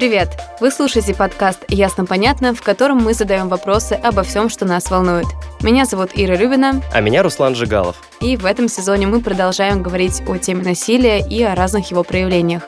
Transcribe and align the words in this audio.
Привет! 0.00 0.30
Вы 0.60 0.70
слушаете 0.70 1.14
подкаст 1.14 1.62
«Ясно-понятно», 1.68 2.54
в 2.54 2.62
котором 2.62 3.04
мы 3.04 3.12
задаем 3.12 3.50
вопросы 3.50 3.92
обо 3.92 4.22
всем, 4.22 4.48
что 4.48 4.64
нас 4.64 4.90
волнует. 4.90 5.26
Меня 5.60 5.84
зовут 5.84 6.12
Ира 6.14 6.36
Рюбина. 6.36 6.82
А 6.90 7.00
меня 7.02 7.22
Руслан 7.22 7.54
Жигалов. 7.54 8.00
И 8.22 8.38
в 8.38 8.46
этом 8.46 8.66
сезоне 8.70 9.06
мы 9.06 9.20
продолжаем 9.20 9.82
говорить 9.82 10.22
о 10.26 10.38
теме 10.38 10.64
насилия 10.64 11.18
и 11.20 11.42
о 11.42 11.54
разных 11.54 11.90
его 11.90 12.02
проявлениях. 12.02 12.62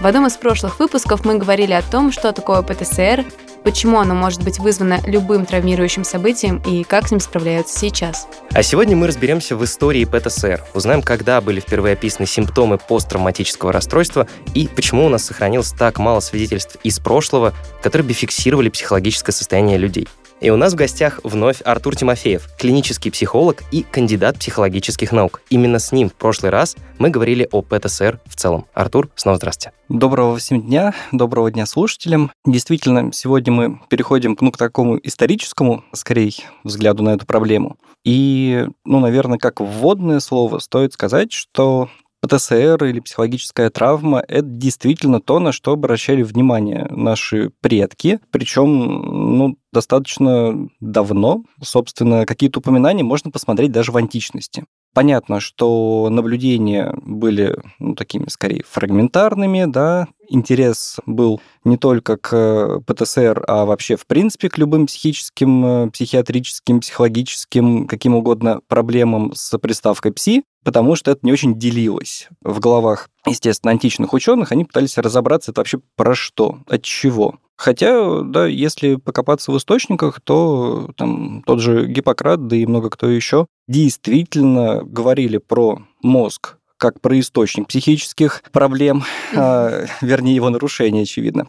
В 0.00 0.06
одном 0.06 0.28
из 0.28 0.38
прошлых 0.38 0.80
выпусков 0.80 1.26
мы 1.26 1.36
говорили 1.36 1.74
о 1.74 1.82
том, 1.82 2.10
что 2.10 2.32
такое 2.32 2.62
ПТСР, 2.62 3.22
почему 3.64 3.98
оно 3.98 4.14
может 4.14 4.42
быть 4.42 4.58
вызвано 4.58 5.00
любым 5.06 5.46
травмирующим 5.46 6.04
событием 6.04 6.62
и 6.66 6.84
как 6.84 7.08
с 7.08 7.10
ним 7.10 7.20
справляются 7.20 7.78
сейчас. 7.78 8.28
А 8.52 8.62
сегодня 8.62 8.96
мы 8.96 9.06
разберемся 9.06 9.56
в 9.56 9.64
истории 9.64 10.04
ПТСР, 10.04 10.64
узнаем, 10.74 11.02
когда 11.02 11.40
были 11.40 11.60
впервые 11.60 11.94
описаны 11.94 12.26
симптомы 12.26 12.78
посттравматического 12.78 13.72
расстройства 13.72 14.26
и 14.54 14.68
почему 14.68 15.06
у 15.06 15.08
нас 15.08 15.24
сохранилось 15.24 15.72
так 15.72 15.98
мало 15.98 16.20
свидетельств 16.20 16.76
из 16.82 16.98
прошлого, 16.98 17.54
которые 17.82 18.06
бы 18.06 18.14
фиксировали 18.14 18.68
психологическое 18.68 19.32
состояние 19.32 19.78
людей. 19.78 20.08
И 20.40 20.50
у 20.50 20.56
нас 20.56 20.72
в 20.72 20.76
гостях 20.76 21.18
вновь 21.24 21.62
Артур 21.64 21.96
Тимофеев, 21.96 22.48
клинический 22.56 23.10
психолог 23.10 23.64
и 23.72 23.82
кандидат 23.82 24.38
психологических 24.38 25.10
наук. 25.10 25.42
Именно 25.50 25.80
с 25.80 25.90
ним 25.90 26.08
в 26.08 26.14
прошлый 26.14 26.52
раз 26.52 26.76
мы 26.98 27.10
говорили 27.10 27.48
о 27.50 27.60
ПТСР 27.62 28.20
в 28.24 28.36
целом. 28.36 28.66
Артур, 28.72 29.10
снова 29.16 29.38
здравствуйте. 29.38 29.76
Доброго 29.88 30.36
всем 30.36 30.62
дня, 30.62 30.94
доброго 31.10 31.50
дня 31.50 31.66
слушателям. 31.66 32.30
Действительно, 32.46 33.12
сегодня 33.12 33.52
мы 33.52 33.80
переходим 33.88 34.36
ну, 34.40 34.52
к 34.52 34.56
такому 34.56 35.00
историческому, 35.02 35.82
скорее, 35.92 36.30
взгляду 36.62 37.02
на 37.02 37.10
эту 37.10 37.26
проблему. 37.26 37.76
И, 38.04 38.64
ну, 38.84 39.00
наверное, 39.00 39.38
как 39.38 39.60
вводное 39.60 40.20
слово 40.20 40.60
стоит 40.60 40.92
сказать, 40.92 41.32
что 41.32 41.88
ПТСР 42.20 42.84
или 42.84 43.00
психологическая 43.00 43.70
травма– 43.70 44.24
это 44.28 44.46
действительно 44.46 45.20
то, 45.20 45.38
на 45.38 45.52
что 45.52 45.72
обращали 45.72 46.22
внимание 46.22 46.86
наши 46.90 47.50
предки, 47.60 48.20
причем 48.30 49.36
ну, 49.38 49.56
достаточно 49.72 50.68
давно. 50.80 51.44
Собственно, 51.62 52.26
какие-то 52.26 52.58
упоминания 52.58 53.04
можно 53.04 53.30
посмотреть 53.30 53.72
даже 53.72 53.92
в 53.92 53.96
античности. 53.96 54.64
Понятно, 54.94 55.38
что 55.40 56.08
наблюдения 56.10 56.92
были 57.02 57.56
ну, 57.78 57.94
такими, 57.94 58.26
скорее, 58.28 58.64
фрагментарными, 58.68 59.64
да, 59.66 60.08
интерес 60.28 60.96
был 61.06 61.40
не 61.64 61.76
только 61.76 62.16
к 62.16 62.80
ПТСР, 62.86 63.44
а 63.46 63.64
вообще, 63.64 63.96
в 63.96 64.06
принципе, 64.06 64.48
к 64.48 64.58
любым 64.58 64.86
психическим, 64.86 65.66
э, 65.66 65.90
психиатрическим, 65.90 66.80
психологическим, 66.80 67.86
каким 67.86 68.14
угодно 68.14 68.60
проблемам 68.66 69.32
с 69.34 69.56
приставкой 69.58 70.12
«пси», 70.12 70.44
потому 70.64 70.96
что 70.96 71.10
это 71.10 71.20
не 71.22 71.32
очень 71.32 71.58
делилось 71.58 72.28
в 72.42 72.60
головах, 72.60 73.08
естественно, 73.26 73.70
античных 73.70 74.12
ученых. 74.12 74.52
Они 74.52 74.64
пытались 74.64 74.98
разобраться, 74.98 75.50
это 75.50 75.60
вообще 75.60 75.80
про 75.96 76.14
что, 76.14 76.58
от 76.66 76.82
чего. 76.82 77.38
Хотя, 77.58 78.22
да, 78.22 78.46
если 78.46 78.94
покопаться 78.94 79.50
в 79.50 79.58
источниках, 79.58 80.20
то 80.20 80.90
там 80.96 81.42
тот 81.44 81.60
же 81.60 81.86
Гиппократ, 81.86 82.46
да 82.46 82.54
и 82.54 82.64
много 82.66 82.88
кто 82.88 83.08
еще, 83.10 83.46
действительно 83.66 84.84
говорили 84.84 85.38
про 85.38 85.80
мозг 86.00 86.56
как 86.76 87.00
про 87.00 87.18
источник 87.18 87.66
психических 87.66 88.44
проблем, 88.52 89.02
а, 89.36 89.86
вернее, 90.00 90.36
его 90.36 90.48
нарушения, 90.48 91.02
очевидно. 91.02 91.48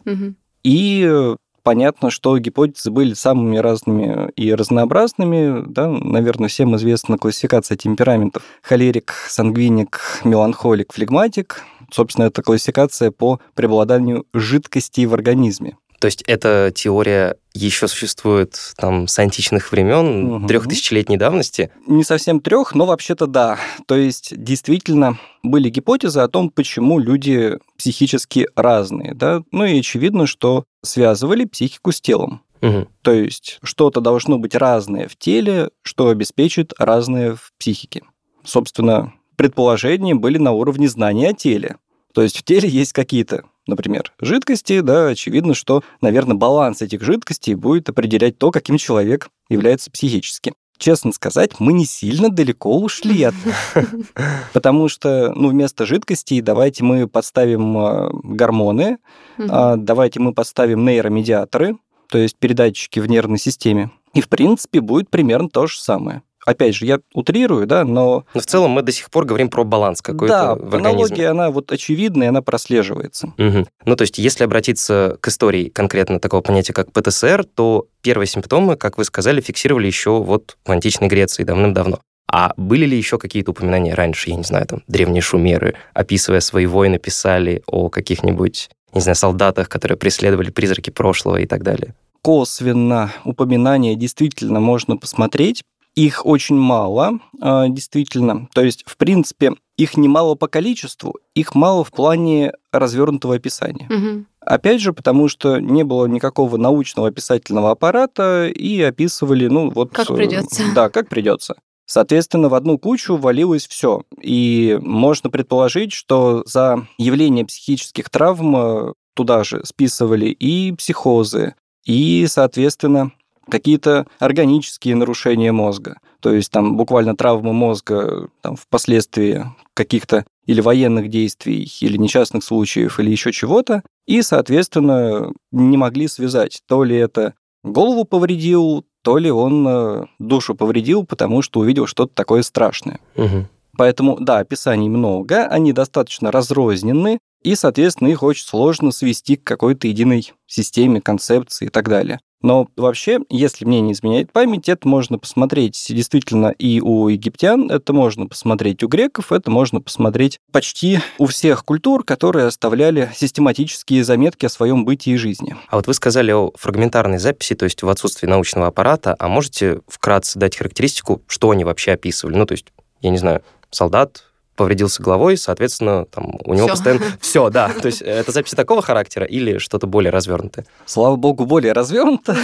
И 0.64 1.34
понятно, 1.62 2.10
что 2.10 2.36
гипотезы 2.38 2.90
были 2.90 3.14
самыми 3.14 3.58
разными 3.58 4.32
и 4.32 4.52
разнообразными. 4.52 5.64
Да? 5.68 5.88
Наверное, 5.88 6.48
всем 6.48 6.74
известна 6.74 7.16
классификация 7.18 7.76
темпераментов. 7.76 8.42
Холерик, 8.62 9.14
сангвиник, 9.28 10.00
меланхолик, 10.24 10.92
флегматик. 10.92 11.62
Собственно, 11.92 12.26
это 12.26 12.42
классификация 12.42 13.12
по 13.12 13.40
преобладанию 13.54 14.26
жидкостей 14.34 15.06
в 15.06 15.14
организме. 15.14 15.76
То 16.00 16.06
есть 16.06 16.22
эта 16.26 16.72
теория 16.74 17.36
еще 17.52 17.86
существует 17.86 18.58
там 18.78 19.06
с 19.06 19.18
античных 19.18 19.70
времен, 19.70 20.32
угу. 20.32 20.48
трехтысячелетней 20.48 21.18
давности? 21.18 21.70
Не 21.86 22.04
совсем 22.04 22.40
трех, 22.40 22.74
но 22.74 22.86
вообще-то 22.86 23.26
да. 23.26 23.58
То 23.86 23.96
есть 23.96 24.32
действительно 24.34 25.18
были 25.42 25.68
гипотезы 25.68 26.20
о 26.20 26.28
том, 26.28 26.48
почему 26.48 26.98
люди 26.98 27.58
психически 27.76 28.48
разные. 28.56 29.14
Да? 29.14 29.42
Ну 29.52 29.66
и 29.66 29.78
очевидно, 29.78 30.26
что 30.26 30.64
связывали 30.82 31.44
психику 31.44 31.92
с 31.92 32.00
телом. 32.00 32.42
Угу. 32.62 32.88
То 33.02 33.12
есть 33.12 33.58
что-то 33.62 34.00
должно 34.00 34.38
быть 34.38 34.54
разное 34.54 35.06
в 35.06 35.16
теле, 35.16 35.68
что 35.82 36.08
обеспечит 36.08 36.72
разное 36.78 37.34
в 37.34 37.52
психике. 37.58 38.04
Собственно, 38.42 39.12
предположения 39.36 40.14
были 40.14 40.38
на 40.38 40.52
уровне 40.52 40.88
знания 40.88 41.30
о 41.30 41.34
теле. 41.34 41.76
То 42.14 42.22
есть 42.22 42.38
в 42.38 42.42
теле 42.42 42.68
есть 42.68 42.92
какие-то 42.92 43.44
например, 43.70 44.12
жидкости, 44.20 44.80
да, 44.80 45.08
очевидно, 45.08 45.54
что, 45.54 45.82
наверное, 46.00 46.36
баланс 46.36 46.82
этих 46.82 47.02
жидкостей 47.02 47.54
будет 47.54 47.88
определять 47.88 48.36
то, 48.38 48.50
каким 48.50 48.76
человек 48.76 49.28
является 49.48 49.90
психически. 49.90 50.52
Честно 50.76 51.12
сказать, 51.12 51.60
мы 51.60 51.74
не 51.74 51.84
сильно 51.84 52.30
далеко 52.30 52.78
ушли 52.80 53.24
от 53.24 53.34
Потому 54.54 54.88
что, 54.88 55.32
ну, 55.34 55.48
вместо 55.48 55.84
жидкостей 55.84 56.40
давайте 56.40 56.84
мы 56.84 57.06
подставим 57.06 57.76
а, 57.78 58.10
гормоны, 58.12 58.98
а, 59.38 59.76
давайте 59.76 60.20
мы 60.20 60.32
подставим 60.32 60.84
нейромедиаторы, 60.84 61.76
то 62.08 62.18
есть 62.18 62.36
передатчики 62.36 62.98
в 62.98 63.06
нервной 63.06 63.38
системе. 63.38 63.90
И, 64.14 64.22
в 64.22 64.28
принципе, 64.28 64.80
будет 64.80 65.10
примерно 65.10 65.48
то 65.50 65.66
же 65.66 65.78
самое 65.78 66.22
опять 66.46 66.74
же, 66.74 66.86
я 66.86 67.00
утрирую, 67.14 67.66
да, 67.66 67.84
но... 67.84 68.24
Но 68.34 68.40
в 68.40 68.46
целом 68.46 68.72
мы 68.72 68.82
до 68.82 68.92
сих 68.92 69.10
пор 69.10 69.24
говорим 69.24 69.48
про 69.48 69.64
баланс 69.64 70.02
какой-то 70.02 70.34
да, 70.34 70.54
в 70.54 70.74
организме. 70.74 70.88
аналогия, 70.90 71.28
она 71.28 71.50
вот 71.50 71.72
очевидная, 71.72 72.30
она 72.30 72.42
прослеживается. 72.42 73.32
Угу. 73.38 73.66
Ну, 73.84 73.96
то 73.96 74.02
есть, 74.02 74.18
если 74.18 74.44
обратиться 74.44 75.16
к 75.20 75.28
истории 75.28 75.68
конкретно 75.68 76.20
такого 76.20 76.40
понятия, 76.40 76.72
как 76.72 76.92
ПТСР, 76.92 77.44
то 77.44 77.86
первые 78.02 78.26
симптомы, 78.26 78.76
как 78.76 78.98
вы 78.98 79.04
сказали, 79.04 79.40
фиксировали 79.40 79.86
еще 79.86 80.22
вот 80.22 80.56
в 80.64 80.70
античной 80.70 81.08
Греции 81.08 81.44
давным-давно. 81.44 82.00
А 82.32 82.52
были 82.56 82.86
ли 82.86 82.96
еще 82.96 83.18
какие-то 83.18 83.50
упоминания 83.50 83.94
раньше, 83.94 84.30
я 84.30 84.36
не 84.36 84.44
знаю, 84.44 84.66
там, 84.66 84.82
древние 84.86 85.20
шумеры, 85.20 85.74
описывая 85.94 86.40
свои 86.40 86.66
войны, 86.66 86.98
писали 86.98 87.62
о 87.66 87.88
каких-нибудь, 87.88 88.70
не 88.94 89.00
знаю, 89.00 89.16
солдатах, 89.16 89.68
которые 89.68 89.98
преследовали 89.98 90.50
призраки 90.50 90.90
прошлого 90.90 91.38
и 91.38 91.46
так 91.46 91.64
далее? 91.64 91.94
Косвенно 92.22 93.12
упоминания 93.24 93.96
действительно 93.96 94.60
можно 94.60 94.96
посмотреть, 94.96 95.64
их 95.94 96.24
очень 96.24 96.56
мало, 96.56 97.20
а, 97.40 97.68
действительно. 97.68 98.48
То 98.54 98.62
есть, 98.62 98.84
в 98.86 98.96
принципе, 98.96 99.52
их 99.76 99.96
немало 99.96 100.34
по 100.34 100.46
количеству, 100.46 101.16
их 101.34 101.54
мало 101.54 101.84
в 101.84 101.90
плане 101.90 102.52
развернутого 102.72 103.36
описания. 103.36 103.88
Угу. 103.90 104.24
Опять 104.40 104.80
же, 104.80 104.92
потому 104.92 105.28
что 105.28 105.58
не 105.58 105.84
было 105.84 106.06
никакого 106.06 106.56
научного 106.56 107.08
описательного 107.08 107.70
аппарата 107.70 108.48
и 108.48 108.80
описывали, 108.80 109.46
ну 109.46 109.70
вот... 109.70 109.92
Как 109.92 110.08
придется. 110.08 110.62
Да, 110.74 110.88
как 110.88 111.08
придется. 111.08 111.56
Соответственно, 111.86 112.48
в 112.48 112.54
одну 112.54 112.78
кучу 112.78 113.16
валилось 113.16 113.66
все. 113.66 114.04
И 114.22 114.78
можно 114.80 115.28
предположить, 115.28 115.92
что 115.92 116.44
за 116.46 116.86
явление 116.98 117.44
психических 117.44 118.08
травм 118.10 118.56
э, 118.56 118.92
туда 119.14 119.42
же 119.42 119.64
списывали 119.64 120.26
и 120.26 120.72
психозы, 120.72 121.56
и, 121.84 122.26
соответственно, 122.28 123.10
какие-то 123.50 124.06
органические 124.18 124.96
нарушения 124.96 125.52
мозга, 125.52 125.98
то 126.20 126.32
есть 126.32 126.50
там 126.50 126.76
буквально 126.76 127.16
травмы 127.16 127.52
мозга 127.52 128.28
там, 128.40 128.56
впоследствии 128.56 129.44
каких-то 129.74 130.24
или 130.46 130.60
военных 130.60 131.08
действий, 131.08 131.70
или 131.80 131.96
несчастных 131.96 132.42
случаев, 132.44 132.98
или 132.98 133.10
еще 133.10 133.32
чего-то, 133.32 133.82
и, 134.06 134.22
соответственно, 134.22 135.32
не 135.52 135.76
могли 135.76 136.08
связать, 136.08 136.62
то 136.66 136.84
ли 136.84 136.96
это 136.96 137.34
голову 137.62 138.04
повредил, 138.04 138.84
то 139.02 139.18
ли 139.18 139.30
он 139.30 139.66
э, 139.68 140.06
душу 140.18 140.54
повредил, 140.54 141.04
потому 141.04 141.42
что 141.42 141.60
увидел 141.60 141.86
что-то 141.86 142.12
такое 142.14 142.42
страшное. 142.42 143.00
Угу. 143.16 143.46
Поэтому, 143.76 144.18
да, 144.20 144.38
описаний 144.38 144.88
много, 144.88 145.46
они 145.46 145.72
достаточно 145.72 146.30
разрознены, 146.30 147.18
и, 147.42 147.54
соответственно, 147.54 148.08
их 148.08 148.22
очень 148.22 148.44
сложно 148.44 148.90
свести 148.90 149.36
к 149.36 149.44
какой-то 149.44 149.88
единой 149.88 150.32
системе, 150.46 151.00
концепции 151.00 151.66
и 151.66 151.70
так 151.70 151.88
далее. 151.88 152.20
Но 152.42 152.68
вообще, 152.76 153.20
если 153.28 153.64
мне 153.64 153.80
не 153.80 153.92
изменяет 153.92 154.32
память, 154.32 154.68
это 154.68 154.88
можно 154.88 155.18
посмотреть 155.18 155.86
действительно 155.88 156.48
и 156.48 156.80
у 156.80 157.08
египтян, 157.08 157.70
это 157.70 157.92
можно 157.92 158.26
посмотреть 158.26 158.82
у 158.82 158.88
греков, 158.88 159.32
это 159.32 159.50
можно 159.50 159.80
посмотреть 159.80 160.40
почти 160.50 161.00
у 161.18 161.26
всех 161.26 161.64
культур, 161.64 162.04
которые 162.04 162.46
оставляли 162.46 163.10
систематические 163.14 164.04
заметки 164.04 164.46
о 164.46 164.48
своем 164.48 164.84
бытии 164.84 165.14
и 165.14 165.16
жизни. 165.16 165.56
А 165.68 165.76
вот 165.76 165.86
вы 165.86 165.94
сказали 165.94 166.32
о 166.32 166.52
фрагментарной 166.56 167.18
записи, 167.18 167.54
то 167.54 167.64
есть 167.64 167.82
в 167.82 167.88
отсутствии 167.88 168.26
научного 168.26 168.68
аппарата, 168.68 169.14
а 169.18 169.28
можете 169.28 169.80
вкратце 169.86 170.38
дать 170.38 170.56
характеристику, 170.56 171.22
что 171.26 171.50
они 171.50 171.64
вообще 171.64 171.92
описывали? 171.92 172.36
Ну, 172.36 172.46
то 172.46 172.52
есть, 172.52 172.66
я 173.02 173.10
не 173.10 173.18
знаю, 173.18 173.42
солдат 173.70 174.24
повредился 174.60 175.02
головой, 175.02 175.38
соответственно, 175.38 176.04
там 176.04 176.38
у 176.44 176.52
него 176.52 176.66
Всё. 176.66 176.74
постоянно 176.74 177.00
все, 177.22 177.48
да. 177.48 177.70
То 177.70 177.86
есть 177.86 178.02
это 178.02 178.30
записи 178.30 178.54
такого 178.54 178.82
характера 178.82 179.24
или 179.24 179.56
что-то 179.56 179.86
более 179.86 180.10
развернутое? 180.10 180.66
Слава 180.84 181.16
богу, 181.16 181.46
более 181.46 181.72
развернуто. 181.72 182.36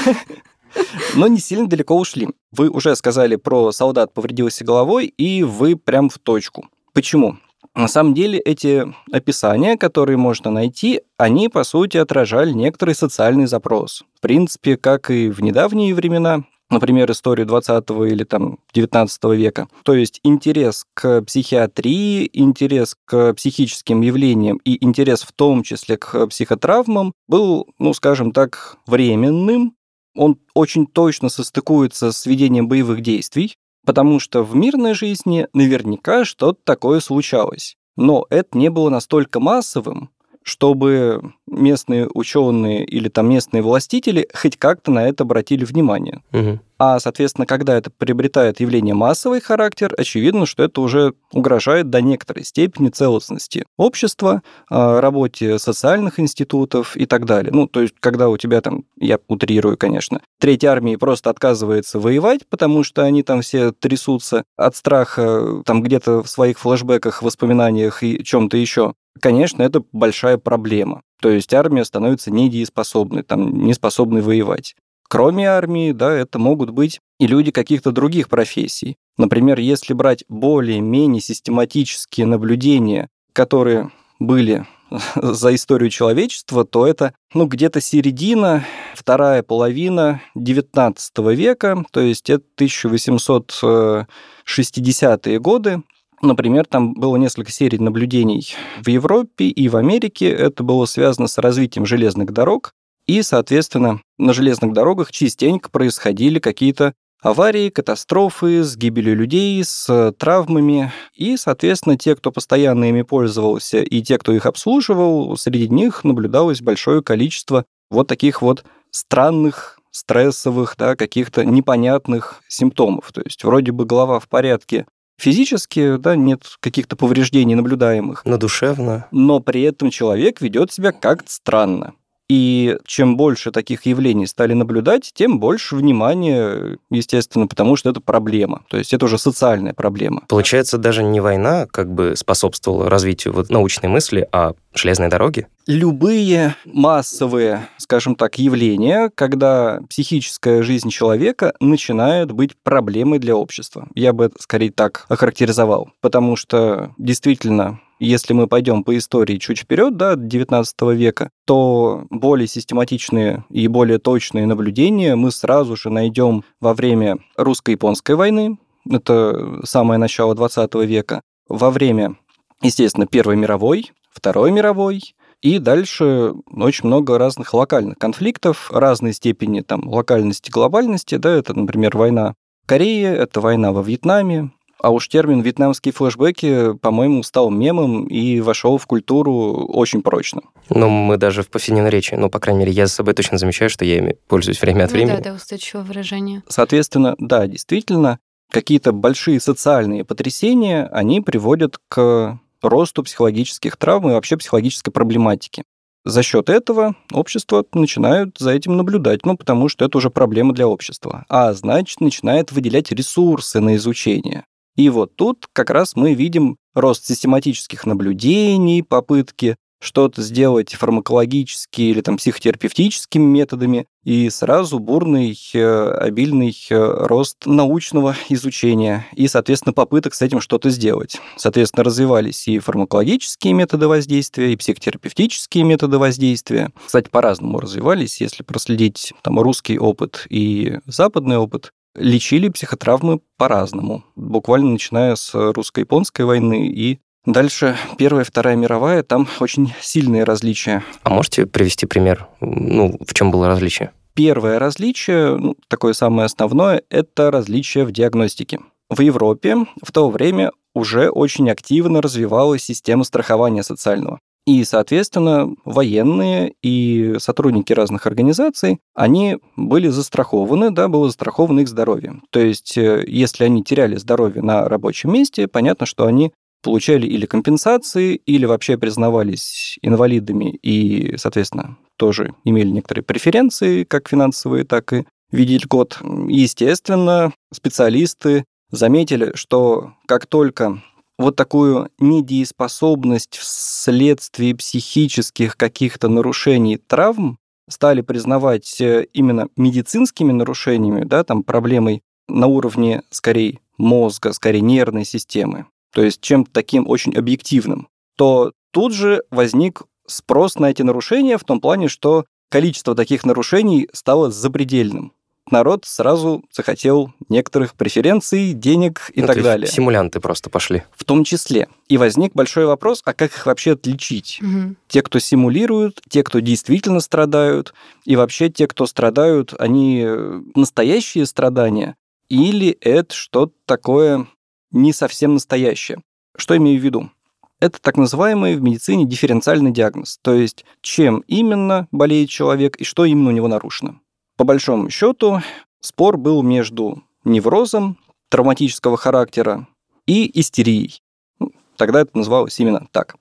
Но 1.14 1.26
не 1.26 1.38
сильно 1.38 1.68
далеко 1.68 1.94
ушли. 1.94 2.28
Вы 2.52 2.70
уже 2.70 2.96
сказали 2.96 3.36
про 3.36 3.70
солдат 3.70 4.14
повредился 4.14 4.64
головой, 4.64 5.12
и 5.18 5.42
вы 5.42 5.76
прям 5.76 6.08
в 6.08 6.18
точку. 6.18 6.70
Почему? 6.94 7.36
На 7.74 7.86
самом 7.86 8.14
деле 8.14 8.38
эти 8.38 8.90
описания, 9.12 9.76
которые 9.76 10.16
можно 10.16 10.50
найти, 10.50 11.02
они, 11.18 11.50
по 11.50 11.64
сути, 11.64 11.98
отражали 11.98 12.52
некоторый 12.52 12.94
социальный 12.94 13.46
запрос. 13.46 14.04
В 14.16 14.22
принципе, 14.22 14.78
как 14.78 15.10
и 15.10 15.28
в 15.28 15.42
недавние 15.42 15.94
времена, 15.94 16.44
например, 16.70 17.10
историю 17.10 17.46
20 17.46 17.90
или 17.90 18.24
там 18.24 18.58
19 18.74 19.24
века. 19.36 19.68
То 19.84 19.94
есть 19.94 20.20
интерес 20.22 20.84
к 20.94 21.22
психиатрии, 21.22 22.28
интерес 22.32 22.96
к 23.04 23.34
психическим 23.34 24.00
явлениям 24.00 24.58
и 24.64 24.82
интерес 24.84 25.22
в 25.22 25.32
том 25.32 25.62
числе 25.62 25.96
к 25.96 26.26
психотравмам 26.28 27.12
был, 27.28 27.68
ну, 27.78 27.94
скажем 27.94 28.32
так, 28.32 28.76
временным. 28.86 29.74
Он 30.14 30.38
очень 30.54 30.86
точно 30.86 31.28
состыкуется 31.28 32.10
с 32.10 32.26
ведением 32.26 32.68
боевых 32.68 33.02
действий, 33.02 33.54
потому 33.84 34.18
что 34.18 34.42
в 34.42 34.54
мирной 34.56 34.94
жизни 34.94 35.46
наверняка 35.52 36.24
что-то 36.24 36.58
такое 36.64 37.00
случалось. 37.00 37.76
Но 37.96 38.26
это 38.30 38.58
не 38.58 38.70
было 38.70 38.90
настолько 38.90 39.40
массовым, 39.40 40.10
чтобы 40.42 41.34
местные 41.46 42.08
ученые 42.12 42.84
или 42.84 43.08
там 43.08 43.28
местные 43.28 43.62
властители 43.62 44.28
хоть 44.34 44.56
как-то 44.56 44.90
на 44.90 45.08
это 45.08 45.24
обратили 45.24 45.64
внимание. 45.64 46.22
Угу. 46.32 46.60
А, 46.78 47.00
соответственно, 47.00 47.46
когда 47.46 47.76
это 47.76 47.90
приобретает 47.90 48.60
явление 48.60 48.94
массовый 48.94 49.40
характер, 49.40 49.94
очевидно, 49.96 50.44
что 50.44 50.62
это 50.64 50.80
уже 50.80 51.14
угрожает 51.32 51.88
до 51.88 52.02
некоторой 52.02 52.44
степени 52.44 52.90
целостности 52.90 53.64
общества, 53.78 54.42
а, 54.68 55.00
работе 55.00 55.58
социальных 55.58 56.20
институтов 56.20 56.96
и 56.96 57.06
так 57.06 57.24
далее. 57.24 57.50
Ну, 57.52 57.66
то 57.66 57.80
есть, 57.80 57.94
когда 58.00 58.28
у 58.28 58.36
тебя 58.36 58.60
там, 58.60 58.84
я 58.98 59.18
утрирую, 59.28 59.78
конечно, 59.78 60.20
третья 60.38 60.70
армия 60.70 60.98
просто 60.98 61.30
отказывается 61.30 61.98
воевать, 61.98 62.46
потому 62.48 62.82
что 62.84 63.02
они 63.02 63.22
там 63.22 63.40
все 63.40 63.72
трясутся 63.72 64.44
от 64.56 64.76
страха, 64.76 65.62
там 65.64 65.82
где-то 65.82 66.22
в 66.22 66.28
своих 66.28 66.58
флэшбэках, 66.58 67.22
воспоминаниях 67.22 68.02
и 68.02 68.22
чем-то 68.22 68.58
еще, 68.58 68.92
конечно, 69.20 69.62
это 69.62 69.82
большая 69.92 70.36
проблема. 70.36 71.02
То 71.20 71.30
есть 71.30 71.52
армия 71.54 71.84
становится 71.84 72.30
недееспособной, 72.30 73.22
там, 73.22 73.64
не 73.64 73.74
способной 73.74 74.22
воевать. 74.22 74.74
Кроме 75.08 75.48
армии, 75.48 75.92
да, 75.92 76.12
это 76.12 76.38
могут 76.38 76.70
быть 76.70 77.00
и 77.20 77.26
люди 77.26 77.50
каких-то 77.50 77.92
других 77.92 78.28
профессий. 78.28 78.96
Например, 79.16 79.58
если 79.58 79.94
брать 79.94 80.24
более-менее 80.28 81.22
систематические 81.22 82.26
наблюдения, 82.26 83.08
которые 83.32 83.90
были 84.18 84.66
за 85.16 85.54
историю 85.54 85.90
человечества, 85.90 86.64
то 86.64 86.86
это 86.86 87.12
ну, 87.34 87.46
где-то 87.46 87.80
середина, 87.80 88.64
вторая 88.94 89.42
половина 89.42 90.22
XIX 90.36 91.34
века, 91.34 91.84
то 91.90 92.00
есть 92.00 92.30
это 92.30 92.44
1860-е 92.58 95.38
годы. 95.38 95.82
Например, 96.22 96.64
там 96.66 96.94
было 96.94 97.16
несколько 97.16 97.50
серий 97.50 97.78
наблюдений 97.78 98.54
в 98.82 98.88
Европе 98.88 99.46
и 99.46 99.68
в 99.68 99.76
Америке. 99.76 100.30
Это 100.30 100.62
было 100.62 100.86
связано 100.86 101.26
с 101.28 101.38
развитием 101.38 101.86
железных 101.86 102.32
дорог. 102.32 102.72
И, 103.06 103.22
соответственно, 103.22 104.00
на 104.18 104.32
железных 104.32 104.72
дорогах 104.72 105.12
частенько 105.12 105.70
происходили 105.70 106.38
какие-то 106.38 106.94
аварии, 107.22 107.70
катастрофы 107.70 108.62
с 108.62 108.76
гибелью 108.76 109.16
людей, 109.16 109.62
с 109.62 110.12
травмами. 110.18 110.92
И, 111.14 111.36
соответственно, 111.36 111.96
те, 111.96 112.16
кто 112.16 112.32
постоянно 112.32 112.88
ими 112.88 113.02
пользовался, 113.02 113.78
и 113.78 114.02
те, 114.02 114.18
кто 114.18 114.32
их 114.32 114.46
обслуживал, 114.46 115.36
среди 115.36 115.68
них 115.68 116.04
наблюдалось 116.04 116.62
большое 116.62 117.02
количество 117.02 117.64
вот 117.90 118.08
таких 118.08 118.42
вот 118.42 118.64
странных 118.90 119.78
стрессовых, 119.90 120.74
да, 120.76 120.94
каких-то 120.94 121.44
непонятных 121.44 122.42
симптомов. 122.48 123.12
То 123.12 123.22
есть 123.22 123.42
вроде 123.44 123.72
бы 123.72 123.86
голова 123.86 124.18
в 124.20 124.28
порядке, 124.28 124.86
Физически, 125.18 125.96
да, 125.96 126.14
нет 126.14 126.42
каких-то 126.60 126.96
повреждений 126.96 127.54
наблюдаемых. 127.54 128.22
Но 128.24 128.36
душевно. 128.36 129.06
Но 129.10 129.40
при 129.40 129.62
этом 129.62 129.90
человек 129.90 130.40
ведет 130.40 130.72
себя 130.72 130.92
как-то 130.92 131.30
странно. 131.30 131.94
И 132.28 132.76
чем 132.84 133.16
больше 133.16 133.52
таких 133.52 133.86
явлений 133.86 134.26
стали 134.26 134.52
наблюдать, 134.52 135.12
тем 135.14 135.38
больше 135.38 135.76
внимания, 135.76 136.78
естественно, 136.90 137.46
потому 137.46 137.76
что 137.76 137.90
это 137.90 138.00
проблема. 138.00 138.62
То 138.68 138.76
есть 138.76 138.92
это 138.92 139.04
уже 139.04 139.18
социальная 139.18 139.74
проблема. 139.74 140.24
Получается, 140.28 140.78
даже 140.78 141.02
не 141.02 141.20
война 141.20 141.66
как 141.66 141.92
бы 141.92 142.14
способствовала 142.16 142.90
развитию 142.90 143.32
вот 143.32 143.50
научной 143.50 143.88
мысли, 143.88 144.26
а 144.32 144.52
железные 144.74 145.08
дороги? 145.08 145.46
Любые 145.66 146.54
массовые, 146.64 147.68
скажем 147.78 148.14
так, 148.14 148.38
явления, 148.38 149.10
когда 149.14 149.80
психическая 149.88 150.62
жизнь 150.62 150.90
человека 150.90 151.54
начинает 151.60 152.32
быть 152.32 152.56
проблемой 152.62 153.18
для 153.18 153.36
общества. 153.36 153.88
Я 153.94 154.12
бы 154.12 154.26
это 154.26 154.36
скорее 154.40 154.70
так 154.70 155.06
охарактеризовал. 155.08 155.90
Потому 156.00 156.36
что 156.36 156.92
действительно 156.98 157.80
если 157.98 158.32
мы 158.32 158.46
пойдем 158.46 158.84
по 158.84 158.96
истории 158.96 159.38
чуть 159.38 159.60
вперед, 159.60 159.96
да, 159.96 160.16
19 160.16 160.74
века, 160.94 161.30
то 161.46 162.06
более 162.10 162.46
систематичные 162.46 163.44
и 163.50 163.68
более 163.68 163.98
точные 163.98 164.46
наблюдения 164.46 165.16
мы 165.16 165.30
сразу 165.30 165.76
же 165.76 165.90
найдем 165.90 166.44
во 166.60 166.74
время 166.74 167.18
русско-японской 167.36 168.16
войны, 168.16 168.58
это 168.88 169.60
самое 169.64 169.98
начало 169.98 170.34
20 170.34 170.74
века, 170.86 171.20
во 171.48 171.70
время, 171.70 172.16
естественно, 172.62 173.06
Первой 173.06 173.36
мировой, 173.36 173.92
Второй 174.10 174.50
мировой, 174.50 175.14
и 175.42 175.58
дальше 175.58 176.34
очень 176.50 176.86
много 176.86 177.18
разных 177.18 177.52
локальных 177.52 177.98
конфликтов, 177.98 178.70
разной 178.72 179.12
степени 179.12 179.60
там 179.60 179.86
локальности, 179.88 180.50
глобальности, 180.50 181.16
да, 181.16 181.30
это, 181.30 181.54
например, 181.54 181.96
война 181.96 182.34
в 182.64 182.68
Корее, 182.68 183.14
это 183.14 183.40
война 183.40 183.72
во 183.72 183.82
Вьетнаме, 183.82 184.50
а 184.80 184.90
уж 184.90 185.08
термин 185.08 185.40
«вьетнамские 185.40 185.92
флешбеки», 185.92 186.74
по-моему, 186.74 187.22
стал 187.22 187.50
мемом 187.50 188.06
и 188.06 188.40
вошел 188.40 188.78
в 188.78 188.86
культуру 188.86 189.66
очень 189.68 190.02
прочно. 190.02 190.42
Ну, 190.68 190.88
мы 190.88 191.16
даже 191.16 191.42
в 191.42 191.48
повседневной 191.48 191.90
речи, 191.90 192.14
ну, 192.14 192.28
по 192.28 192.38
крайней 192.38 192.60
мере, 192.60 192.72
я 192.72 192.86
за 192.86 192.92
собой 192.92 193.14
точно 193.14 193.38
замечаю, 193.38 193.70
что 193.70 193.84
я 193.84 193.98
ими 193.98 194.16
пользуюсь 194.28 194.60
время 194.60 194.84
от 194.84 194.90
ну, 194.90 194.96
времени. 194.96 195.16
Да, 195.16 195.30
да, 195.30 195.34
устойчивое 195.34 195.84
выражение. 195.84 196.42
Соответственно, 196.48 197.14
да, 197.18 197.46
действительно, 197.46 198.18
какие-то 198.50 198.92
большие 198.92 199.40
социальные 199.40 200.04
потрясения, 200.04 200.88
они 200.92 201.20
приводят 201.20 201.78
к 201.88 202.38
росту 202.62 203.02
психологических 203.02 203.76
травм 203.76 204.10
и 204.10 204.12
вообще 204.12 204.36
психологической 204.36 204.92
проблематики. 204.92 205.62
За 206.04 206.22
счет 206.22 206.48
этого 206.48 206.94
общество 207.12 207.64
начинают 207.74 208.38
за 208.38 208.52
этим 208.52 208.76
наблюдать, 208.76 209.26
ну, 209.26 209.36
потому 209.36 209.68
что 209.68 209.84
это 209.84 209.98
уже 209.98 210.08
проблема 210.08 210.54
для 210.54 210.68
общества. 210.68 211.24
А 211.28 211.52
значит, 211.52 212.00
начинает 212.00 212.52
выделять 212.52 212.92
ресурсы 212.92 213.58
на 213.58 213.74
изучение. 213.74 214.44
И 214.76 214.88
вот 214.90 215.16
тут 215.16 215.48
как 215.52 215.70
раз 215.70 215.96
мы 215.96 216.14
видим 216.14 216.56
рост 216.74 217.06
систематических 217.06 217.86
наблюдений, 217.86 218.82
попытки 218.82 219.56
что-то 219.80 220.22
сделать 220.22 220.74
фармакологически 220.74 221.82
или 221.82 222.00
там 222.00 222.16
психотерапевтическими 222.16 223.22
методами, 223.22 223.86
и 224.04 224.30
сразу 224.30 224.78
бурный, 224.78 225.38
э, 225.52 225.90
обильный 226.00 226.56
э, 226.70 227.06
рост 227.06 227.44
научного 227.44 228.16
изучения 228.28 229.06
и, 229.12 229.28
соответственно, 229.28 229.72
попыток 229.72 230.14
с 230.14 230.22
этим 230.22 230.40
что-то 230.40 230.70
сделать. 230.70 231.20
Соответственно, 231.36 231.84
развивались 231.84 232.48
и 232.48 232.58
фармакологические 232.58 233.52
методы 233.52 233.88
воздействия, 233.88 234.52
и 234.52 234.56
психотерапевтические 234.56 235.64
методы 235.64 235.98
воздействия. 235.98 236.70
Кстати, 236.84 237.08
по-разному 237.08 237.58
развивались, 237.58 238.20
если 238.20 238.42
проследить 238.42 239.12
там 239.22 239.38
русский 239.40 239.78
опыт 239.78 240.26
и 240.30 240.78
западный 240.86 241.36
опыт, 241.36 241.72
лечили 241.96 242.48
психотравмы 242.48 243.20
по-разному, 243.36 244.04
буквально 244.14 244.72
начиная 244.72 245.16
с 245.16 245.32
русско-японской 245.34 246.22
войны 246.22 246.68
и 246.68 246.98
Дальше 247.26 247.76
Первая 247.98 248.24
и 248.24 248.26
Вторая 248.26 248.54
мировая, 248.54 249.02
там 249.02 249.26
очень 249.40 249.74
сильные 249.80 250.22
различия. 250.22 250.84
А 251.02 251.10
можете 251.10 251.44
привести 251.44 251.84
пример? 251.84 252.28
Ну, 252.40 252.96
в 253.04 253.14
чем 253.14 253.32
было 253.32 253.48
различие? 253.48 253.90
Первое 254.14 254.60
различие, 254.60 255.36
ну, 255.36 255.56
такое 255.66 255.92
самое 255.92 256.26
основное, 256.26 256.82
это 256.88 257.32
различие 257.32 257.84
в 257.84 257.90
диагностике. 257.90 258.60
В 258.88 259.00
Европе 259.00 259.56
в 259.82 259.90
то 259.90 260.08
время 260.08 260.52
уже 260.72 261.10
очень 261.10 261.50
активно 261.50 262.00
развивалась 262.00 262.62
система 262.62 263.02
страхования 263.02 263.64
социального. 263.64 264.20
И, 264.46 264.62
соответственно, 264.62 265.54
военные 265.64 266.54
и 266.62 267.16
сотрудники 267.18 267.72
разных 267.72 268.06
организаций, 268.06 268.78
они 268.94 269.38
были 269.56 269.88
застрахованы, 269.88 270.70
да, 270.70 270.86
было 270.86 271.06
застраховано 271.06 271.60
их 271.60 271.68
здоровье. 271.68 272.20
То 272.30 272.38
есть, 272.38 272.78
э, 272.78 273.04
если 273.08 273.42
они 273.44 273.64
теряли 273.64 273.96
здоровье 273.96 274.42
на 274.42 274.68
рабочем 274.68 275.12
месте, 275.12 275.48
понятно, 275.48 275.84
что 275.84 276.06
они 276.06 276.32
получали 276.62 277.06
или 277.06 277.26
компенсации, 277.26 278.14
или 278.14 278.46
вообще 278.46 278.78
признавались 278.78 279.78
инвалидами 279.82 280.56
и, 280.62 281.16
соответственно, 281.16 281.76
тоже 281.96 282.34
имели 282.44 282.68
некоторые 282.68 283.04
преференции, 283.04 283.82
как 283.82 284.08
финансовые, 284.08 284.64
так 284.64 284.92
и 284.92 285.06
в 285.30 285.36
виде 285.36 285.58
льгот. 285.58 285.98
Естественно, 286.28 287.32
специалисты 287.52 288.44
заметили, 288.70 289.32
что 289.34 289.94
как 290.06 290.26
только 290.26 290.82
вот 291.18 291.36
такую 291.36 291.90
недееспособность 291.98 293.36
вследствие 293.38 294.54
психических 294.54 295.56
каких-то 295.56 296.08
нарушений, 296.08 296.76
травм 296.76 297.38
стали 297.68 298.00
признавать 298.00 298.80
э, 298.80 299.06
именно 299.12 299.48
медицинскими 299.56 300.32
нарушениями, 300.32 301.04
да, 301.04 301.24
там 301.24 301.42
проблемой 301.42 302.02
на 302.28 302.46
уровне, 302.46 303.02
скорее, 303.10 303.60
мозга, 303.78 304.32
скорее, 304.32 304.60
нервной 304.60 305.04
системы, 305.04 305.66
то 305.92 306.02
есть 306.02 306.20
чем-то 306.20 306.50
таким 306.52 306.88
очень 306.88 307.14
объективным, 307.14 307.88
то 308.16 308.52
тут 308.70 308.92
же 308.92 309.22
возник 309.30 309.82
спрос 310.06 310.56
на 310.58 310.70
эти 310.70 310.82
нарушения 310.82 311.38
в 311.38 311.44
том 311.44 311.60
плане, 311.60 311.88
что 311.88 312.24
количество 312.50 312.94
таких 312.94 313.24
нарушений 313.24 313.88
стало 313.92 314.30
запредельным 314.30 315.12
народ 315.50 315.84
сразу 315.84 316.44
захотел 316.52 317.12
некоторых 317.28 317.74
преференций, 317.74 318.52
денег 318.52 319.10
и 319.14 319.20
ну, 319.20 319.26
так 319.26 319.42
далее. 319.42 319.66
Симулянты 319.68 320.20
просто 320.20 320.50
пошли. 320.50 320.82
В 320.96 321.04
том 321.04 321.24
числе. 321.24 321.68
И 321.88 321.98
возник 321.98 322.34
большой 322.34 322.66
вопрос, 322.66 323.02
а 323.04 323.14
как 323.14 323.32
их 323.32 323.46
вообще 323.46 323.72
отличить? 323.72 324.40
Угу. 324.42 324.76
Те, 324.88 325.02
кто 325.02 325.18
симулируют, 325.18 326.00
те, 326.08 326.22
кто 326.22 326.40
действительно 326.40 327.00
страдают, 327.00 327.74
и 328.04 328.16
вообще 328.16 328.48
те, 328.50 328.66
кто 328.66 328.86
страдают, 328.86 329.54
они 329.58 330.02
э, 330.04 330.40
настоящие 330.54 331.26
страдания, 331.26 331.96
или 332.28 332.76
это 332.80 333.14
что-то 333.14 333.54
такое 333.66 334.26
не 334.72 334.92
совсем 334.92 335.34
настоящее? 335.34 335.98
Что 336.36 336.56
имею 336.56 336.80
в 336.80 336.84
виду? 336.84 337.10
Это 337.58 337.80
так 337.80 337.96
называемый 337.96 338.56
в 338.56 338.62
медицине 338.62 339.06
дифференциальный 339.06 339.70
диагноз, 339.70 340.18
то 340.20 340.34
есть 340.34 340.66
чем 340.82 341.24
именно 341.26 341.88
болеет 341.90 342.28
человек 342.28 342.76
и 342.76 342.84
что 342.84 343.06
именно 343.06 343.30
у 343.30 343.32
него 343.32 343.48
нарушено. 343.48 344.00
По 344.36 344.44
большому 344.44 344.90
счету, 344.90 345.40
спор 345.80 346.16
был 346.18 346.42
между 346.42 347.02
неврозом 347.24 347.98
травматического 348.28 348.96
характера 348.96 349.66
и 350.06 350.40
истерией. 350.40 351.00
Ну, 351.38 351.52
тогда 351.76 352.00
это 352.02 352.16
называлось 352.16 352.58
именно 352.60 352.86
так. 352.92 353.16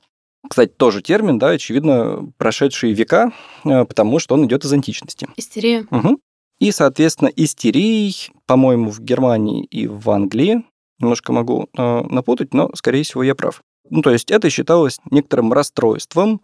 Кстати, 0.48 0.72
тоже 0.72 1.02
термин, 1.02 1.40
да, 1.40 1.50
очевидно, 1.50 2.32
прошедшие 2.38 2.94
века, 2.94 3.32
э, 3.64 3.86
потому 3.86 4.20
что 4.20 4.36
он 4.36 4.46
идет 4.46 4.64
из 4.66 4.74
античности. 4.74 5.28
Истерия. 5.38 5.88
Угу. 5.90 6.20
И, 6.60 6.72
соответственно, 6.72 7.30
истерией, 7.36 8.32
по-моему, 8.46 8.92
в 8.92 9.00
Германии 9.00 9.66
и 9.66 9.88
в 9.88 10.10
Англии, 10.10 10.64
немножко 11.00 11.34
могу 11.34 11.68
э, 11.78 12.02
напутать, 12.10 12.54
но, 12.54 12.70
скорее 12.76 13.04
всего, 13.04 13.24
я 13.24 13.36
прав. 13.36 13.62
Ну, 13.90 14.02
то 14.02 14.12
есть 14.12 14.32
это 14.32 14.50
считалось 14.50 15.00
некоторым 15.12 15.54
расстройством, 15.54 16.42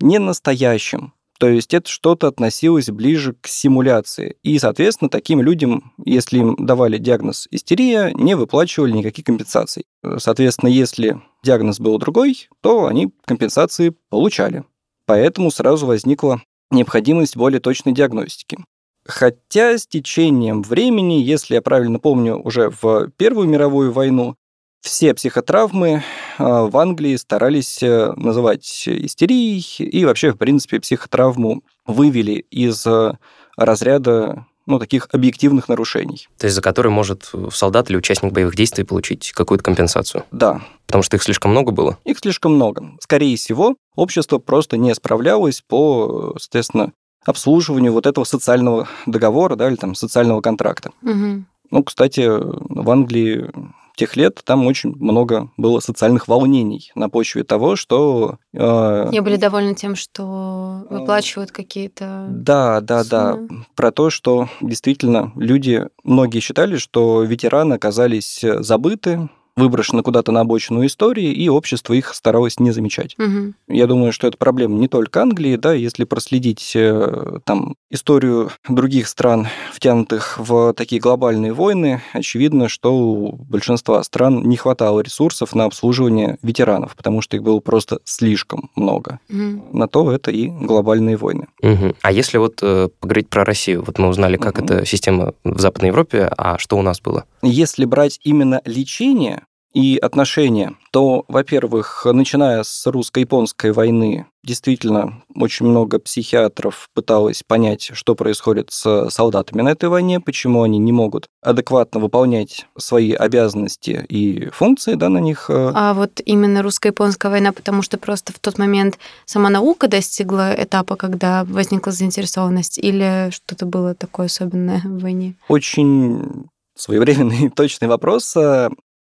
не 0.00 0.18
настоящим, 0.18 1.12
то 1.38 1.48
есть 1.48 1.74
это 1.74 1.88
что-то 1.88 2.28
относилось 2.28 2.88
ближе 2.90 3.34
к 3.40 3.48
симуляции. 3.48 4.36
И, 4.42 4.58
соответственно, 4.58 5.08
таким 5.08 5.42
людям, 5.42 5.92
если 6.04 6.38
им 6.38 6.56
давали 6.58 6.98
диагноз 6.98 7.48
истерия, 7.50 8.12
не 8.14 8.36
выплачивали 8.36 8.92
никаких 8.92 9.24
компенсаций. 9.24 9.84
Соответственно, 10.18 10.70
если 10.70 11.20
диагноз 11.42 11.80
был 11.80 11.98
другой, 11.98 12.48
то 12.60 12.86
они 12.86 13.12
компенсации 13.24 13.94
получали. 14.10 14.64
Поэтому 15.06 15.50
сразу 15.50 15.86
возникла 15.86 16.40
необходимость 16.70 17.36
более 17.36 17.60
точной 17.60 17.92
диагностики. 17.92 18.58
Хотя 19.06 19.76
с 19.76 19.86
течением 19.86 20.62
времени, 20.62 21.14
если 21.14 21.54
я 21.54 21.62
правильно 21.62 21.98
помню, 21.98 22.40
уже 22.42 22.70
в 22.70 23.10
Первую 23.16 23.48
мировую 23.48 23.92
войну 23.92 24.36
все 24.84 25.14
психотравмы 25.14 26.04
а, 26.38 26.66
в 26.66 26.76
Англии 26.76 27.16
старались 27.16 27.82
э, 27.82 28.12
называть 28.16 28.86
истерией, 28.86 29.64
и 29.78 30.04
вообще, 30.04 30.32
в 30.32 30.36
принципе, 30.36 30.78
психотравму 30.78 31.62
вывели 31.86 32.44
из 32.50 32.86
э, 32.86 33.14
разряда 33.56 34.46
ну, 34.66 34.78
таких 34.78 35.08
объективных 35.12 35.68
нарушений. 35.70 36.28
То 36.38 36.46
есть 36.46 36.54
за 36.54 36.60
которые 36.60 36.92
может 36.92 37.30
солдат 37.50 37.88
или 37.88 37.96
участник 37.96 38.32
боевых 38.32 38.56
действий 38.56 38.84
получить 38.84 39.32
какую-то 39.32 39.64
компенсацию? 39.64 40.24
Да. 40.30 40.60
Потому 40.86 41.02
что 41.02 41.16
их 41.16 41.22
слишком 41.22 41.52
много 41.52 41.72
было? 41.72 41.98
Их 42.04 42.18
слишком 42.18 42.54
много. 42.54 42.92
Скорее 43.00 43.36
всего, 43.36 43.76
общество 43.96 44.38
просто 44.38 44.76
не 44.76 44.94
справлялось 44.94 45.62
по, 45.66 46.34
соответственно, 46.38 46.92
обслуживанию 47.24 47.92
вот 47.92 48.06
этого 48.06 48.24
социального 48.24 48.86
договора, 49.06 49.56
да, 49.56 49.68
или 49.68 49.76
там 49.76 49.94
социального 49.94 50.42
контракта. 50.42 50.90
Угу. 51.02 51.44
Ну, 51.70 51.84
кстати, 51.84 52.28
в 52.28 52.90
Англии 52.90 53.50
тех 53.96 54.16
лет 54.16 54.40
там 54.44 54.66
очень 54.66 54.94
много 54.96 55.50
было 55.56 55.80
социальных 55.80 56.28
волнений 56.28 56.90
на 56.94 57.08
почве 57.08 57.44
того, 57.44 57.76
что... 57.76 58.38
Э, 58.52 59.08
Не 59.10 59.20
были 59.20 59.36
довольны 59.36 59.74
тем, 59.74 59.96
что 59.96 60.84
выплачивают 60.90 61.52
какие-то... 61.52 62.26
Да, 62.30 62.80
да, 62.80 63.04
суммы. 63.04 63.48
да. 63.48 63.56
Про 63.74 63.92
то, 63.92 64.10
что 64.10 64.48
действительно 64.60 65.32
люди, 65.36 65.86
многие 66.02 66.40
считали, 66.40 66.76
что 66.76 67.22
ветераны 67.22 67.74
оказались 67.74 68.44
забыты, 68.60 69.28
выброшены 69.56 70.02
куда-то 70.02 70.32
на 70.32 70.40
обочину 70.40 70.84
истории, 70.84 71.32
и 71.32 71.48
общество 71.48 71.92
их 71.94 72.14
старалось 72.14 72.58
не 72.58 72.72
замечать. 72.72 73.14
Угу. 73.18 73.54
Я 73.68 73.86
думаю, 73.86 74.12
что 74.12 74.26
это 74.26 74.36
проблема 74.36 74.78
не 74.78 74.88
только 74.88 75.22
Англии, 75.22 75.56
да, 75.56 75.72
если 75.72 76.04
проследить 76.04 76.72
э, 76.74 77.38
там 77.44 77.76
историю 77.90 78.50
других 78.68 79.08
стран, 79.08 79.46
втянутых 79.72 80.38
в 80.38 80.74
такие 80.74 81.00
глобальные 81.00 81.52
войны, 81.52 82.02
очевидно, 82.12 82.68
что 82.68 82.94
у 82.94 83.32
большинства 83.32 84.02
стран 84.02 84.42
не 84.42 84.56
хватало 84.56 85.00
ресурсов 85.00 85.54
на 85.54 85.64
обслуживание 85.64 86.38
ветеранов, 86.42 86.96
потому 86.96 87.22
что 87.22 87.36
их 87.36 87.42
было 87.42 87.60
просто 87.60 88.00
слишком 88.04 88.70
много. 88.74 89.20
Угу. 89.30 89.76
На 89.78 89.86
то 89.86 90.10
это 90.10 90.30
и 90.30 90.48
глобальные 90.48 91.16
войны. 91.16 91.46
Угу. 91.62 91.96
А 92.02 92.12
если 92.12 92.38
вот 92.38 92.58
э, 92.62 92.88
поговорить 93.00 93.28
про 93.28 93.44
Россию, 93.44 93.84
вот 93.86 93.98
мы 93.98 94.08
узнали, 94.08 94.36
как 94.36 94.58
угу. 94.58 94.64
эта 94.64 94.84
система 94.84 95.34
в 95.44 95.60
Западной 95.60 95.88
Европе, 95.88 96.30
а 96.36 96.58
что 96.58 96.76
у 96.76 96.82
нас 96.82 97.00
было? 97.00 97.24
Если 97.42 97.84
брать 97.84 98.18
именно 98.24 98.60
лечение, 98.64 99.43
и 99.74 99.98
отношения, 99.98 100.74
то, 100.92 101.24
во-первых, 101.26 102.06
начиная 102.10 102.62
с 102.62 102.86
русско-японской 102.86 103.72
войны, 103.72 104.26
действительно 104.44 105.22
очень 105.34 105.66
много 105.66 105.98
психиатров 105.98 106.88
пыталось 106.94 107.42
понять, 107.46 107.90
что 107.92 108.14
происходит 108.14 108.70
с 108.70 109.10
солдатами 109.10 109.62
на 109.62 109.70
этой 109.70 109.88
войне, 109.88 110.20
почему 110.20 110.62
они 110.62 110.78
не 110.78 110.92
могут 110.92 111.26
адекватно 111.42 111.98
выполнять 111.98 112.66
свои 112.78 113.12
обязанности 113.12 114.04
и 114.08 114.48
функции 114.50 114.94
да, 114.94 115.08
на 115.08 115.18
них. 115.18 115.46
Э. 115.48 115.72
А 115.74 115.94
вот 115.94 116.20
именно 116.24 116.62
русско-японская 116.62 117.30
война, 117.30 117.52
потому 117.52 117.82
что 117.82 117.98
просто 117.98 118.32
в 118.32 118.38
тот 118.38 118.58
момент 118.58 118.98
сама 119.24 119.50
наука 119.50 119.88
достигла 119.88 120.54
этапа, 120.56 120.94
когда 120.94 121.44
возникла 121.44 121.90
заинтересованность, 121.90 122.78
или 122.78 123.30
что-то 123.30 123.66
было 123.66 123.94
такое 123.94 124.26
особенное 124.26 124.80
в 124.84 125.00
войне? 125.00 125.34
Очень 125.48 126.46
своевременный 126.76 127.46
и 127.46 127.48
точный 127.54 127.88
вопрос 127.88 128.36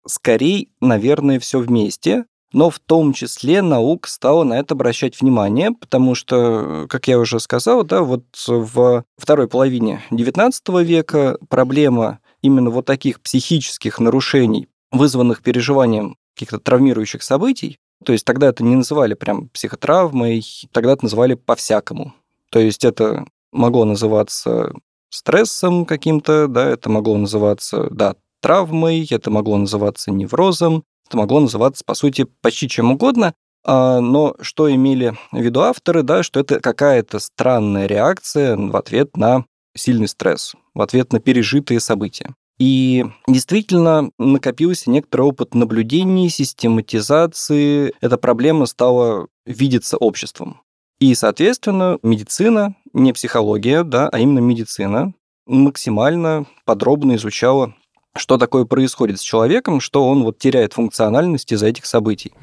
скорее, 0.06 0.68
наверное, 0.82 1.40
все 1.40 1.60
вместе, 1.60 2.26
но 2.52 2.70
в 2.70 2.80
том 2.80 3.14
числе 3.14 3.62
наука 3.62 4.10
стала 4.10 4.44
на 4.44 4.60
это 4.60 4.74
обращать 4.74 5.22
внимание, 5.22 5.72
потому 5.72 6.16
что, 6.16 6.88
как 6.90 7.08
я 7.08 7.20
уже 7.20 7.40
сказал, 7.40 7.84
да, 7.84 8.02
вот 8.02 8.24
в 8.48 9.04
второй 9.18 9.48
половине 9.48 10.02
XIX 10.12 10.84
века 10.84 11.38
проблема 11.48 12.20
именно 12.42 12.70
вот 12.72 12.86
таких 12.86 13.22
психических 13.22 14.00
нарушений, 14.00 14.68
вызванных 14.92 15.44
переживанием 15.44 16.18
каких-то 16.34 16.60
травмирующих 16.60 17.22
событий, 17.22 17.78
то 18.04 18.14
есть 18.14 18.26
тогда 18.26 18.48
это 18.48 18.64
не 18.64 18.76
называли 18.76 19.14
прям 19.14 19.50
психотравмой, 19.50 20.44
тогда 20.72 20.94
это 20.94 21.04
называли 21.04 21.36
по-всякому. 21.36 22.14
То 22.50 22.60
есть 22.60 22.86
это 22.86 23.26
могло 23.52 23.86
называться 23.86 24.72
стрессом 25.10 25.86
каким-то, 25.86 26.48
да, 26.48 26.68
это 26.68 26.90
могло 26.90 27.18
называться, 27.18 27.90
да, 27.92 28.16
травмой, 28.42 29.08
это 29.10 29.32
могло 29.32 29.58
называться 29.58 30.12
неврозом, 30.12 30.84
это 31.08 31.18
могло 31.18 31.40
называться, 31.40 31.84
по 31.86 31.94
сути, 31.94 32.28
почти 32.42 32.70
чем 32.70 32.92
угодно, 32.92 33.34
а, 33.66 34.00
но 34.00 34.36
что 34.42 34.74
имели 34.74 35.16
в 35.32 35.40
виду 35.40 35.62
авторы, 35.62 36.04
да, 36.04 36.24
что 36.24 36.40
это 36.40 36.60
какая-то 36.60 37.20
странная 37.20 37.88
реакция 37.88 38.56
в 38.56 38.76
ответ 38.76 39.18
на 39.18 39.46
сильный 39.76 40.08
стресс, 40.08 40.56
в 40.74 40.82
ответ 40.82 41.14
на 41.14 41.20
пережитые 41.20 41.80
события. 41.80 42.34
И 42.60 43.06
действительно 43.28 44.12
накопился 44.20 44.90
некоторый 44.90 45.22
опыт 45.22 45.56
наблюдений, 45.56 46.30
систематизации. 46.30 47.94
Эта 48.02 48.18
проблема 48.18 48.66
стала 48.66 49.28
видеться 49.46 49.96
обществом. 49.96 50.62
И, 51.00 51.16
соответственно, 51.16 51.98
медицина, 52.04 52.76
не 52.92 53.14
психология, 53.14 53.84
да, 53.84 54.10
а 54.10 54.20
именно 54.20 54.40
медицина, 54.40 55.14
максимально 55.48 56.46
подробно 56.66 57.16
изучала 57.16 57.74
что 58.20 58.38
такое 58.38 58.66
происходит 58.66 59.20
с 59.20 59.24
человеком, 59.24 59.80
что 59.80 60.08
он 60.08 60.24
вот 60.24 60.38
теряет 60.38 60.74
функциональность 60.74 61.52
из-за 61.52 61.68
этих 61.68 61.86
событий. 61.86 62.34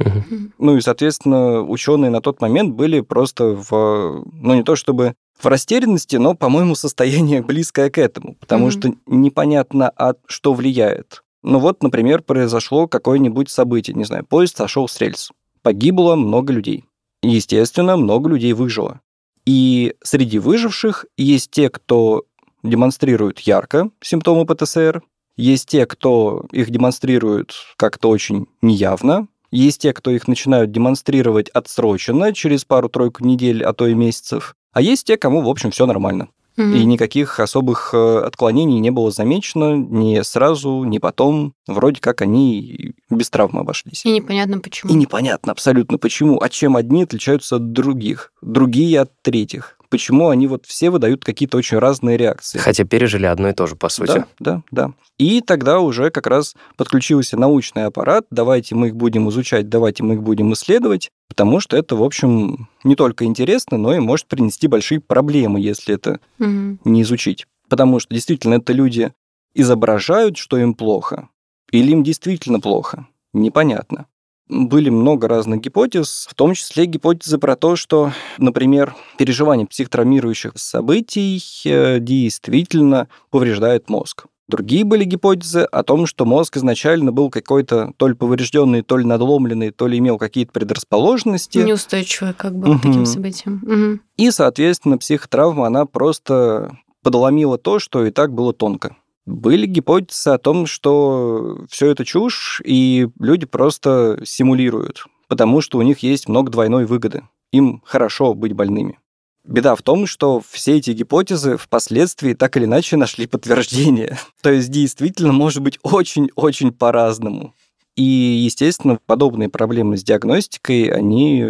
Ну 0.59 0.76
и, 0.76 0.80
соответственно, 0.80 1.62
ученые 1.62 2.11
на 2.11 2.21
тот 2.21 2.40
момент 2.40 2.75
были 2.75 3.00
просто 3.00 3.56
в, 3.56 4.25
ну 4.33 4.54
не 4.54 4.62
то 4.62 4.76
чтобы 4.76 5.14
в 5.38 5.47
растерянности, 5.47 6.16
но, 6.16 6.35
по-моему, 6.35 6.75
состояние 6.75 7.42
близкое 7.42 7.90
к 7.90 7.99
этому, 7.99 8.37
потому 8.40 8.71
что 8.71 8.92
непонятно, 9.06 9.90
а 9.97 10.14
что 10.26 10.54
влияет. 10.54 11.23
Ну 11.42 11.59
вот, 11.59 11.83
например, 11.83 12.23
произошло 12.23 12.88
какое-нибудь 12.88 13.50
событие, 13.50 13.95
не 13.95 14.04
знаю, 14.04 14.25
поезд 14.25 14.56
сошел 14.56 14.88
с 14.88 15.00
рельс, 15.00 15.30
погибло 15.62 16.16
много 16.16 16.52
людей. 16.52 16.85
Естественно, 17.23 17.97
много 17.97 18.28
людей 18.30 18.52
выжило. 18.52 19.00
И 19.45 19.95
среди 20.02 20.38
выживших 20.38 21.06
есть 21.16 21.50
те, 21.50 21.71
кто 21.71 22.25
демонстрирует 22.62 23.40
ярко 23.40 23.90
симптомы 24.02 24.45
ПТСР, 24.45 25.02
есть 25.37 25.69
те, 25.69 25.87
кто 25.87 26.47
их 26.52 26.71
демонстрирует 26.71 27.52
как-то 27.76 28.09
очень 28.09 28.47
неявно, 28.62 29.28
есть 29.50 29.83
те, 29.83 29.93
кто 29.93 30.11
их 30.11 30.28
начинают 30.28 30.73
демонстрировать 30.73 31.49
отсроченно, 31.50 32.33
через 32.33 32.64
пару-тройку 32.64 33.25
недель, 33.25 33.62
а 33.62 33.73
то 33.73 33.87
и 33.87 33.95
месяцев. 33.95 34.57
А 34.73 34.83
есть 34.83 35.07
те, 35.07 35.16
кому, 35.16 35.43
в 35.43 35.49
общем, 35.49 35.71
все 35.71 35.87
нормально. 35.87 36.28
Угу. 36.59 36.69
И 36.69 36.85
никаких 36.85 37.38
особых 37.38 37.90
э, 37.93 38.19
отклонений 38.21 38.78
не 38.78 38.90
было 38.90 39.11
замечено 39.11 39.76
ни 39.76 40.21
сразу, 40.23 40.85
ни 40.85 40.99
потом. 40.99 41.52
Вроде 41.66 42.00
как 42.00 42.23
они 42.23 42.95
без 43.11 43.28
травмы 43.28 43.61
обошлись. 43.61 44.05
И 44.07 44.11
непонятно 44.11 44.61
почему. 44.61 44.93
И 44.93 44.97
непонятно 44.97 45.52
абсолютно 45.52 45.99
почему. 45.99 46.40
А 46.40 46.49
чем 46.49 46.76
одни 46.76 47.02
отличаются 47.02 47.57
от 47.57 47.73
других, 47.73 48.33
другие 48.40 49.00
от 49.00 49.11
третьих 49.23 49.75
почему 49.88 50.28
они 50.28 50.47
вот 50.47 50.66
все 50.66 50.90
выдают 50.90 51.25
какие-то 51.25 51.57
очень 51.57 51.78
разные 51.78 52.16
реакции. 52.16 52.59
Хотя 52.59 52.85
пережили 52.85 53.26
одно 53.26 53.49
и 53.49 53.52
то 53.52 53.66
же, 53.66 53.76
по 53.76 53.88
сути. 53.88 54.25
Да, 54.38 54.62
да, 54.71 54.88
да. 54.88 54.90
И 55.19 55.40
тогда 55.40 55.81
уже 55.81 56.11
как 56.11 56.26
раз 56.26 56.55
подключился 56.76 57.37
научный 57.37 57.85
аппарат, 57.85 58.26
давайте 58.31 58.75
мы 58.75 58.88
их 58.88 58.97
будем 58.97 59.28
изучать, 59.31 59.69
давайте 59.69 60.02
мы 60.02 60.14
их 60.14 60.23
будем 60.23 60.52
исследовать, 60.52 61.11
потому 61.28 61.61
что 61.61 61.76
это, 61.76 61.97
в 61.97 62.02
общем, 62.02 62.69
не 62.85 62.97
только 62.97 63.25
интересно, 63.25 63.76
но 63.78 63.95
и 63.95 63.99
может 63.99 64.26
принести 64.26 64.66
большие 64.69 65.00
проблемы, 65.00 65.61
если 65.61 65.95
это 65.95 66.21
угу. 66.38 66.78
не 66.85 67.02
изучить. 67.02 67.47
Потому 67.69 67.99
что 68.00 68.14
действительно 68.14 68.55
это 68.55 68.73
люди 68.73 69.12
изображают, 69.55 70.37
что 70.37 70.59
им 70.59 70.75
плохо, 70.75 71.28
или 71.71 71.93
им 71.93 72.02
действительно 72.02 72.61
плохо, 72.61 73.07
непонятно 73.33 74.07
были 74.49 74.91
много 74.91 75.29
разных 75.29 75.61
гипотез, 75.61 76.26
в 76.31 76.35
том 76.35 76.55
числе 76.55 76.87
гипотезы 76.87 77.38
про 77.38 77.57
то, 77.57 77.76
что, 77.76 78.12
например, 78.38 78.95
переживание 79.19 79.67
психотравмирующих 79.67 80.53
событий 80.57 81.43
э, 81.65 81.99
действительно 82.00 83.09
повреждает 83.31 83.88
мозг. 83.88 84.26
Другие 84.49 84.85
были 84.85 85.03
гипотезы 85.03 85.62
о 85.62 85.83
том, 85.83 86.07
что 86.07 86.25
мозг 86.25 86.57
изначально 86.57 87.11
был 87.11 87.31
какой-то 87.31 87.93
то 87.97 88.07
ли 88.07 88.15
поврежденный, 88.15 88.83
то 88.83 88.97
ли 88.97 89.05
надломленный, 89.05 89.73
то 89.73 89.88
ли 89.88 89.99
имел 89.99 90.19
какие-то 90.19 90.53
предрасположенности. 90.53 91.59
Неустойчивый 91.59 92.33
как 92.33 92.55
бы 92.55 92.71
угу. 92.71 92.79
к 92.79 92.83
таким 92.83 93.07
событиям. 93.07 93.62
Угу. 93.65 94.00
И, 94.19 94.31
соответственно, 94.31 94.99
психотравма, 94.99 95.67
она 95.67 95.85
просто 95.85 96.79
подломила 97.03 97.59
то, 97.59 97.81
что 97.81 98.07
и 98.07 98.12
так 98.12 98.33
было 98.33 98.53
тонко. 98.53 98.97
Были 99.26 99.66
гипотезы 99.66 100.30
о 100.30 100.38
том, 100.38 100.66
что 100.66 101.66
все 101.68 101.90
это 101.90 102.04
чушь, 102.04 102.62
и 102.64 103.09
люди 103.18 103.45
просто 103.45 104.21
симулируют, 104.25 105.04
потому 105.26 105.61
что 105.61 105.78
у 105.78 105.83
них 105.83 105.99
есть 105.99 106.28
много 106.28 106.50
двойной 106.50 106.87
выгоды. 106.87 107.25
Им 107.50 107.83
хорошо 107.85 108.35
быть 108.35 108.52
больными. 108.52 108.99
Беда 109.45 109.76
в 109.76 109.83
том, 109.83 110.06
что 110.06 110.42
все 110.49 110.76
эти 110.76 110.90
гипотезы 110.90 111.56
впоследствии 111.56 112.35
так 112.35 112.56
или 112.56 112.64
иначе 112.64 112.97
нашли 112.97 113.26
подтверждение. 113.26 114.18
То 114.42 114.50
есть 114.50 114.71
действительно 114.71 115.33
может 115.33 115.62
быть 115.62 115.78
очень-очень 115.83 116.73
по-разному. 116.73 117.54
И, 117.97 118.03
естественно, 118.03 118.99
подобные 119.07 119.49
проблемы 119.49 119.97
с 119.97 120.05
диагностикой, 120.05 120.85
они 120.88 121.47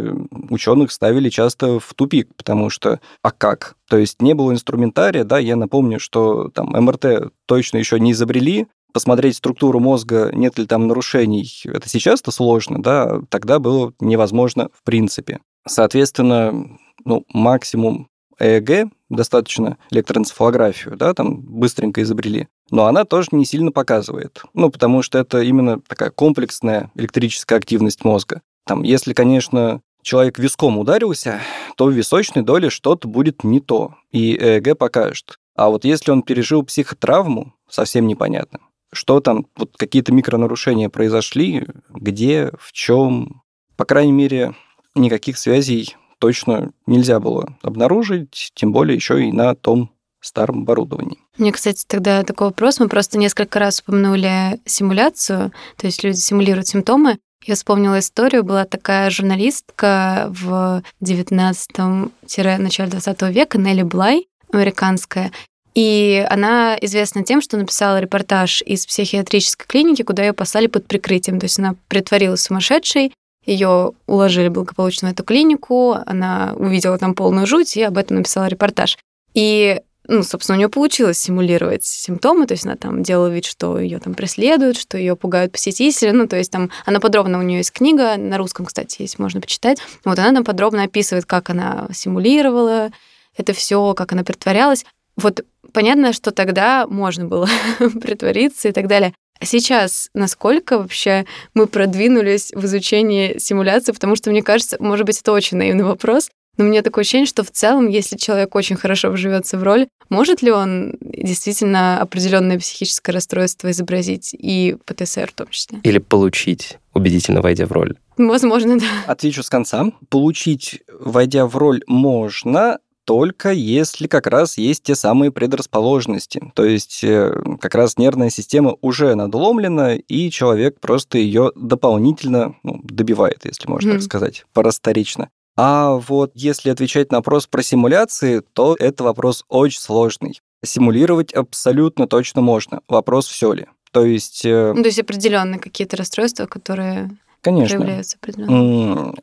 ученых 0.48 0.92
ставили 0.92 1.28
часто 1.28 1.80
в 1.80 1.92
тупик, 1.94 2.28
потому 2.36 2.70
что 2.70 3.00
а 3.22 3.32
как? 3.32 3.74
То 3.88 3.98
есть 3.98 4.22
не 4.22 4.32
было 4.32 4.52
инструментария, 4.52 5.24
да, 5.24 5.40
я 5.40 5.56
напомню, 5.56 5.98
что 5.98 6.48
там 6.50 6.68
МРТ 6.68 7.32
точно 7.46 7.78
еще 7.78 7.98
не 7.98 8.12
изобрели, 8.12 8.68
посмотреть 8.92 9.36
структуру 9.36 9.80
мозга, 9.80 10.30
нет 10.32 10.56
ли 10.58 10.66
там 10.66 10.86
нарушений, 10.86 11.50
это 11.64 11.88
сейчас-то 11.88 12.30
сложно, 12.30 12.80
да, 12.80 13.20
тогда 13.28 13.58
было 13.58 13.92
невозможно 14.00 14.70
в 14.72 14.84
принципе. 14.84 15.40
Соответственно, 15.66 16.78
ну, 17.04 17.24
максимум 17.32 18.08
ЭЭГ, 18.38 18.88
достаточно 19.08 19.78
электроэнцефалографию, 19.90 20.96
да, 20.96 21.14
там 21.14 21.40
быстренько 21.40 22.02
изобрели 22.02 22.48
но 22.70 22.86
она 22.86 23.04
тоже 23.04 23.28
не 23.32 23.44
сильно 23.44 23.72
показывает. 23.72 24.42
Ну, 24.54 24.70
потому 24.70 25.02
что 25.02 25.18
это 25.18 25.40
именно 25.40 25.80
такая 25.80 26.10
комплексная 26.10 26.90
электрическая 26.94 27.58
активность 27.58 28.04
мозга. 28.04 28.42
Там, 28.64 28.82
если, 28.82 29.12
конечно, 29.12 29.80
человек 30.02 30.38
виском 30.38 30.78
ударился, 30.78 31.40
то 31.76 31.86
в 31.86 31.92
височной 31.92 32.42
доле 32.42 32.70
что-то 32.70 33.08
будет 33.08 33.44
не 33.44 33.60
то, 33.60 33.94
и 34.10 34.36
ЭЭГ 34.36 34.76
покажет. 34.78 35.38
А 35.54 35.68
вот 35.68 35.84
если 35.84 36.10
он 36.10 36.22
пережил 36.22 36.64
психотравму, 36.64 37.54
совсем 37.68 38.06
непонятно. 38.06 38.60
Что 38.92 39.20
там, 39.20 39.46
вот 39.56 39.76
какие-то 39.76 40.12
микронарушения 40.12 40.88
произошли, 40.88 41.66
где, 41.90 42.50
в 42.58 42.72
чем. 42.72 43.42
По 43.76 43.84
крайней 43.84 44.12
мере, 44.12 44.54
никаких 44.94 45.38
связей 45.38 45.96
точно 46.18 46.70
нельзя 46.86 47.20
было 47.20 47.56
обнаружить, 47.62 48.52
тем 48.54 48.72
более 48.72 48.96
еще 48.96 49.22
и 49.26 49.32
на 49.32 49.54
том 49.54 49.90
старом 50.20 50.62
оборудовании. 50.62 51.18
Мне, 51.38 51.52
кстати, 51.52 51.84
тогда 51.86 52.22
такой 52.24 52.48
вопрос. 52.48 52.80
Мы 52.80 52.88
просто 52.88 53.18
несколько 53.18 53.58
раз 53.58 53.80
упомянули 53.80 54.58
симуляцию, 54.64 55.52
то 55.76 55.86
есть 55.86 56.02
люди 56.02 56.16
симулируют 56.18 56.66
симптомы. 56.68 57.18
Я 57.44 57.54
вспомнила 57.54 57.98
историю, 57.98 58.42
была 58.42 58.64
такая 58.64 59.10
журналистка 59.10 60.28
в 60.30 60.82
19-начале 61.00 62.90
20 62.90 63.22
века, 63.22 63.58
Нелли 63.58 63.82
Блай, 63.82 64.26
американская, 64.50 65.30
и 65.76 66.26
она 66.30 66.78
известна 66.80 67.22
тем, 67.22 67.42
что 67.42 67.58
написала 67.58 68.00
репортаж 68.00 68.62
из 68.62 68.86
психиатрической 68.86 69.66
клиники, 69.66 70.00
куда 70.02 70.24
ее 70.24 70.32
послали 70.32 70.68
под 70.68 70.86
прикрытием. 70.86 71.38
То 71.38 71.44
есть 71.44 71.58
она 71.58 71.74
притворилась 71.88 72.40
сумасшедшей, 72.40 73.12
ее 73.46 73.92
уложили 74.06 74.48
благополучно 74.48 75.08
в 75.08 75.12
эту 75.12 75.24
клинику, 75.24 75.96
она 76.04 76.54
увидела 76.56 76.98
там 76.98 77.14
полную 77.14 77.46
жуть 77.46 77.76
и 77.76 77.82
об 77.82 77.96
этом 77.96 78.18
написала 78.18 78.46
репортаж. 78.46 78.98
И 79.34 79.80
ну, 80.08 80.22
собственно, 80.22 80.56
у 80.56 80.58
нее 80.58 80.68
получилось 80.68 81.18
симулировать 81.18 81.84
симптомы, 81.84 82.46
то 82.46 82.52
есть 82.52 82.64
она 82.64 82.76
там 82.76 83.02
делала 83.02 83.28
вид, 83.28 83.44
что 83.44 83.78
ее 83.78 83.98
там 83.98 84.14
преследуют, 84.14 84.76
что 84.76 84.96
ее 84.96 85.16
пугают 85.16 85.50
посетители, 85.50 86.10
ну, 86.10 86.28
то 86.28 86.36
есть 86.36 86.52
там 86.52 86.70
она 86.84 87.00
подробно, 87.00 87.38
у 87.38 87.42
нее 87.42 87.58
есть 87.58 87.72
книга, 87.72 88.16
на 88.16 88.38
русском, 88.38 88.66
кстати, 88.66 89.02
есть, 89.02 89.18
можно 89.18 89.40
почитать, 89.40 89.78
вот 90.04 90.18
она 90.18 90.32
там 90.32 90.44
подробно 90.44 90.84
описывает, 90.84 91.24
как 91.24 91.50
она 91.50 91.88
симулировала 91.92 92.90
это 93.36 93.52
все, 93.52 93.94
как 93.94 94.12
она 94.12 94.24
притворялась. 94.24 94.84
Вот 95.16 95.44
понятно, 95.76 96.14
что 96.14 96.30
тогда 96.30 96.86
можно 96.86 97.26
было 97.26 97.46
притвориться 98.00 98.68
и 98.68 98.72
так 98.72 98.86
далее. 98.86 99.12
А 99.38 99.44
сейчас 99.44 100.08
насколько 100.14 100.78
вообще 100.78 101.26
мы 101.52 101.66
продвинулись 101.66 102.50
в 102.54 102.64
изучении 102.64 103.36
симуляции, 103.38 103.92
потому 103.92 104.16
что 104.16 104.30
мне 104.30 104.42
кажется, 104.42 104.78
может 104.80 105.04
быть, 105.04 105.20
это 105.20 105.32
очень 105.32 105.58
наивный 105.58 105.84
вопрос, 105.84 106.30
но 106.56 106.64
у 106.64 106.68
меня 106.68 106.80
такое 106.80 107.02
ощущение, 107.02 107.26
что 107.26 107.44
в 107.44 107.50
целом, 107.50 107.88
если 107.88 108.16
человек 108.16 108.54
очень 108.54 108.76
хорошо 108.76 109.10
вживется 109.10 109.58
в 109.58 109.62
роль, 109.62 109.86
может 110.08 110.40
ли 110.40 110.50
он 110.50 110.94
действительно 111.02 112.00
определенное 112.00 112.58
психическое 112.58 113.12
расстройство 113.12 113.70
изобразить 113.70 114.32
и 114.32 114.78
ПТСР 114.86 115.28
в 115.28 115.34
том 115.34 115.48
числе? 115.48 115.80
Или 115.82 115.98
получить, 115.98 116.78
убедительно 116.94 117.42
войдя 117.42 117.66
в 117.66 117.72
роль? 117.72 117.96
Возможно, 118.16 118.78
да. 118.80 118.86
Отвечу 119.06 119.42
с 119.42 119.50
конца. 119.50 119.92
Получить, 120.08 120.80
войдя 120.98 121.46
в 121.46 121.54
роль, 121.58 121.82
можно, 121.86 122.78
только 123.06 123.52
если 123.52 124.08
как 124.08 124.26
раз 124.26 124.58
есть 124.58 124.82
те 124.82 124.96
самые 124.96 125.30
предрасположенности. 125.30 126.42
То 126.54 126.64
есть 126.64 127.04
э, 127.04 127.32
как 127.60 127.76
раз 127.76 127.96
нервная 127.98 128.30
система 128.30 128.76
уже 128.82 129.14
надломлена, 129.14 129.94
и 129.94 130.28
человек 130.30 130.80
просто 130.80 131.18
ее 131.18 131.52
дополнительно 131.54 132.56
ну, 132.64 132.80
добивает, 132.82 133.44
если 133.44 133.68
можно 133.68 133.90
mm. 133.90 133.92
так 133.94 134.02
сказать, 134.02 134.44
порасторично. 134.52 135.30
А 135.56 135.94
вот 135.94 136.32
если 136.34 136.68
отвечать 136.68 137.12
на 137.12 137.18
вопрос 137.18 137.46
про 137.46 137.62
симуляции, 137.62 138.42
то 138.52 138.76
это 138.78 139.04
вопрос 139.04 139.44
очень 139.48 139.80
сложный. 139.80 140.40
Симулировать 140.64 141.32
абсолютно 141.32 142.08
точно 142.08 142.40
можно. 142.40 142.80
Вопрос 142.88 143.28
все 143.28 143.52
ли. 143.52 143.66
То 143.92 144.04
есть... 144.04 144.44
Э, 144.44 144.72
ну, 144.74 144.82
то 144.82 144.88
есть 144.88 144.98
определенные 144.98 145.60
какие-то 145.60 145.96
расстройства, 145.96 146.46
которые 146.46 147.10
Конечно. 147.40 147.76
проявляются 147.76 148.16
определенно. 148.20 149.14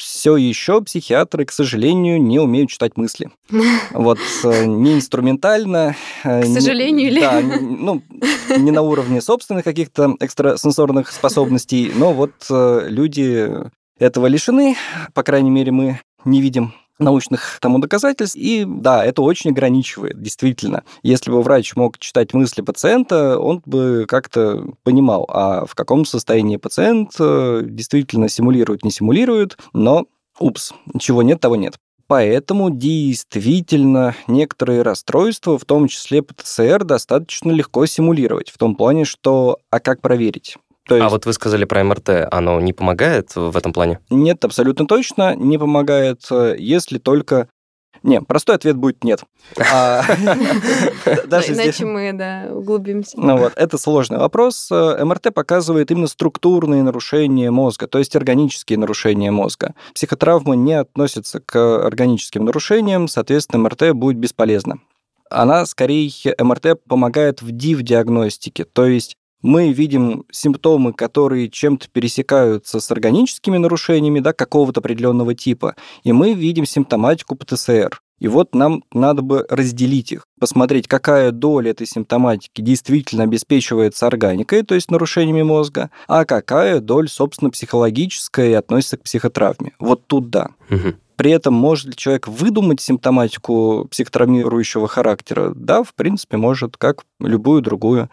Все 0.00 0.36
еще 0.36 0.80
психиатры, 0.82 1.44
к 1.44 1.52
сожалению, 1.52 2.22
не 2.22 2.38
умеют 2.38 2.70
читать 2.70 2.96
мысли. 2.96 3.30
Вот 3.92 4.18
э, 4.44 4.64
не 4.66 4.94
инструментально. 4.94 5.96
Э, 6.24 6.42
к 6.42 6.46
сожалению, 6.46 7.08
или? 7.08 7.20
Да, 7.20 7.40
ну, 7.42 8.02
не 8.56 8.70
на 8.70 8.82
уровне 8.82 9.20
собственных 9.20 9.64
каких-то 9.64 10.16
экстрасенсорных 10.20 11.10
способностей, 11.10 11.92
но 11.94 12.12
вот 12.12 12.32
люди 12.48 13.50
этого 13.98 14.26
лишены, 14.26 14.76
по 15.12 15.22
крайней 15.22 15.50
мере, 15.50 15.72
мы 15.72 16.00
не 16.24 16.40
видим 16.40 16.72
научных 17.00 17.58
тому 17.60 17.78
доказательств. 17.78 18.36
И 18.36 18.64
да, 18.66 19.04
это 19.04 19.22
очень 19.22 19.50
ограничивает, 19.50 20.20
действительно. 20.20 20.84
Если 21.02 21.30
бы 21.30 21.42
врач 21.42 21.74
мог 21.76 21.98
читать 21.98 22.34
мысли 22.34 22.62
пациента, 22.62 23.38
он 23.38 23.62
бы 23.64 24.04
как-то 24.08 24.64
понимал, 24.82 25.26
а 25.28 25.64
в 25.66 25.74
каком 25.74 26.04
состоянии 26.04 26.56
пациент 26.56 27.12
э, 27.18 27.62
действительно 27.64 28.28
симулирует, 28.28 28.84
не 28.84 28.90
симулирует, 28.90 29.58
но 29.72 30.06
упс, 30.38 30.72
чего 30.98 31.22
нет, 31.22 31.40
того 31.40 31.56
нет. 31.56 31.76
Поэтому 32.10 32.70
действительно 32.70 34.16
некоторые 34.26 34.82
расстройства, 34.82 35.56
в 35.56 35.64
том 35.64 35.86
числе 35.86 36.22
ПТСР, 36.22 36.82
достаточно 36.82 37.52
легко 37.52 37.86
симулировать. 37.86 38.50
В 38.50 38.58
том 38.58 38.74
плане, 38.74 39.04
что 39.04 39.58
а 39.70 39.78
как 39.78 40.00
проверить? 40.00 40.56
То 40.86 40.94
а 40.94 40.98
есть... 40.98 41.06
А 41.06 41.08
вот 41.10 41.26
вы 41.26 41.32
сказали 41.32 41.64
про 41.64 41.84
МРТ, 41.84 42.28
оно 42.30 42.60
не 42.60 42.72
помогает 42.72 43.34
в 43.34 43.56
этом 43.56 43.72
плане? 43.72 44.00
Нет, 44.10 44.44
абсолютно 44.44 44.86
точно 44.86 45.34
не 45.36 45.58
помогает, 45.58 46.22
если 46.58 46.98
только 46.98 47.48
не, 48.02 48.22
простой 48.22 48.56
ответ 48.56 48.76
будет 48.76 49.04
нет. 49.04 49.24
А, 49.58 50.02
Иначе 50.16 51.84
мы, 51.84 52.12
да, 52.14 52.48
углубимся. 52.50 53.20
Ну 53.20 53.36
вот, 53.36 53.52
это 53.56 53.76
сложный 53.76 54.18
вопрос. 54.18 54.70
МРТ 54.70 55.34
показывает 55.34 55.90
именно 55.90 56.06
структурные 56.06 56.82
нарушения 56.82 57.50
мозга, 57.50 57.86
то 57.88 57.98
есть 57.98 58.16
органические 58.16 58.78
нарушения 58.78 59.30
мозга. 59.30 59.74
Психотравмы 59.94 60.56
не 60.56 60.74
относятся 60.74 61.40
к 61.40 61.84
органическим 61.84 62.46
нарушениям, 62.46 63.06
соответственно, 63.06 63.64
МРТ 63.64 63.92
будет 63.92 64.16
бесполезно. 64.16 64.78
Она 65.28 65.66
скорее 65.66 66.10
МРТ 66.38 66.82
помогает 66.88 67.42
в 67.42 67.50
див-диагностике, 67.52 68.64
то 68.64 68.86
есть 68.86 69.16
мы 69.42 69.72
видим 69.72 70.24
симптомы, 70.30 70.92
которые 70.92 71.48
чем-то 71.48 71.88
пересекаются 71.90 72.80
с 72.80 72.90
органическими 72.90 73.56
нарушениями 73.56 74.20
да, 74.20 74.32
какого-то 74.32 74.80
определенного 74.80 75.34
типа, 75.34 75.76
и 76.02 76.12
мы 76.12 76.34
видим 76.34 76.66
симптоматику 76.66 77.36
ПТСР. 77.36 78.00
И 78.20 78.28
вот 78.28 78.54
нам 78.54 78.84
надо 78.92 79.22
бы 79.22 79.46
разделить 79.48 80.12
их, 80.12 80.26
посмотреть, 80.38 80.86
какая 80.86 81.30
доля 81.30 81.70
этой 81.70 81.86
симптоматики 81.86 82.60
действительно 82.60 83.24
обеспечивается 83.24 84.06
органикой, 84.06 84.62
то 84.62 84.74
есть 84.74 84.90
нарушениями 84.90 85.42
мозга, 85.42 85.90
а 86.06 86.26
какая 86.26 86.80
доля, 86.80 87.08
собственно, 87.08 87.50
психологическая 87.50 88.50
и 88.50 88.52
относится 88.52 88.98
к 88.98 89.04
психотравме. 89.04 89.72
Вот 89.78 90.06
тут 90.06 90.28
да. 90.28 90.50
Угу. 90.68 90.94
При 91.16 91.32
этом 91.32 91.52
может 91.52 91.86
ли 91.86 91.96
человек 91.96 92.28
выдумать 92.28 92.80
симптоматику 92.80 93.86
психотравмирующего 93.90 94.88
характера? 94.88 95.52
Да, 95.54 95.82
в 95.82 95.94
принципе, 95.94 96.38
может, 96.38 96.76
как 96.76 97.04
любую 97.20 97.60
другую. 97.60 98.08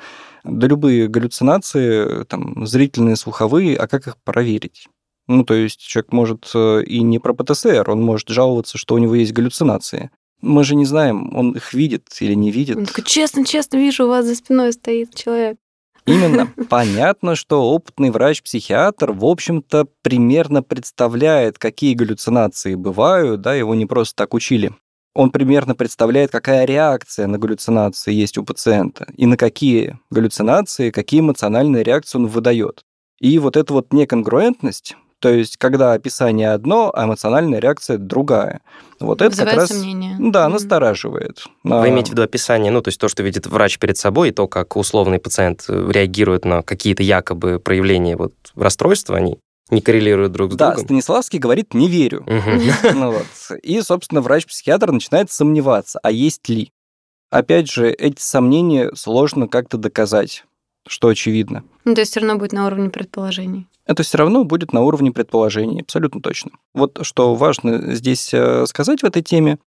Да 0.47 0.67
любые 0.67 1.07
галлюцинации, 1.07 2.23
там, 2.25 2.65
зрительные, 2.65 3.15
слуховые, 3.15 3.77
а 3.77 3.87
как 3.87 4.07
их 4.07 4.17
проверить? 4.23 4.87
Ну, 5.27 5.43
то 5.43 5.53
есть 5.53 5.79
человек 5.79 6.13
может 6.13 6.49
э, 6.55 6.83
и 6.83 7.01
не 7.01 7.19
про 7.19 7.33
ПТСР, 7.33 7.89
он 7.89 8.01
может 8.01 8.29
жаловаться, 8.29 8.77
что 8.77 8.95
у 8.95 8.97
него 8.97 9.15
есть 9.15 9.33
галлюцинации. 9.33 10.09
Мы 10.41 10.63
же 10.63 10.75
не 10.75 10.85
знаем, 10.85 11.35
он 11.35 11.51
их 11.51 11.73
видит 11.73 12.07
или 12.19 12.33
не 12.33 12.51
видит. 12.51 12.77
Он 12.77 12.85
такой, 12.85 13.03
честно, 13.03 13.43
честно 13.43 13.77
вижу, 13.77 14.05
у 14.05 14.09
вас 14.09 14.25
за 14.25 14.35
спиной 14.35 14.71
стоит 14.71 15.13
человек. 15.15 15.57
Именно. 16.05 16.47
Понятно, 16.69 17.35
что 17.35 17.69
опытный 17.69 18.11
врач-психиатр, 18.11 19.11
в 19.11 19.25
общем-то, 19.25 19.87
примерно 20.01 20.63
представляет, 20.63 21.59
какие 21.59 21.93
галлюцинации 21.93 22.75
бывают, 22.75 23.41
да, 23.41 23.53
его 23.53 23.75
не 23.75 23.85
просто 23.85 24.15
так 24.15 24.33
учили. 24.33 24.71
Он 25.17 25.31
примерно 25.31 25.73
представляет, 25.73 26.29
какая 26.29 26.65
реакция 26.65 27.25
на 27.25 27.39
галлюцинации 27.39 28.13
есть 28.13 28.37
у 28.37 28.43
пациента, 28.43 29.07
и 29.17 29.25
на 29.25 29.35
какие 29.35 29.97
галлюцинации, 30.11 30.91
какие 30.91 31.21
эмоциональные 31.21 31.81
реакции 31.81 32.19
он 32.19 32.27
выдает. 32.27 32.83
И 33.19 33.39
вот 33.39 33.57
эта 33.57 33.73
вот 33.73 33.91
неконгруентность, 33.93 34.95
то 35.19 35.29
есть, 35.29 35.57
когда 35.57 35.93
описание 35.93 36.51
одно, 36.51 36.91
а 36.93 37.05
эмоциональная 37.05 37.59
реакция 37.59 37.97
другая. 37.97 38.61
Вот 38.99 39.23
это 39.23 39.35
как 39.35 39.55
раз 39.55 39.69
сомнения. 39.69 40.15
да, 40.19 40.45
mm 40.45 40.51
настораживает. 40.51 41.45
Вы 41.63 41.89
имеете 41.89 42.09
в 42.09 42.11
виду 42.11 42.21
описание, 42.21 42.71
ну, 42.71 42.81
то 42.81 42.89
есть 42.89 42.99
то, 42.99 43.07
что 43.07 43.23
видит 43.23 43.47
врач 43.47 43.79
перед 43.79 43.97
собой, 43.97 44.29
и 44.29 44.31
то, 44.31 44.47
как 44.47 44.77
условный 44.77 45.17
пациент 45.17 45.65
э, 45.67 45.89
реагирует 45.91 46.45
на 46.45 46.61
какие-то 46.61 47.01
якобы 47.01 47.59
проявления 47.59 48.15
вот 48.15 48.33
расстройства, 48.55 49.17
они 49.17 49.39
не 49.69 49.81
коррелируют 49.81 50.31
друг 50.31 50.53
с 50.53 50.55
да, 50.55 50.69
другом. 50.69 50.85
Станиславский 50.85 51.39
говорит 51.39 51.73
«не 51.73 51.87
верю». 51.87 52.25
Ну 52.93 53.11
вот. 53.11 53.57
И, 53.63 53.81
собственно, 53.81 54.21
врач-психиатр 54.21 54.91
начинает 54.91 55.31
сомневаться, 55.31 55.99
а 56.01 56.11
есть 56.11 56.47
ли. 56.49 56.71
Опять 57.29 57.69
же, 57.69 57.89
эти 57.89 58.21
сомнения 58.21 58.91
сложно 58.95 59.47
как-то 59.47 59.77
доказать, 59.77 60.45
что 60.87 61.09
очевидно. 61.09 61.63
Ну, 61.83 61.93
то 61.93 62.01
есть 62.01 62.11
все 62.11 62.21
равно 62.21 62.37
будет 62.37 62.53
на 62.53 62.65
уровне 62.65 62.89
предположений. 62.89 63.67
Это 63.85 64.03
все 64.03 64.17
равно 64.17 64.43
будет 64.43 64.73
на 64.73 64.81
уровне 64.81 65.11
предположений, 65.11 65.81
абсолютно 65.81 66.21
точно. 66.21 66.51
Вот 66.73 66.99
что 67.03 67.35
важно 67.35 67.95
здесь 67.95 68.33
э, 68.33 68.65
сказать 68.67 69.01
в 69.01 69.05
этой 69.05 69.21
теме. 69.21 69.59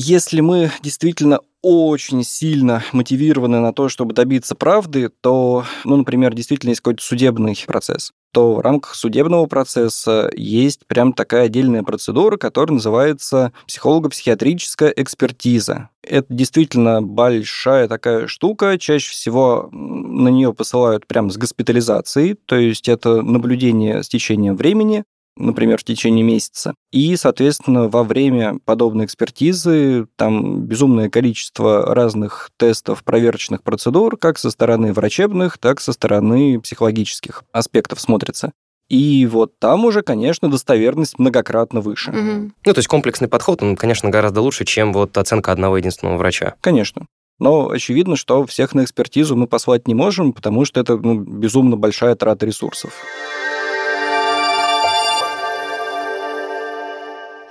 Если 0.00 0.40
мы 0.40 0.70
действительно 0.80 1.40
очень 1.60 2.22
сильно 2.22 2.84
мотивированы 2.92 3.58
на 3.58 3.72
то, 3.72 3.88
чтобы 3.88 4.14
добиться 4.14 4.54
правды, 4.54 5.10
то, 5.20 5.64
ну, 5.82 5.96
например, 5.96 6.34
действительно 6.34 6.70
есть 6.70 6.82
какой-то 6.82 7.02
судебный 7.02 7.58
процесс, 7.66 8.12
то 8.32 8.54
в 8.54 8.60
рамках 8.60 8.94
судебного 8.94 9.46
процесса 9.46 10.30
есть 10.36 10.86
прям 10.86 11.12
такая 11.12 11.46
отдельная 11.46 11.82
процедура, 11.82 12.36
которая 12.36 12.74
называется 12.74 13.52
психолого-психиатрическая 13.66 14.90
экспертиза. 14.90 15.88
Это 16.04 16.32
действительно 16.32 17.02
большая 17.02 17.88
такая 17.88 18.28
штука. 18.28 18.78
Чаще 18.78 19.10
всего 19.10 19.68
на 19.72 20.28
нее 20.28 20.54
посылают 20.54 21.08
прям 21.08 21.28
с 21.28 21.36
госпитализацией, 21.36 22.36
то 22.46 22.54
есть 22.54 22.88
это 22.88 23.20
наблюдение 23.22 24.04
с 24.04 24.08
течением 24.08 24.54
времени, 24.54 25.02
например, 25.38 25.78
в 25.78 25.84
течение 25.84 26.24
месяца. 26.24 26.74
И, 26.90 27.16
соответственно, 27.16 27.88
во 27.88 28.04
время 28.04 28.58
подобной 28.64 29.04
экспертизы 29.06 30.06
там 30.16 30.62
безумное 30.62 31.08
количество 31.08 31.94
разных 31.94 32.50
тестов, 32.56 33.04
проверочных 33.04 33.62
процедур, 33.62 34.16
как 34.16 34.38
со 34.38 34.50
стороны 34.50 34.92
врачебных, 34.92 35.58
так 35.58 35.80
и 35.80 35.82
со 35.82 35.92
стороны 35.92 36.60
психологических 36.60 37.44
аспектов 37.52 38.00
смотрится. 38.00 38.52
И 38.88 39.26
вот 39.26 39.58
там 39.58 39.84
уже, 39.84 40.02
конечно, 40.02 40.50
достоверность 40.50 41.18
многократно 41.18 41.80
выше. 41.80 42.10
Угу. 42.10 42.52
Ну, 42.64 42.72
то 42.72 42.78
есть 42.78 42.88
комплексный 42.88 43.28
подход, 43.28 43.62
он, 43.62 43.76
конечно, 43.76 44.08
гораздо 44.08 44.40
лучше, 44.40 44.64
чем 44.64 44.92
вот 44.92 45.16
оценка 45.18 45.52
одного 45.52 45.76
единственного 45.76 46.16
врача. 46.16 46.54
Конечно. 46.60 47.06
Но 47.38 47.68
очевидно, 47.70 48.16
что 48.16 48.44
всех 48.46 48.74
на 48.74 48.84
экспертизу 48.84 49.36
мы 49.36 49.46
послать 49.46 49.86
не 49.86 49.94
можем, 49.94 50.32
потому 50.32 50.64
что 50.64 50.80
это 50.80 50.96
ну, 50.96 51.20
безумно 51.20 51.76
большая 51.76 52.14
трата 52.16 52.46
ресурсов. 52.46 52.92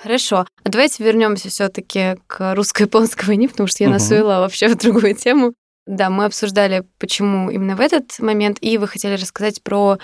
Хорошо. 0.08 0.46
А 0.64 0.70
давайте 0.70 1.04
вернемся 1.04 1.50
все-таки 1.50 2.16
к 2.28 2.56
русско-японской 2.56 3.26
войне, 3.26 3.50
потому 3.50 3.68
что 3.68 3.84
я 3.84 3.90
Мгм. 3.90 3.98
нас 3.98 4.10
увела 4.10 4.40
вообще 4.40 4.70
в 4.70 4.78
другую 4.78 5.14
тему. 5.16 5.54
Да, 5.86 6.10
мы 6.10 6.24
обсуждали, 6.24 6.86
почему 6.98 7.50
именно 7.50 7.76
в 7.76 7.82
этот 7.82 8.18
момент, 8.20 8.58
и 8.62 8.78
вы 8.78 8.88
хотели 8.88 9.16
рассказать 9.20 9.62
про 9.64 9.98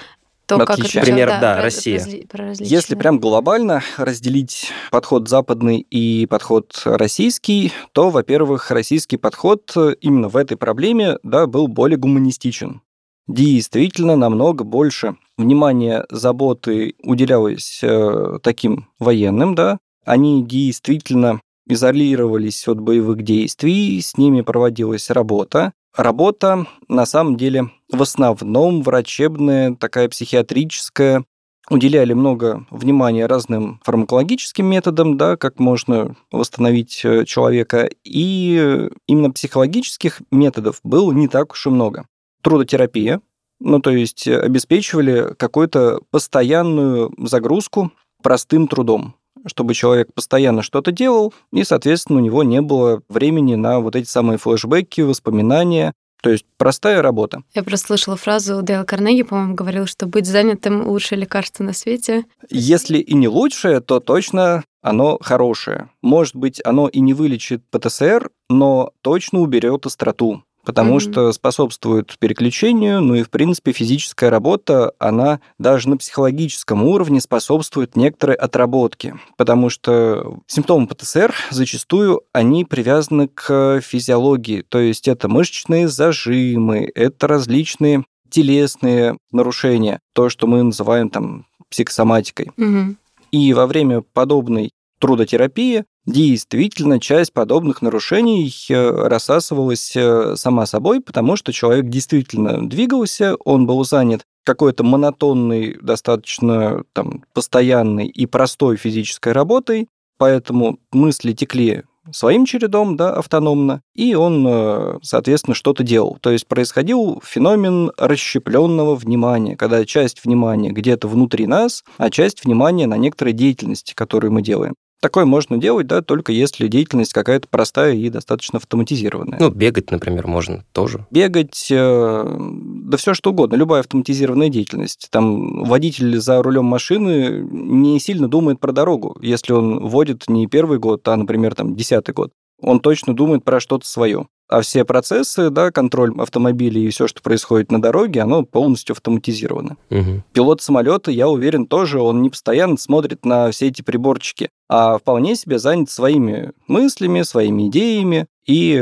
то, 0.45 0.57
как 0.57 0.71
Отличия. 0.71 1.01
это 1.01 1.09
Пример, 1.09 1.29
да, 1.29 1.39
да, 1.39 1.53
про- 1.55 1.63
Россия. 1.63 2.05
про 2.29 2.47
различия. 2.47 2.75
Если 2.75 2.95
прям 2.95 3.19
глобально 3.19 3.81
разделить 3.95 4.71
подход 4.91 5.29
западный 5.29 5.79
и 5.79 6.25
подход 6.25 6.81
российский, 6.83 7.71
то, 7.93 8.09
во-первых, 8.09 8.71
российский 8.71 9.15
подход 9.15 9.71
э, 9.77 9.95
именно 10.01 10.27
в 10.27 10.35
этой 10.35 10.57
проблеме 10.57 11.17
да, 11.23 11.47
был 11.47 11.69
более 11.69 11.97
гуманистичен. 11.97 12.81
Действительно, 13.27 14.17
намного 14.17 14.65
больше 14.65 15.15
внимания, 15.37 16.05
заботы 16.11 16.95
уделялось 17.03 17.79
э, 17.81 18.39
таким 18.43 18.87
военным, 18.99 19.55
да. 19.55 19.77
Они 20.05 20.43
действительно 20.43 21.39
изолировались 21.67 22.67
от 22.67 22.79
боевых 22.79 23.23
действий, 23.23 24.01
с 24.01 24.17
ними 24.17 24.41
проводилась 24.41 25.09
работа. 25.09 25.73
Работа, 25.95 26.65
на 26.87 27.05
самом 27.05 27.37
деле, 27.37 27.69
в 27.91 28.01
основном 28.01 28.81
врачебная, 28.81 29.75
такая 29.75 30.09
психиатрическая, 30.09 31.23
уделяли 31.69 32.13
много 32.13 32.65
внимания 32.71 33.25
разным 33.25 33.79
фармакологическим 33.83 34.65
методам, 34.65 35.17
да, 35.17 35.37
как 35.37 35.59
можно 35.59 36.15
восстановить 36.31 37.01
э, 37.05 37.23
человека, 37.25 37.89
и 38.03 38.57
э, 38.59 38.89
именно 39.07 39.31
психологических 39.31 40.21
методов 40.31 40.79
было 40.83 41.11
не 41.13 41.29
так 41.29 41.53
уж 41.53 41.67
и 41.67 41.69
много. 41.69 42.05
Трудотерапия, 42.41 43.21
ну, 43.61 43.79
то 43.79 43.91
есть 43.91 44.27
э, 44.27 44.37
обеспечивали 44.41 45.33
какую-то 45.37 46.01
постоянную 46.11 47.13
загрузку 47.17 47.91
простым 48.21 48.67
трудом 48.67 49.15
чтобы 49.45 49.73
человек 49.73 50.13
постоянно 50.13 50.61
что-то 50.61 50.91
делал, 50.91 51.33
и, 51.51 51.63
соответственно, 51.63 52.19
у 52.19 52.21
него 52.21 52.43
не 52.43 52.61
было 52.61 53.01
времени 53.09 53.55
на 53.55 53.79
вот 53.79 53.95
эти 53.95 54.07
самые 54.07 54.37
флешбеки, 54.37 55.01
воспоминания. 55.01 55.93
То 56.21 56.29
есть 56.29 56.45
простая 56.57 57.01
работа. 57.01 57.43
Я 57.53 57.63
просто 57.63 57.87
слышала 57.87 58.15
фразу 58.15 58.61
Дейла 58.61 58.85
Карнеги, 58.85 59.23
по-моему, 59.23 59.55
говорил, 59.55 59.87
что 59.87 60.05
быть 60.05 60.25
занятым 60.25 60.87
лучшее 60.87 61.19
лекарство 61.19 61.65
на 61.65 61.73
свете. 61.73 62.23
Если 62.49 62.99
и 62.99 63.13
не 63.13 63.27
лучшее, 63.27 63.81
то 63.81 63.99
точно 63.99 64.63
оно 64.81 65.17
хорошее. 65.19 65.89
Может 66.01 66.37
быть, 66.37 66.61
оно 66.63 66.87
и 66.87 67.01
не 67.01 67.13
вылечит 67.13 67.61
ПТСР, 67.71 68.29
но 68.49 68.91
точно 69.01 69.39
уберет 69.39 69.85
остроту 69.85 70.43
потому 70.65 70.93
Мгм. 70.93 70.99
что 70.99 71.31
способствует 71.31 72.17
переключению, 72.19 73.01
ну 73.01 73.15
и, 73.15 73.23
в 73.23 73.29
принципе, 73.29 73.71
физическая 73.71 74.29
работа, 74.29 74.93
она 74.99 75.39
даже 75.59 75.89
на 75.89 75.97
психологическом 75.97 76.83
уровне 76.83 77.21
способствует 77.21 77.95
некоторой 77.95 78.35
отработке, 78.35 79.15
потому 79.37 79.69
что 79.69 80.39
симптомы 80.47 80.87
ПТСР 80.87 81.33
зачастую, 81.51 82.21
они 82.31 82.65
привязаны 82.65 83.27
к 83.27 83.81
физиологии, 83.81 84.63
то 84.67 84.79
есть 84.79 85.07
это 85.07 85.27
мышечные 85.27 85.87
зажимы, 85.87 86.89
это 86.95 87.27
различные 87.27 88.05
телесные 88.29 89.17
нарушения, 89.31 89.99
то, 90.13 90.29
что 90.29 90.47
мы 90.47 90.63
называем 90.63 91.09
там 91.09 91.45
психосоматикой. 91.69 92.51
Мгм. 92.57 92.97
И 93.31 93.53
во 93.53 93.67
время 93.67 94.01
подобной 94.01 94.71
трудотерапии 94.99 95.85
действительно 96.05 96.99
часть 96.99 97.33
подобных 97.33 97.81
нарушений 97.81 98.53
э, 98.69 98.89
рассасывалась 99.07 99.95
э, 99.95 100.35
сама 100.35 100.65
собой, 100.65 101.01
потому 101.01 101.35
что 101.35 101.53
человек 101.53 101.85
действительно 101.85 102.67
двигался, 102.67 103.35
он 103.45 103.65
был 103.65 103.83
занят 103.85 104.23
какой-то 104.43 104.83
монотонной, 104.83 105.77
достаточно 105.81 106.83
там, 106.93 107.23
постоянной 107.33 108.07
и 108.07 108.25
простой 108.25 108.75
физической 108.75 109.31
работой, 109.31 109.87
поэтому 110.17 110.79
мысли 110.91 111.31
текли 111.31 111.83
своим 112.11 112.45
чередом, 112.45 112.97
да, 112.97 113.13
автономно, 113.13 113.81
и 113.95 114.13
он, 114.13 114.45
э, 114.45 114.99
соответственно, 115.01 115.55
что-то 115.55 115.83
делал. 115.83 116.17
То 116.21 116.31
есть 116.31 116.47
происходил 116.47 117.21
феномен 117.23 117.91
расщепленного 117.97 118.95
внимания, 118.95 119.55
когда 119.55 119.85
часть 119.85 120.23
внимания 120.25 120.71
где-то 120.71 121.07
внутри 121.07 121.47
нас, 121.47 121.83
а 121.97 122.09
часть 122.09 122.43
внимания 122.43 122.87
на 122.87 122.97
некоторой 122.97 123.33
деятельности, 123.33 123.93
которую 123.93 124.33
мы 124.33 124.41
делаем. 124.41 124.73
Такое 125.03 125.25
можно 125.25 125.57
делать, 125.57 125.85
да, 125.85 126.01
только 126.01 126.31
если 126.31 126.69
деятельность 126.69 127.11
какая-то 127.11 127.49
простая 127.49 127.93
и 127.93 128.09
достаточно 128.09 128.55
автоматизированная. 128.55 129.37
Ну, 129.37 129.49
бегать, 129.49 129.91
например, 129.91 130.27
можно 130.27 130.63
тоже. 130.71 131.05
Бегать, 131.11 131.67
э, 131.69 132.37
да 132.85 132.95
все 132.95 133.13
что 133.13 133.31
угодно, 133.31 133.57
любая 133.57 133.81
автоматизированная 133.81 134.47
деятельность. 134.47 135.09
Там 135.11 135.65
водитель 135.65 136.17
за 136.19 136.41
рулем 136.41 136.63
машины 136.63 137.45
не 137.51 137.99
сильно 137.99 138.29
думает 138.29 138.61
про 138.61 138.71
дорогу, 138.71 139.17
если 139.21 139.51
он 139.51 139.85
водит 139.85 140.23
не 140.29 140.47
первый 140.47 140.79
год, 140.79 141.05
а, 141.09 141.17
например, 141.17 141.53
там, 141.53 141.75
десятый 141.75 142.15
год. 142.15 142.31
Он 142.61 142.79
точно 142.79 143.13
думает 143.13 143.43
про 143.43 143.59
что-то 143.59 143.85
свое 143.85 144.27
а 144.53 144.61
все 144.61 144.85
процессы, 144.85 145.49
да, 145.49 145.71
контроль 145.71 146.13
автомобилей 146.19 146.85
и 146.85 146.89
все, 146.91 147.07
что 147.07 147.23
происходит 147.23 147.71
на 147.71 147.81
дороге, 147.81 148.21
оно 148.21 148.43
полностью 148.43 148.93
автоматизировано. 148.93 149.77
Угу. 149.89 150.23
Пилот 150.31 150.61
самолета, 150.61 151.09
я 151.09 151.27
уверен, 151.27 151.65
тоже 151.65 151.99
он 151.99 152.21
не 152.21 152.29
постоянно 152.29 152.77
смотрит 152.77 153.25
на 153.25 153.49
все 153.49 153.69
эти 153.69 153.81
приборчики, 153.81 154.49
а 154.69 154.99
вполне 154.99 155.35
себе 155.35 155.57
занят 155.57 155.89
своими 155.89 156.51
мыслями, 156.67 157.23
своими 157.23 157.67
идеями. 157.67 158.27
И, 158.45 158.79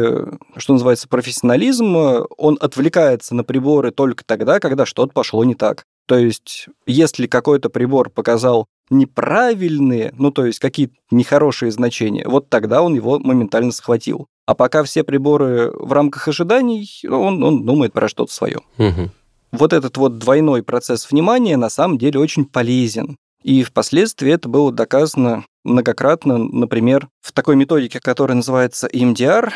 что 0.58 0.74
называется, 0.74 1.08
профессионализм, 1.08 1.96
он 2.38 2.58
отвлекается 2.60 3.34
на 3.34 3.46
приборы 3.46 3.92
только 3.92 4.26
тогда, 4.26 4.60
когда 4.60 4.86
что-то 4.86 5.14
пошло 5.14 5.46
не 5.46 5.56
так. 5.56 5.86
То 6.06 6.18
есть, 6.18 6.68
если 6.86 7.28
какой-то 7.28 7.70
прибор 7.70 8.10
показал 8.10 8.68
неправильные, 8.90 10.14
ну, 10.18 10.32
то 10.32 10.46
есть 10.46 10.60
какие-то 10.60 10.96
нехорошие 11.12 11.72
значения, 11.72 12.28
вот 12.28 12.50
тогда 12.50 12.82
он 12.82 12.94
его 12.94 13.20
моментально 13.20 13.72
схватил. 13.72 14.28
А 14.52 14.54
пока 14.54 14.84
все 14.84 15.06
приборы 15.06 15.72
в 15.72 15.94
рамках 15.94 16.28
ожиданий, 16.28 16.86
он, 17.10 17.42
он 17.42 17.66
думает 17.66 17.94
про 17.94 18.10
что-то 18.10 18.34
свое. 18.34 18.60
Угу. 18.78 19.10
Вот 19.54 19.72
этот 19.72 19.96
вот 19.96 20.18
двойной 20.18 20.62
процесс 20.62 21.10
внимания 21.10 21.56
на 21.56 21.70
самом 21.70 21.98
деле 21.98 22.20
очень 22.20 22.44
полезен. 22.44 23.16
И 23.44 23.64
впоследствии 23.64 24.30
это 24.30 24.50
было 24.50 24.74
доказано 24.74 25.46
многократно, 25.64 26.38
например, 26.38 27.08
в 27.22 27.32
такой 27.32 27.56
методике, 27.56 28.02
которая 28.02 28.36
называется 28.36 28.88
EMDR, 28.88 29.54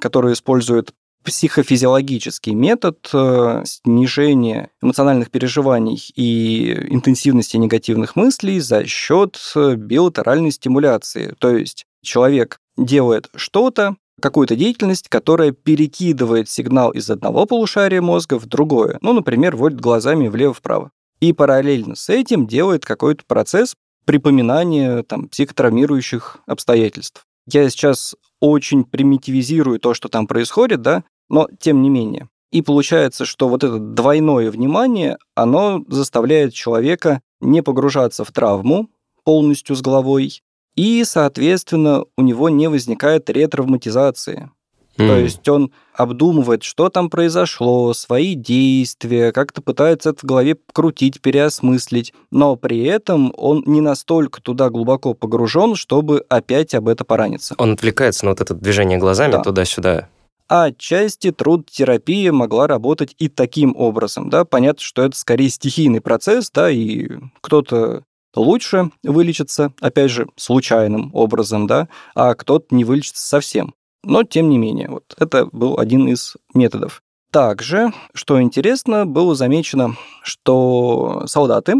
которую 0.00 0.32
использует 0.32 0.94
психофизиологический 1.24 2.54
метод 2.54 3.06
э, 3.12 3.64
снижения 3.66 4.70
эмоциональных 4.80 5.30
переживаний 5.30 6.02
и 6.16 6.72
интенсивности 6.88 7.58
негативных 7.58 8.16
мыслей 8.16 8.60
за 8.60 8.86
счет 8.86 9.38
э, 9.54 9.74
билатеральной 9.74 10.52
стимуляции. 10.52 11.34
То 11.38 11.54
есть 11.54 11.84
человек 12.02 12.56
делает 12.78 13.28
что-то, 13.36 13.96
какую-то 14.20 14.56
деятельность, 14.56 15.08
которая 15.08 15.52
перекидывает 15.52 16.48
сигнал 16.48 16.90
из 16.90 17.08
одного 17.10 17.46
полушария 17.46 18.02
мозга 18.02 18.38
в 18.38 18.46
другое. 18.46 18.98
Ну, 19.00 19.12
например, 19.12 19.56
водит 19.56 19.80
глазами 19.80 20.28
влево-вправо. 20.28 20.90
И 21.20 21.32
параллельно 21.32 21.96
с 21.96 22.08
этим 22.08 22.46
делает 22.46 22.84
какой-то 22.84 23.24
процесс 23.26 23.74
припоминания 24.04 25.02
там, 25.02 25.28
психотравмирующих 25.28 26.38
обстоятельств. 26.46 27.24
Я 27.46 27.68
сейчас 27.70 28.14
очень 28.40 28.84
примитивизирую 28.84 29.80
то, 29.80 29.94
что 29.94 30.08
там 30.08 30.26
происходит, 30.26 30.82
да, 30.82 31.04
но 31.28 31.48
тем 31.60 31.82
не 31.82 31.90
менее. 31.90 32.28
И 32.50 32.62
получается, 32.62 33.24
что 33.24 33.48
вот 33.48 33.64
это 33.64 33.78
двойное 33.78 34.50
внимание, 34.50 35.18
оно 35.34 35.84
заставляет 35.88 36.54
человека 36.54 37.20
не 37.40 37.62
погружаться 37.62 38.24
в 38.24 38.32
травму 38.32 38.88
полностью 39.24 39.76
с 39.76 39.82
головой, 39.82 40.42
и, 40.78 41.02
соответственно, 41.04 42.04
у 42.16 42.22
него 42.22 42.48
не 42.48 42.68
возникает 42.68 43.28
ретравматизации. 43.28 44.48
Mm. 44.96 45.08
То 45.08 45.16
есть 45.16 45.48
он 45.48 45.72
обдумывает, 45.92 46.62
что 46.62 46.88
там 46.88 47.10
произошло, 47.10 47.92
свои 47.94 48.36
действия, 48.36 49.32
как-то 49.32 49.60
пытается 49.60 50.10
это 50.10 50.20
в 50.20 50.24
голове 50.24 50.56
крутить, 50.72 51.20
переосмыслить, 51.20 52.14
но 52.30 52.54
при 52.54 52.84
этом 52.84 53.32
он 53.36 53.64
не 53.66 53.80
настолько 53.80 54.40
туда 54.40 54.70
глубоко 54.70 55.14
погружен, 55.14 55.74
чтобы 55.74 56.24
опять 56.28 56.74
об 56.76 56.86
это 56.86 57.04
пораниться. 57.04 57.56
Он 57.58 57.72
отвлекается 57.72 58.24
на 58.24 58.30
вот 58.30 58.40
это 58.40 58.54
движение 58.54 58.98
глазами 58.98 59.32
Да. 59.32 59.42
туда-сюда. 59.42 60.08
А 60.48 60.66
отчасти 60.66 61.32
труд-терапия 61.32 62.32
могла 62.32 62.68
работать 62.68 63.16
и 63.18 63.28
таким 63.28 63.74
образом, 63.76 64.30
да, 64.30 64.44
понятно, 64.44 64.80
что 64.82 65.02
это 65.02 65.16
скорее 65.16 65.50
стихийный 65.50 66.00
процесс, 66.00 66.52
да, 66.52 66.70
и 66.70 67.08
кто-то 67.40 68.04
лучше 68.34 68.90
вылечится, 69.02 69.72
опять 69.80 70.10
же, 70.10 70.28
случайным 70.36 71.10
образом, 71.14 71.66
да, 71.66 71.88
а 72.14 72.34
кто-то 72.34 72.74
не 72.74 72.84
вылечится 72.84 73.26
совсем. 73.26 73.74
Но, 74.04 74.22
тем 74.22 74.48
не 74.48 74.58
менее, 74.58 74.88
вот 74.88 75.14
это 75.18 75.46
был 75.46 75.78
один 75.78 76.08
из 76.08 76.36
методов. 76.54 77.02
Также, 77.30 77.92
что 78.14 78.40
интересно, 78.40 79.04
было 79.04 79.34
замечено, 79.34 79.96
что 80.22 81.24
солдаты, 81.26 81.74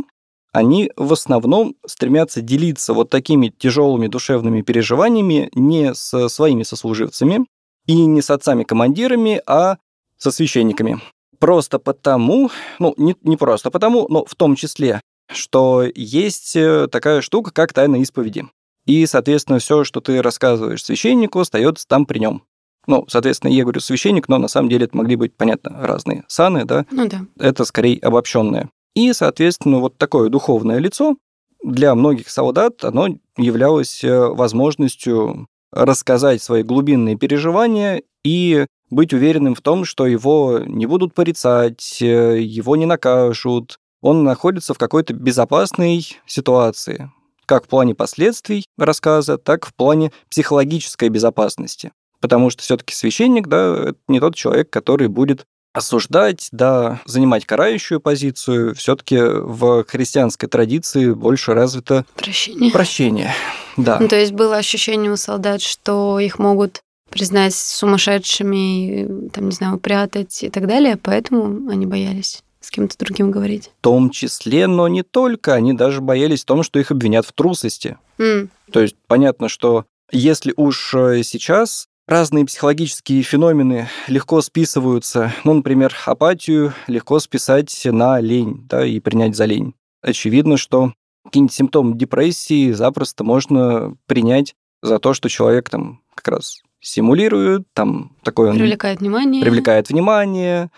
они 0.52 0.90
в 0.96 1.12
основном 1.12 1.74
стремятся 1.86 2.40
делиться 2.40 2.92
вот 2.92 3.10
такими 3.10 3.48
тяжелыми 3.48 4.08
душевными 4.08 4.62
переживаниями 4.62 5.50
не 5.54 5.94
со 5.94 6.28
своими 6.28 6.64
сослуживцами 6.64 7.46
и 7.86 8.04
не 8.04 8.20
с 8.20 8.30
отцами-командирами, 8.30 9.40
а 9.46 9.76
со 10.16 10.30
священниками. 10.30 11.00
Просто 11.38 11.78
потому, 11.78 12.50
ну, 12.78 12.94
не, 12.96 13.14
не 13.22 13.36
просто 13.36 13.70
потому, 13.70 14.06
но 14.08 14.24
в 14.24 14.34
том 14.34 14.56
числе, 14.56 15.00
что 15.30 15.84
есть 15.94 16.56
э, 16.56 16.88
такая 16.88 17.20
штука, 17.20 17.50
как 17.52 17.72
тайна 17.72 17.96
исповеди. 17.96 18.46
И, 18.86 19.04
соответственно, 19.06 19.58
все, 19.58 19.84
что 19.84 20.00
ты 20.00 20.22
рассказываешь 20.22 20.82
священнику, 20.82 21.40
остается 21.40 21.86
там 21.86 22.06
при 22.06 22.18
нем. 22.18 22.42
Ну, 22.86 23.04
соответственно, 23.06 23.50
я 23.50 23.64
говорю 23.64 23.80
священник, 23.80 24.28
но 24.28 24.38
на 24.38 24.48
самом 24.48 24.70
деле 24.70 24.86
это 24.86 24.96
могли 24.96 25.16
быть, 25.16 25.36
понятно, 25.36 25.76
разные 25.86 26.24
саны, 26.26 26.64
да? 26.64 26.86
Ну 26.90 27.06
да. 27.06 27.20
Это 27.38 27.66
скорее 27.66 27.98
обобщенное. 27.98 28.70
И, 28.94 29.12
соответственно, 29.12 29.78
вот 29.78 29.98
такое 29.98 30.30
духовное 30.30 30.78
лицо 30.78 31.16
для 31.62 31.94
многих 31.94 32.30
солдат, 32.30 32.82
оно 32.84 33.08
являлось 33.36 34.02
э, 34.02 34.28
возможностью 34.28 35.46
рассказать 35.70 36.42
свои 36.42 36.62
глубинные 36.62 37.16
переживания 37.16 38.02
и 38.24 38.66
быть 38.90 39.12
уверенным 39.12 39.54
в 39.54 39.60
том, 39.60 39.84
что 39.84 40.06
его 40.06 40.60
не 40.64 40.86
будут 40.86 41.12
порицать, 41.12 41.98
э, 42.00 42.40
его 42.40 42.74
не 42.76 42.86
накажут, 42.86 43.78
он 44.00 44.24
находится 44.24 44.74
в 44.74 44.78
какой-то 44.78 45.14
безопасной 45.14 46.18
ситуации, 46.26 47.10
как 47.46 47.64
в 47.64 47.68
плане 47.68 47.94
последствий 47.94 48.64
рассказа, 48.76 49.38
так 49.38 49.66
в 49.66 49.74
плане 49.74 50.12
психологической 50.30 51.08
безопасности. 51.08 51.92
Потому 52.20 52.50
что 52.50 52.62
все-таки 52.62 52.94
священник, 52.94 53.46
да, 53.46 53.90
это 53.90 53.98
не 54.08 54.20
тот 54.20 54.34
человек, 54.34 54.70
который 54.70 55.08
будет 55.08 55.44
осуждать, 55.72 56.48
да, 56.50 57.00
занимать 57.04 57.46
карающую 57.46 58.00
позицию. 58.00 58.74
Все-таки 58.74 59.18
в 59.18 59.84
христианской 59.84 60.48
традиции 60.48 61.12
больше 61.12 61.54
развито 61.54 62.04
Прощение. 62.16 62.72
прощение. 62.72 63.32
Да. 63.76 63.98
Ну, 64.00 64.08
то 64.08 64.16
есть 64.16 64.32
было 64.32 64.56
ощущение 64.56 65.12
у 65.12 65.16
солдат, 65.16 65.62
что 65.62 66.18
их 66.18 66.38
могут 66.38 66.80
признать 67.10 67.54
сумасшедшими, 67.54 69.30
там, 69.30 69.46
не 69.46 69.52
знаю, 69.52 69.76
упрятать 69.76 70.42
и 70.42 70.50
так 70.50 70.66
далее, 70.66 70.98
поэтому 71.00 71.70
они 71.70 71.86
боялись 71.86 72.42
с 72.60 72.70
кем-то 72.70 72.96
другим 72.98 73.30
говорить. 73.30 73.70
В 73.78 73.82
том 73.82 74.10
числе, 74.10 74.66
но 74.66 74.88
не 74.88 75.02
только. 75.02 75.54
Они 75.54 75.72
даже 75.72 76.00
боялись 76.00 76.42
в 76.42 76.46
том, 76.46 76.62
что 76.62 76.78
их 76.78 76.90
обвинят 76.90 77.24
в 77.26 77.32
трусости. 77.32 77.96
М, 78.18 78.50
То 78.72 78.80
есть 78.80 78.96
понятно, 79.06 79.48
что 79.48 79.84
если 80.10 80.52
уж 80.56 80.92
э, 80.94 81.22
сейчас 81.22 81.86
разные 82.06 82.44
психологические 82.46 83.22
феномены 83.22 83.88
легко 84.06 84.40
списываются, 84.40 85.32
ну, 85.44 85.54
например, 85.54 85.94
апатию 86.06 86.72
легко 86.86 87.18
списать 87.20 87.80
на 87.84 88.18
лень, 88.20 88.66
да, 88.68 88.84
и 88.84 88.98
принять 89.00 89.36
за 89.36 89.44
лень. 89.44 89.74
Очевидно, 90.02 90.56
что 90.56 90.92
какие-нибудь 91.24 91.52
симптомы 91.54 91.96
депрессии 91.96 92.72
запросто 92.72 93.24
можно 93.24 93.94
принять 94.06 94.54
за 94.82 94.98
то, 94.98 95.12
что 95.12 95.28
человек 95.28 95.68
там 95.68 96.00
как 96.14 96.28
раз 96.28 96.62
симулирует, 96.80 97.62
там 97.74 98.16
такой 98.22 98.50
он 98.50 98.56
Привлекает 98.56 99.00
внимание. 99.00 99.42
привлекает 99.42 99.88
внимание, 99.90 100.70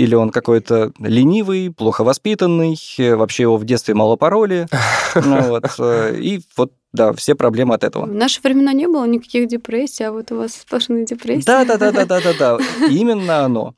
или 0.00 0.14
он 0.14 0.30
какой-то 0.30 0.92
ленивый, 0.98 1.70
плохо 1.70 2.04
воспитанный, 2.04 2.78
э, 2.98 3.14
вообще 3.14 3.42
его 3.42 3.58
в 3.58 3.64
детстве 3.64 3.94
мало 3.94 4.16
пароли. 4.16 4.66
Ну 5.14 5.42
вот, 5.42 5.64
э, 5.78 6.16
И 6.20 6.40
вот, 6.56 6.72
да, 6.92 7.12
все 7.12 7.34
проблемы 7.34 7.74
от 7.74 7.84
этого. 7.84 8.06
В 8.06 8.14
наши 8.14 8.40
времена 8.40 8.72
не 8.72 8.86
было 8.86 9.04
никаких 9.06 9.48
депрессий, 9.48 10.04
а 10.04 10.12
вот 10.12 10.30
у 10.32 10.36
вас 10.36 10.54
сплошные 10.54 11.04
депрессии. 11.04 11.44
Да, 11.44 11.64
да, 11.64 11.76
да, 11.76 11.90
да, 11.90 12.06
да, 12.06 12.20
да, 12.20 12.32
да. 12.38 12.58
Именно 12.88 13.44
оно. 13.44 13.74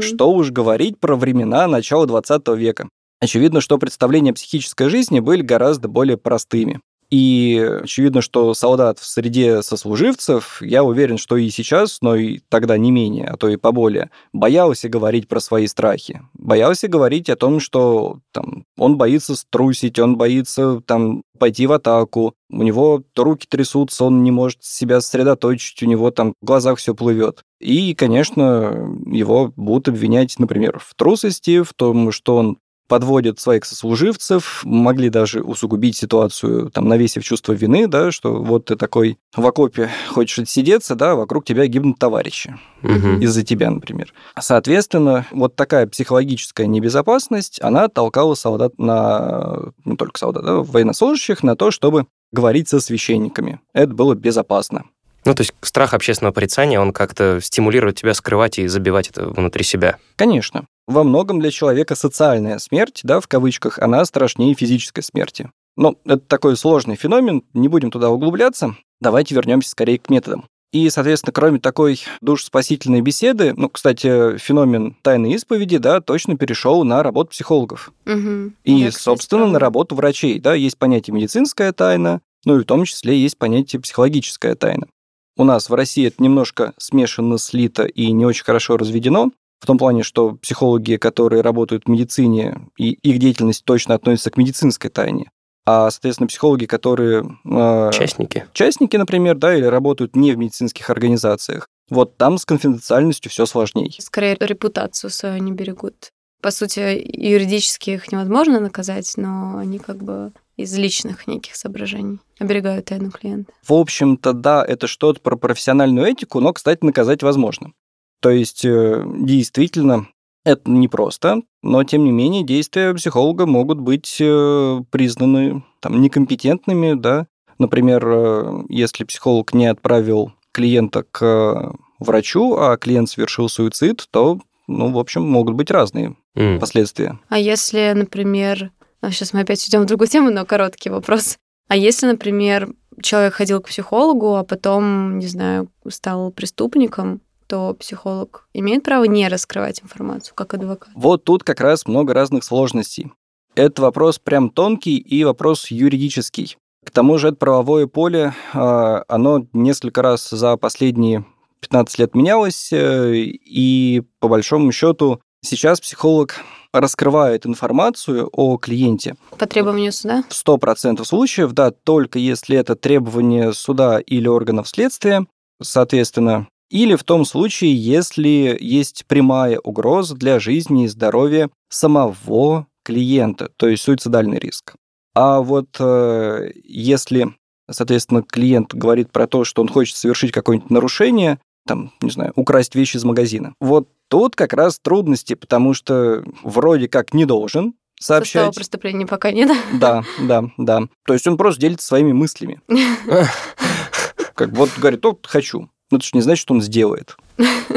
Что 0.00 0.30
уж 0.32 0.50
говорить 0.50 0.98
про 0.98 1.16
времена 1.16 1.66
начала 1.68 2.06
20 2.06 2.48
века. 2.48 2.88
Очевидно, 3.20 3.60
что 3.60 3.78
представления 3.78 4.32
о 4.32 4.34
психической 4.34 4.88
жизни 4.88 5.20
были 5.20 5.42
гораздо 5.42 5.88
более 5.88 6.16
простыми. 6.16 6.80
И 7.12 7.58
очевидно, 7.82 8.22
что 8.22 8.54
солдат 8.54 8.98
в 8.98 9.04
среде 9.04 9.60
сослуживцев, 9.60 10.62
я 10.62 10.82
уверен, 10.82 11.18
что 11.18 11.36
и 11.36 11.50
сейчас, 11.50 11.98
но 12.00 12.16
и 12.16 12.40
тогда 12.48 12.78
не 12.78 12.90
менее, 12.90 13.26
а 13.26 13.36
то 13.36 13.50
и 13.50 13.58
поболее, 13.58 14.08
боялся 14.32 14.88
говорить 14.88 15.28
про 15.28 15.38
свои 15.38 15.66
страхи. 15.66 16.22
Боялся 16.32 16.88
говорить 16.88 17.28
о 17.28 17.36
том, 17.36 17.60
что 17.60 18.20
там, 18.32 18.64
он 18.78 18.96
боится 18.96 19.36
струсить, 19.36 19.98
он 19.98 20.16
боится 20.16 20.80
там, 20.86 21.22
пойти 21.38 21.66
в 21.66 21.72
атаку, 21.72 22.32
у 22.50 22.62
него 22.62 23.02
руки 23.14 23.46
трясутся, 23.46 24.04
он 24.06 24.22
не 24.22 24.30
может 24.30 24.64
себя 24.64 25.02
сосредоточить, 25.02 25.82
у 25.82 25.86
него 25.86 26.10
там 26.12 26.32
в 26.40 26.46
глазах 26.46 26.78
все 26.78 26.94
плывет. 26.94 27.42
И, 27.60 27.94
конечно, 27.94 28.90
его 29.04 29.52
будут 29.54 29.88
обвинять, 29.88 30.38
например, 30.38 30.78
в 30.78 30.94
трусости, 30.94 31.60
в 31.60 31.74
том, 31.74 32.10
что 32.10 32.36
он 32.36 32.56
подводят 32.92 33.40
своих 33.40 33.64
сослуживцев, 33.64 34.60
могли 34.66 35.08
даже 35.08 35.40
усугубить 35.40 35.96
ситуацию, 35.96 36.70
там, 36.70 36.88
навесив 36.88 37.24
чувство 37.24 37.54
вины, 37.54 37.86
да, 37.86 38.12
что 38.12 38.34
вот 38.34 38.66
ты 38.66 38.76
такой 38.76 39.16
в 39.34 39.46
окопе 39.46 39.88
хочешь 40.10 40.40
отсидеться, 40.40 40.94
да, 40.94 41.14
вокруг 41.14 41.46
тебя 41.46 41.66
гибнут 41.68 41.98
товарищи 41.98 42.54
Мгм. 42.82 43.20
из-за 43.20 43.44
тебя, 43.44 43.70
например. 43.70 44.12
Соответственно, 44.38 45.24
вот 45.30 45.56
такая 45.56 45.86
психологическая 45.86 46.66
небезопасность, 46.66 47.62
она 47.62 47.88
толкала 47.88 48.34
солдат 48.34 48.78
на, 48.78 49.72
не 49.86 49.96
только 49.96 50.18
солдат, 50.18 50.44
да, 50.44 50.56
военнослужащих 50.56 51.42
на 51.42 51.56
то, 51.56 51.70
чтобы 51.70 52.04
говорить 52.30 52.68
со 52.68 52.78
священниками. 52.78 53.60
Это 53.72 53.94
было 53.94 54.14
безопасно. 54.14 54.84
Ну, 55.24 55.34
то 55.34 55.42
есть 55.42 55.54
страх 55.60 55.94
общественного 55.94 56.32
порицания, 56.32 56.80
он 56.80 56.92
как-то 56.92 57.40
стимулирует 57.40 57.96
тебя 57.96 58.14
скрывать 58.14 58.58
и 58.58 58.66
забивать 58.66 59.08
это 59.08 59.28
внутри 59.28 59.64
себя. 59.64 59.98
Конечно. 60.16 60.66
Во 60.86 61.04
многом 61.04 61.40
для 61.40 61.50
человека 61.50 61.94
социальная 61.94 62.58
смерть, 62.58 63.00
да, 63.04 63.20
в 63.20 63.28
кавычках, 63.28 63.78
она 63.78 64.04
страшнее 64.04 64.54
физической 64.54 65.02
смерти. 65.02 65.50
Но 65.76 65.94
это 66.04 66.18
такой 66.26 66.56
сложный 66.56 66.96
феномен, 66.96 67.44
не 67.54 67.68
будем 67.68 67.90
туда 67.90 68.10
углубляться. 68.10 68.76
Давайте 69.00 69.34
вернемся 69.34 69.70
скорее 69.70 69.98
к 69.98 70.10
методам. 70.10 70.44
И, 70.72 70.88
соответственно, 70.88 71.34
кроме 71.34 71.60
такой 71.60 72.00
душспасительной 72.22 73.02
беседы, 73.02 73.52
ну, 73.54 73.68
кстати, 73.68 74.38
феномен 74.38 74.96
тайной 75.02 75.32
исповеди, 75.34 75.76
да, 75.76 76.00
точно 76.00 76.38
перешел 76.38 76.82
на 76.82 77.02
работу 77.02 77.30
психологов. 77.30 77.92
Мгм. 78.06 78.56
И, 78.64 78.84
Да, 78.84 78.88
кстати, 78.88 79.02
собственно, 79.02 79.46
на 79.46 79.58
работу 79.58 79.94
врачей. 79.94 80.40
Да, 80.40 80.54
есть 80.54 80.78
понятие 80.78 81.14
медицинская 81.14 81.72
тайна, 81.72 82.22
ну 82.46 82.58
и 82.58 82.62
в 82.62 82.64
том 82.64 82.86
числе 82.86 83.18
есть 83.18 83.36
понятие 83.36 83.80
психологическая 83.80 84.54
тайна. 84.54 84.86
У 85.36 85.44
нас 85.44 85.70
в 85.70 85.74
России 85.74 86.06
это 86.06 86.22
немножко 86.22 86.74
смешано, 86.78 87.38
слито 87.38 87.84
и 87.84 88.12
не 88.12 88.26
очень 88.26 88.44
хорошо 88.44 88.76
разведено, 88.76 89.30
в 89.60 89.66
том 89.66 89.78
плане, 89.78 90.02
что 90.02 90.32
психологи, 90.32 90.96
которые 90.96 91.40
работают 91.40 91.84
в 91.84 91.88
медицине, 91.88 92.68
и 92.76 92.90
их 92.90 93.18
деятельность 93.18 93.64
точно 93.64 93.94
относится 93.94 94.30
к 94.30 94.36
медицинской 94.36 94.90
тайне. 94.90 95.30
А, 95.64 95.90
соответственно, 95.90 96.26
психологи, 96.26 96.66
которые... 96.66 97.24
э, 97.44 97.90
Частники. 97.92 98.46
частники, 98.52 98.96
например, 98.96 99.36
да, 99.36 99.56
или 99.56 99.64
работают 99.64 100.16
не 100.16 100.32
в 100.32 100.38
медицинских 100.38 100.90
организациях, 100.90 101.68
вот 101.88 102.16
там 102.16 102.38
с 102.38 102.44
конфиденциальностью 102.44 103.30
все 103.30 103.46
сложнее. 103.46 103.92
Скорее, 104.00 104.36
репутацию 104.40 105.10
свою 105.10 105.36
они 105.36 105.52
берегут. 105.52 106.10
По 106.42 106.50
сути, 106.50 106.80
юридически 106.80 107.90
их 107.90 108.10
невозможно 108.10 108.58
наказать, 108.58 109.12
но 109.16 109.58
они 109.58 109.78
как 109.78 110.02
бы 110.02 110.32
из 110.56 110.76
личных 110.76 111.26
неких 111.26 111.56
соображений 111.56 112.18
оберегают 112.38 112.86
тайну 112.86 113.10
клиента. 113.10 113.52
В 113.66 113.72
общем-то, 113.72 114.32
да, 114.32 114.64
это 114.66 114.86
что-то 114.86 115.20
про 115.20 115.36
профессиональную 115.36 116.06
этику, 116.06 116.40
но, 116.40 116.52
кстати, 116.52 116.84
наказать 116.84 117.22
возможно. 117.22 117.72
То 118.20 118.30
есть, 118.30 118.64
э, 118.64 119.04
действительно, 119.18 120.06
это 120.44 120.70
непросто, 120.70 121.42
но, 121.62 121.82
тем 121.84 122.04
не 122.04 122.12
менее, 122.12 122.44
действия 122.44 122.94
психолога 122.94 123.46
могут 123.46 123.80
быть 123.80 124.16
э, 124.20 124.80
признаны 124.90 125.64
там, 125.80 126.00
некомпетентными, 126.00 126.94
да. 126.94 127.26
Например, 127.58 128.04
э, 128.06 128.62
если 128.68 129.04
психолог 129.04 129.54
не 129.54 129.66
отправил 129.66 130.32
клиента 130.52 131.04
к 131.10 131.74
врачу, 131.98 132.56
а 132.56 132.76
клиент 132.76 133.08
совершил 133.08 133.48
суицид, 133.48 134.06
то, 134.10 134.38
ну, 134.66 134.92
в 134.92 134.98
общем, 134.98 135.22
могут 135.28 135.54
быть 135.54 135.70
разные 135.70 136.16
М. 136.36 136.58
последствия. 136.60 137.18
А 137.28 137.38
если, 137.38 137.92
например... 137.94 138.70
сейчас 139.10 139.32
мы 139.32 139.40
опять 139.40 139.66
идем 139.68 139.82
в 139.82 139.86
другую 139.86 140.08
тему, 140.08 140.30
но 140.30 140.46
короткий 140.46 140.90
вопрос. 140.90 141.36
А 141.68 141.76
если, 141.76 142.06
например, 142.06 142.68
человек 143.00 143.34
ходил 143.34 143.60
к 143.60 143.68
психологу, 143.68 144.36
а 144.36 144.44
потом, 144.44 145.18
не 145.18 145.26
знаю, 145.26 145.68
стал 145.88 146.30
преступником, 146.30 147.20
то 147.46 147.74
психолог 147.74 148.48
имеет 148.54 148.82
право 148.82 149.04
не 149.04 149.28
раскрывать 149.28 149.82
информацию, 149.82 150.34
как 150.34 150.54
адвокат? 150.54 150.90
Вот 150.94 151.24
тут 151.24 151.44
как 151.44 151.60
раз 151.60 151.86
много 151.86 152.14
разных 152.14 152.44
сложностей. 152.44 153.12
Это 153.54 153.82
вопрос 153.82 154.18
прям 154.18 154.48
тонкий 154.48 154.96
и 154.96 155.24
вопрос 155.24 155.70
юридический. 155.70 156.56
К 156.84 156.90
тому 156.90 157.18
же 157.18 157.28
это 157.28 157.36
правовое 157.36 157.86
поле, 157.86 158.34
а, 158.54 159.04
оно 159.08 159.46
несколько 159.52 160.02
раз 160.02 160.30
за 160.30 160.56
последние 160.56 161.24
15 161.60 161.98
лет 161.98 162.14
менялось, 162.14 162.72
э, 162.72 163.14
и 163.14 164.02
по 164.18 164.28
большому 164.28 164.72
счету 164.72 165.20
сейчас 165.42 165.80
психолог 165.80 166.36
раскрывает 166.72 167.46
информацию 167.46 168.28
о 168.32 168.56
клиенте 168.56 169.16
По 169.38 169.46
требованию 169.46 169.92
суда? 169.92 170.24
в 170.28 170.32
100% 170.32 171.04
случаев, 171.04 171.52
да, 171.52 171.70
только 171.70 172.18
если 172.18 172.56
это 172.56 172.74
требование 172.76 173.52
суда 173.52 173.98
или 174.00 174.28
органов 174.28 174.68
следствия, 174.68 175.26
соответственно, 175.60 176.48
или 176.70 176.96
в 176.96 177.04
том 177.04 177.26
случае, 177.26 177.74
если 177.74 178.56
есть 178.58 179.04
прямая 179.06 179.58
угроза 179.58 180.14
для 180.14 180.40
жизни 180.40 180.84
и 180.84 180.88
здоровья 180.88 181.50
самого 181.68 182.66
клиента, 182.82 183.50
то 183.56 183.68
есть 183.68 183.82
суицидальный 183.82 184.38
риск. 184.38 184.74
А 185.14 185.40
вот 185.40 185.76
э, 185.78 186.50
если, 186.64 187.34
соответственно, 187.70 188.22
клиент 188.22 188.74
говорит 188.74 189.12
про 189.12 189.26
то, 189.26 189.44
что 189.44 189.60
он 189.60 189.68
хочет 189.68 189.96
совершить 189.96 190.32
какое-нибудь 190.32 190.70
нарушение, 190.70 191.38
там, 191.66 191.92
не 192.00 192.10
знаю, 192.10 192.32
украсть 192.36 192.74
вещи 192.74 192.96
из 192.96 193.04
магазина, 193.04 193.54
вот 193.60 193.88
тут 194.08 194.36
как 194.36 194.52
раз 194.52 194.78
трудности, 194.78 195.34
потому 195.34 195.74
что 195.74 196.24
вроде 196.42 196.88
как 196.88 197.14
не 197.14 197.24
должен 197.24 197.74
Состава 197.98 198.24
сообщать. 198.24 198.54
преступления 198.56 199.06
пока 199.06 199.30
нет. 199.30 199.56
Да, 199.74 200.02
да, 200.20 200.44
да. 200.58 200.82
То 201.06 201.12
есть 201.14 201.26
он 201.26 201.36
просто 201.36 201.60
делится 201.60 201.86
своими 201.86 202.12
мыслями. 202.12 202.60
Как 204.34 204.50
вот 204.50 204.70
говорит, 204.76 205.04
вот 205.04 205.26
хочу. 205.26 205.68
Но 205.90 205.98
это 205.98 206.04
же 206.06 206.10
не 206.14 206.22
значит, 206.22 206.42
что 206.42 206.54
он 206.54 206.62
сделает. 206.62 207.16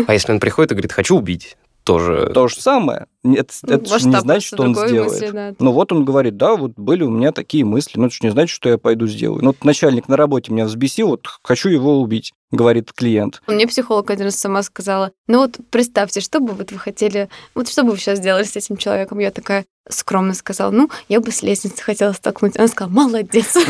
А 0.08 0.14
если 0.14 0.32
он 0.32 0.40
приходит 0.40 0.72
и 0.72 0.76
говорит, 0.76 0.94
хочу 0.94 1.18
убить, 1.18 1.58
тоже... 1.86 2.32
То 2.34 2.48
же 2.48 2.60
самое. 2.60 3.08
Это, 3.24 3.54
это 3.64 4.00
же 4.00 4.08
не 4.08 4.20
значит, 4.20 4.48
что 4.48 4.64
он 4.64 4.76
сделает. 4.76 5.12
мысли, 5.12 5.30
да. 5.30 5.56
Ну 5.60 5.72
вот 5.72 5.92
он 5.92 6.04
говорит, 6.04 6.36
да, 6.36 6.56
вот 6.56 6.74
были 6.76 7.04
у 7.04 7.10
меня 7.10 7.32
такие 7.32 7.64
мысли, 7.64 8.00
но 8.00 8.08
это 8.08 8.16
же 8.16 8.20
не 8.24 8.32
значит, 8.32 8.54
что 8.54 8.70
я 8.70 8.78
пойду 8.78 9.08
сделаю. 9.08 9.42
Ну 9.42 9.48
вот 9.48 9.64
начальник 9.64 10.08
на 10.08 10.18
работе 10.18 10.52
меня 10.52 10.66
взбесил, 10.66 11.10
вот 11.10 11.28
хочу 11.44 11.70
его 11.70 12.02
убить, 12.02 12.34
говорит 12.52 12.92
клиент. 12.92 13.42
Мне 13.48 13.68
психолог 13.68 14.10
один 14.10 14.26
раз 14.26 14.36
сама 14.36 14.64
сказала, 14.64 15.12
ну 15.28 15.40
вот 15.40 15.60
представьте, 15.70 16.22
что 16.22 16.40
бы 16.40 16.54
вот 16.54 16.72
вы 16.72 16.80
хотели, 16.80 17.30
вот 17.54 17.70
что 17.70 17.84
бы 17.84 17.92
вы 17.92 17.98
сейчас 17.98 18.18
сделали 18.18 18.44
с 18.44 18.56
этим 18.56 18.78
человеком? 18.78 19.20
Я 19.20 19.32
такая 19.32 19.66
скромно 19.90 20.34
сказала, 20.34 20.72
ну, 20.72 20.90
я 21.10 21.20
бы 21.20 21.32
с 21.32 21.44
лестницы 21.44 21.82
хотела 21.84 22.14
столкнуть. 22.14 22.58
Она 22.58 22.68
сказала, 22.68 22.94
молодец. 22.94 23.56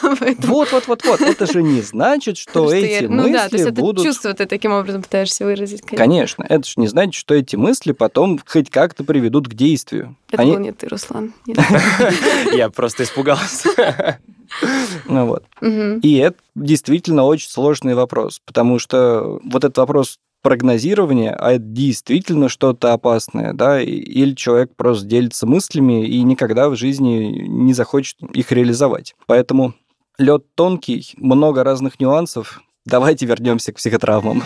Вот, 0.00 0.72
вот, 0.72 0.86
вот, 0.86 1.04
вот. 1.04 1.20
Это 1.20 1.46
же 1.52 1.62
не 1.62 1.82
значит, 1.82 2.38
что 2.38 2.72
эти 2.72 3.04
Ну 3.04 3.24
да, 3.24 3.48
то 3.48 3.56
есть 3.56 3.64
мысли 3.64 3.72
это 3.72 3.80
будут 3.80 4.04
чувство 4.04 4.32
ты 4.32 4.46
таким 4.46 4.72
образом 4.72 5.02
пытаешься 5.02 5.44
выразить. 5.44 5.82
конечно. 5.82 5.96
Конечно, 5.98 6.46
это 6.48 6.66
же 6.66 6.74
не 6.76 6.86
значит, 6.86 7.14
что 7.14 7.34
эти 7.34 7.56
мысли 7.56 7.92
потом 7.92 8.40
хоть 8.46 8.70
как-то 8.70 9.04
приведут 9.04 9.48
к 9.48 9.54
действию. 9.54 10.16
Это 10.30 10.44
был 10.44 10.58
не 10.58 10.72
ты, 10.72 10.88
Руслан. 10.88 11.34
Я 12.52 12.70
просто 12.70 13.02
испугался. 13.02 14.18
Ну 15.06 15.26
вот. 15.26 15.44
И 15.60 16.16
это 16.18 16.38
действительно 16.54 17.24
очень 17.24 17.50
сложный 17.50 17.94
вопрос, 17.94 18.40
потому 18.44 18.78
что 18.78 19.40
вот 19.44 19.64
этот 19.64 19.78
вопрос 19.78 20.18
прогнозирования, 20.42 21.34
а 21.34 21.52
это 21.52 21.64
действительно 21.64 22.48
что-то 22.48 22.92
опасное, 22.92 23.52
да, 23.52 23.80
или 23.80 24.34
человек 24.34 24.74
просто 24.76 25.06
делится 25.06 25.46
мыслями 25.46 26.06
и 26.06 26.22
никогда 26.22 26.68
в 26.68 26.76
жизни 26.76 27.46
не 27.48 27.74
захочет 27.74 28.16
их 28.34 28.52
реализовать. 28.52 29.14
Поэтому 29.26 29.74
лед 30.18 30.44
тонкий, 30.54 31.12
много 31.16 31.64
разных 31.64 32.00
нюансов. 32.00 32.60
Давайте 32.84 33.26
вернемся 33.26 33.72
к 33.72 33.76
психотравмам. 33.76 34.42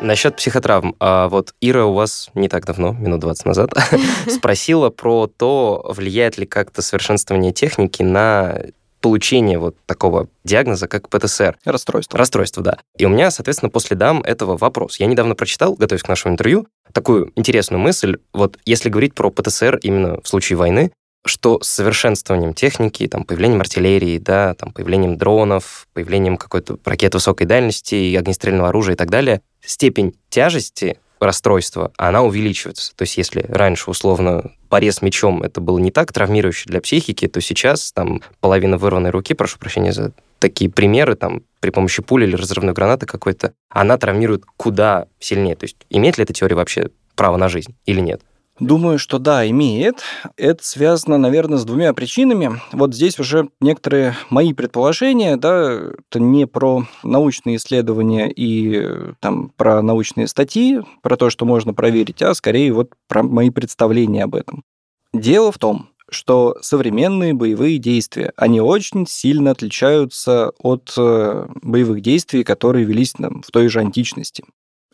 Насчет 0.00 0.36
психотравм. 0.36 0.94
А 1.00 1.28
вот 1.28 1.54
Ира 1.60 1.84
у 1.84 1.92
вас 1.92 2.30
не 2.34 2.48
так 2.48 2.64
давно, 2.66 2.92
минут 2.92 3.20
20 3.20 3.46
назад, 3.46 3.72
спросила 4.28 4.90
про 4.90 5.26
то, 5.26 5.84
влияет 5.88 6.38
ли 6.38 6.46
как-то 6.46 6.82
совершенствование 6.82 7.52
техники 7.52 8.02
на 8.02 8.60
получение 9.00 9.58
вот 9.58 9.76
такого 9.86 10.28
диагноза, 10.44 10.88
как 10.88 11.08
ПТСР. 11.08 11.58
Расстройство. 11.64 12.18
Расстройство, 12.18 12.62
да. 12.62 12.78
И 12.96 13.04
у 13.04 13.08
меня, 13.08 13.30
соответственно, 13.30 13.70
по 13.70 13.80
следам 13.80 14.20
этого 14.22 14.56
вопрос. 14.56 14.98
Я 14.98 15.06
недавно 15.06 15.34
прочитал, 15.34 15.74
готовясь 15.74 16.02
к 16.02 16.08
нашему 16.08 16.34
интервью, 16.34 16.66
такую 16.92 17.32
интересную 17.36 17.80
мысль. 17.80 18.16
Вот 18.32 18.58
если 18.64 18.88
говорить 18.88 19.14
про 19.14 19.30
ПТСР 19.30 19.78
именно 19.82 20.20
в 20.20 20.28
случае 20.28 20.56
войны, 20.56 20.92
что 21.26 21.60
с 21.62 21.68
совершенствованием 21.68 22.54
техники, 22.54 23.06
там, 23.06 23.24
появлением 23.24 23.60
артиллерии, 23.60 24.18
да, 24.18 24.54
там, 24.54 24.72
появлением 24.72 25.16
дронов, 25.16 25.86
появлением 25.92 26.36
какой-то 26.36 26.78
ракет 26.84 27.14
высокой 27.14 27.46
дальности, 27.46 27.94
и 27.94 28.16
огнестрельного 28.16 28.68
оружия 28.68 28.94
и 28.94 28.96
так 28.96 29.10
далее, 29.10 29.42
степень 29.60 30.14
тяжести 30.30 30.98
расстройства, 31.20 31.92
она 31.96 32.22
увеличивается. 32.22 32.94
То 32.94 33.02
есть 33.02 33.16
если 33.16 33.44
раньше, 33.48 33.90
условно, 33.90 34.52
порез 34.68 35.02
мечом 35.02 35.42
это 35.42 35.60
было 35.60 35.78
не 35.78 35.90
так 35.90 36.12
травмирующе 36.12 36.68
для 36.68 36.80
психики, 36.80 37.28
то 37.28 37.40
сейчас 37.40 37.92
там 37.92 38.22
половина 38.40 38.78
вырванной 38.78 39.10
руки, 39.10 39.34
прошу 39.34 39.58
прощения 39.58 39.92
за 39.92 40.12
такие 40.38 40.70
примеры, 40.70 41.16
там, 41.16 41.42
при 41.60 41.70
помощи 41.70 42.02
пули 42.02 42.24
или 42.24 42.36
разрывной 42.36 42.72
гранаты 42.72 43.06
какой-то, 43.06 43.52
она 43.68 43.98
травмирует 43.98 44.44
куда 44.56 45.06
сильнее. 45.18 45.56
То 45.56 45.64
есть 45.64 45.76
имеет 45.90 46.18
ли 46.18 46.24
эта 46.24 46.32
теория 46.32 46.56
вообще 46.56 46.90
право 47.16 47.36
на 47.36 47.48
жизнь 47.48 47.74
или 47.86 48.00
нет? 48.00 48.22
Думаю, 48.60 48.98
что 48.98 49.18
да, 49.18 49.48
имеет. 49.48 50.02
Это 50.36 50.64
связано, 50.64 51.16
наверное, 51.16 51.58
с 51.58 51.64
двумя 51.64 51.92
причинами. 51.92 52.60
Вот 52.72 52.94
здесь 52.94 53.18
уже 53.18 53.48
некоторые 53.60 54.16
мои 54.30 54.52
предположения, 54.52 55.36
да, 55.36 55.92
это 56.10 56.18
не 56.18 56.46
про 56.46 56.84
научные 57.04 57.56
исследования 57.56 58.30
и 58.30 59.12
там 59.20 59.52
про 59.56 59.80
научные 59.80 60.26
статьи, 60.26 60.80
про 61.02 61.16
то, 61.16 61.30
что 61.30 61.44
можно 61.44 61.72
проверить, 61.72 62.20
а 62.22 62.34
скорее 62.34 62.72
вот 62.72 62.90
про 63.06 63.22
мои 63.22 63.50
представления 63.50 64.24
об 64.24 64.34
этом. 64.34 64.64
Дело 65.12 65.52
в 65.52 65.58
том, 65.58 65.90
что 66.10 66.56
современные 66.60 67.34
боевые 67.34 67.78
действия, 67.78 68.32
они 68.36 68.60
очень 68.60 69.06
сильно 69.06 69.50
отличаются 69.50 70.52
от 70.58 70.94
э, 70.96 71.46
боевых 71.62 72.00
действий, 72.00 72.44
которые 72.44 72.84
велись 72.84 73.12
там, 73.12 73.42
в 73.42 73.50
той 73.50 73.68
же 73.68 73.80
античности. 73.80 74.44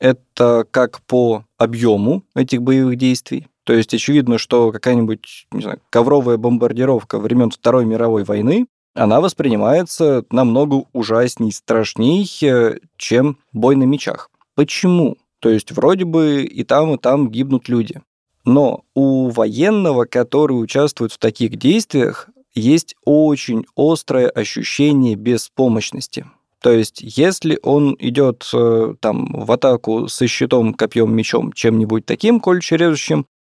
Это 0.04 0.66
как 0.70 1.00
по 1.06 1.46
объему 1.56 2.24
этих 2.34 2.60
боевых 2.60 2.96
действий, 2.98 3.46
то 3.64 3.72
есть 3.72 3.94
очевидно, 3.94 4.36
что 4.36 4.70
какая-нибудь 4.70 5.46
не 5.50 5.62
знаю, 5.62 5.80
ковровая 5.88 6.36
бомбардировка 6.36 7.18
времен 7.18 7.50
Второй 7.50 7.86
мировой 7.86 8.22
войны, 8.24 8.66
она 8.94 9.22
воспринимается 9.22 10.26
намного 10.30 10.84
ужасней, 10.92 11.52
страшней, 11.52 12.30
э, 12.42 12.80
чем 12.98 13.38
бой 13.54 13.76
на 13.76 13.84
мечах. 13.84 14.30
Почему? 14.54 15.16
То 15.40 15.48
есть 15.48 15.72
вроде 15.72 16.04
бы 16.04 16.42
и 16.42 16.64
там, 16.64 16.92
и 16.92 16.98
там 16.98 17.30
гибнут 17.30 17.70
люди. 17.70 18.02
Но 18.44 18.84
у 18.94 19.30
военного, 19.30 20.04
который 20.04 20.52
участвует 20.52 21.12
в 21.12 21.18
таких 21.18 21.56
действиях, 21.56 22.28
есть 22.54 22.94
очень 23.06 23.64
острое 23.74 24.28
ощущение 24.28 25.14
беспомощности. 25.14 26.26
То 26.64 26.72
есть, 26.72 27.02
если 27.02 27.58
он 27.62 27.94
идет 27.98 28.48
э, 28.54 28.94
там 28.98 29.26
в 29.34 29.52
атаку 29.52 30.08
со 30.08 30.26
щитом, 30.26 30.72
копьем, 30.72 31.14
мечом, 31.14 31.52
чем-нибудь 31.52 32.06
таким 32.06 32.40
колюще 32.40 32.78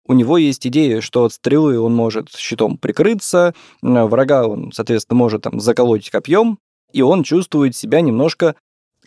у 0.05 0.13
него 0.13 0.37
есть 0.37 0.67
идея, 0.67 0.99
что 0.99 1.23
от 1.23 1.31
стрелы 1.31 1.79
он 1.79 1.95
может 1.95 2.29
щитом 2.35 2.77
прикрыться, 2.77 3.55
врага 3.81 4.45
он, 4.45 4.73
соответственно, 4.73 5.17
может 5.17 5.43
там 5.43 5.61
заколоть 5.61 6.09
копьем, 6.09 6.59
и 6.91 7.01
он 7.01 7.23
чувствует 7.23 7.73
себя 7.73 8.01
немножко 8.01 8.55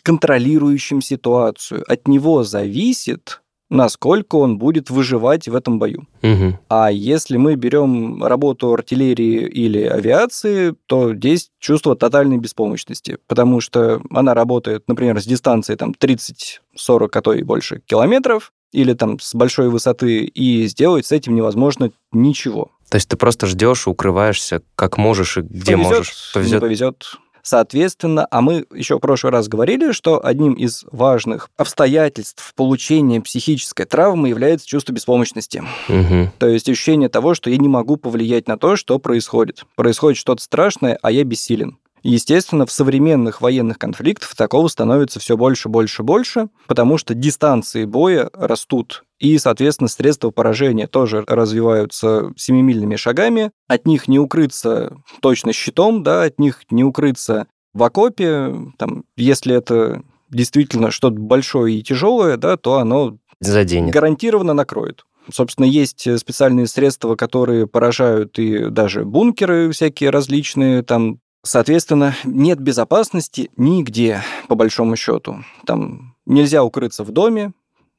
контролирующим 0.01 1.03
ситуацию. 1.03 1.83
От 1.87 2.07
него 2.07 2.43
зависит, 2.43 3.43
насколько 3.69 4.35
он 4.35 4.57
будет 4.57 4.89
выживать 4.89 5.47
в 5.47 5.55
этом 5.55 5.79
бою. 5.79 6.07
Угу. 6.21 6.59
А 6.69 6.91
если 6.91 7.37
мы 7.37 7.55
берем 7.55 8.23
работу 8.23 8.73
артиллерии 8.73 9.47
или 9.47 9.83
авиации, 9.83 10.75
то 10.87 11.13
здесь 11.13 11.49
чувство 11.59 11.95
тотальной 11.95 12.37
беспомощности, 12.37 13.17
потому 13.27 13.61
что 13.61 14.01
она 14.11 14.33
работает, 14.33 14.83
например, 14.87 15.21
с 15.21 15.25
дистанции 15.25 15.75
там 15.75 15.93
30-40, 15.99 16.59
а 16.77 17.21
то 17.21 17.33
и 17.33 17.43
больше 17.43 17.81
километров, 17.85 18.51
или 18.71 18.93
там 18.93 19.19
с 19.19 19.33
большой 19.35 19.69
высоты, 19.69 20.25
и 20.25 20.67
сделать 20.67 21.05
с 21.05 21.11
этим 21.11 21.35
невозможно 21.35 21.91
ничего. 22.11 22.71
То 22.89 22.95
есть 22.95 23.07
ты 23.07 23.17
просто 23.17 23.45
ждешь, 23.45 23.87
укрываешься, 23.87 24.61
как 24.75 24.97
можешь 24.97 25.37
и 25.37 25.41
где 25.41 25.73
повезет, 25.73 25.91
можешь. 25.91 26.31
Повезет. 26.33 26.53
Не 26.53 26.59
повезет. 26.59 27.05
Соответственно, 27.43 28.27
а 28.29 28.41
мы 28.41 28.65
еще 28.73 28.97
в 28.97 28.99
прошлый 28.99 29.31
раз 29.31 29.47
говорили, 29.47 29.91
что 29.91 30.23
одним 30.25 30.53
из 30.53 30.85
важных 30.91 31.49
обстоятельств 31.57 32.53
получения 32.55 33.21
психической 33.21 33.85
травмы 33.85 34.29
является 34.29 34.67
чувство 34.67 34.93
беспомощности. 34.93 35.63
Угу. 35.87 36.31
То 36.37 36.47
есть 36.47 36.69
ощущение 36.69 37.09
того, 37.09 37.33
что 37.33 37.49
я 37.49 37.57
не 37.57 37.67
могу 37.67 37.97
повлиять 37.97 38.47
на 38.47 38.57
то, 38.57 38.75
что 38.75 38.99
происходит. 38.99 39.63
Происходит 39.75 40.17
что-то 40.17 40.41
страшное, 40.41 40.97
а 41.01 41.11
я 41.11 41.23
бессилен. 41.23 41.77
Естественно, 42.03 42.65
в 42.65 42.71
современных 42.71 43.41
военных 43.41 43.77
конфликтах 43.77 44.35
такого 44.35 44.67
становится 44.67 45.19
все 45.19 45.35
больше, 45.37 45.69
больше, 45.69 46.03
больше, 46.03 46.49
потому 46.67 46.97
что 46.97 47.13
дистанции 47.13 47.85
боя 47.85 48.29
растут, 48.33 49.03
и, 49.19 49.37
соответственно, 49.37 49.89
средства 49.89 50.31
поражения 50.31 50.87
тоже 50.87 51.23
развиваются 51.27 52.31
семимильными 52.37 52.95
шагами. 52.95 53.51
От 53.67 53.85
них 53.85 54.07
не 54.07 54.17
укрыться 54.17 54.95
точно 55.21 55.51
щитом, 55.51 56.03
да, 56.03 56.23
от 56.23 56.39
них 56.39 56.61
не 56.71 56.83
укрыться 56.83 57.47
в 57.73 57.83
окопе. 57.83 58.55
Там, 58.77 59.03
если 59.17 59.55
это 59.55 60.01
действительно 60.29 60.91
что-то 60.91 61.19
большое 61.19 61.77
и 61.77 61.83
тяжелое, 61.83 62.37
да, 62.37 62.55
то 62.55 62.77
оно 62.77 63.17
Заденет. 63.41 63.93
гарантированно 63.93 64.53
накроет. 64.53 65.03
Собственно, 65.31 65.65
есть 65.65 66.07
специальные 66.17 66.67
средства, 66.67 67.15
которые 67.15 67.67
поражают 67.67 68.39
и 68.39 68.69
даже 68.69 69.03
бункеры 69.03 69.69
всякие 69.71 70.09
различные, 70.11 70.81
там 70.81 71.19
Соответственно, 71.43 72.15
нет 72.25 72.59
безопасности 72.59 73.49
нигде, 73.55 74.21
по 74.47 74.55
большому 74.55 74.95
счету. 74.95 75.43
Там 75.65 76.15
нельзя 76.25 76.63
укрыться 76.63 77.03
в 77.03 77.11
доме, 77.11 77.53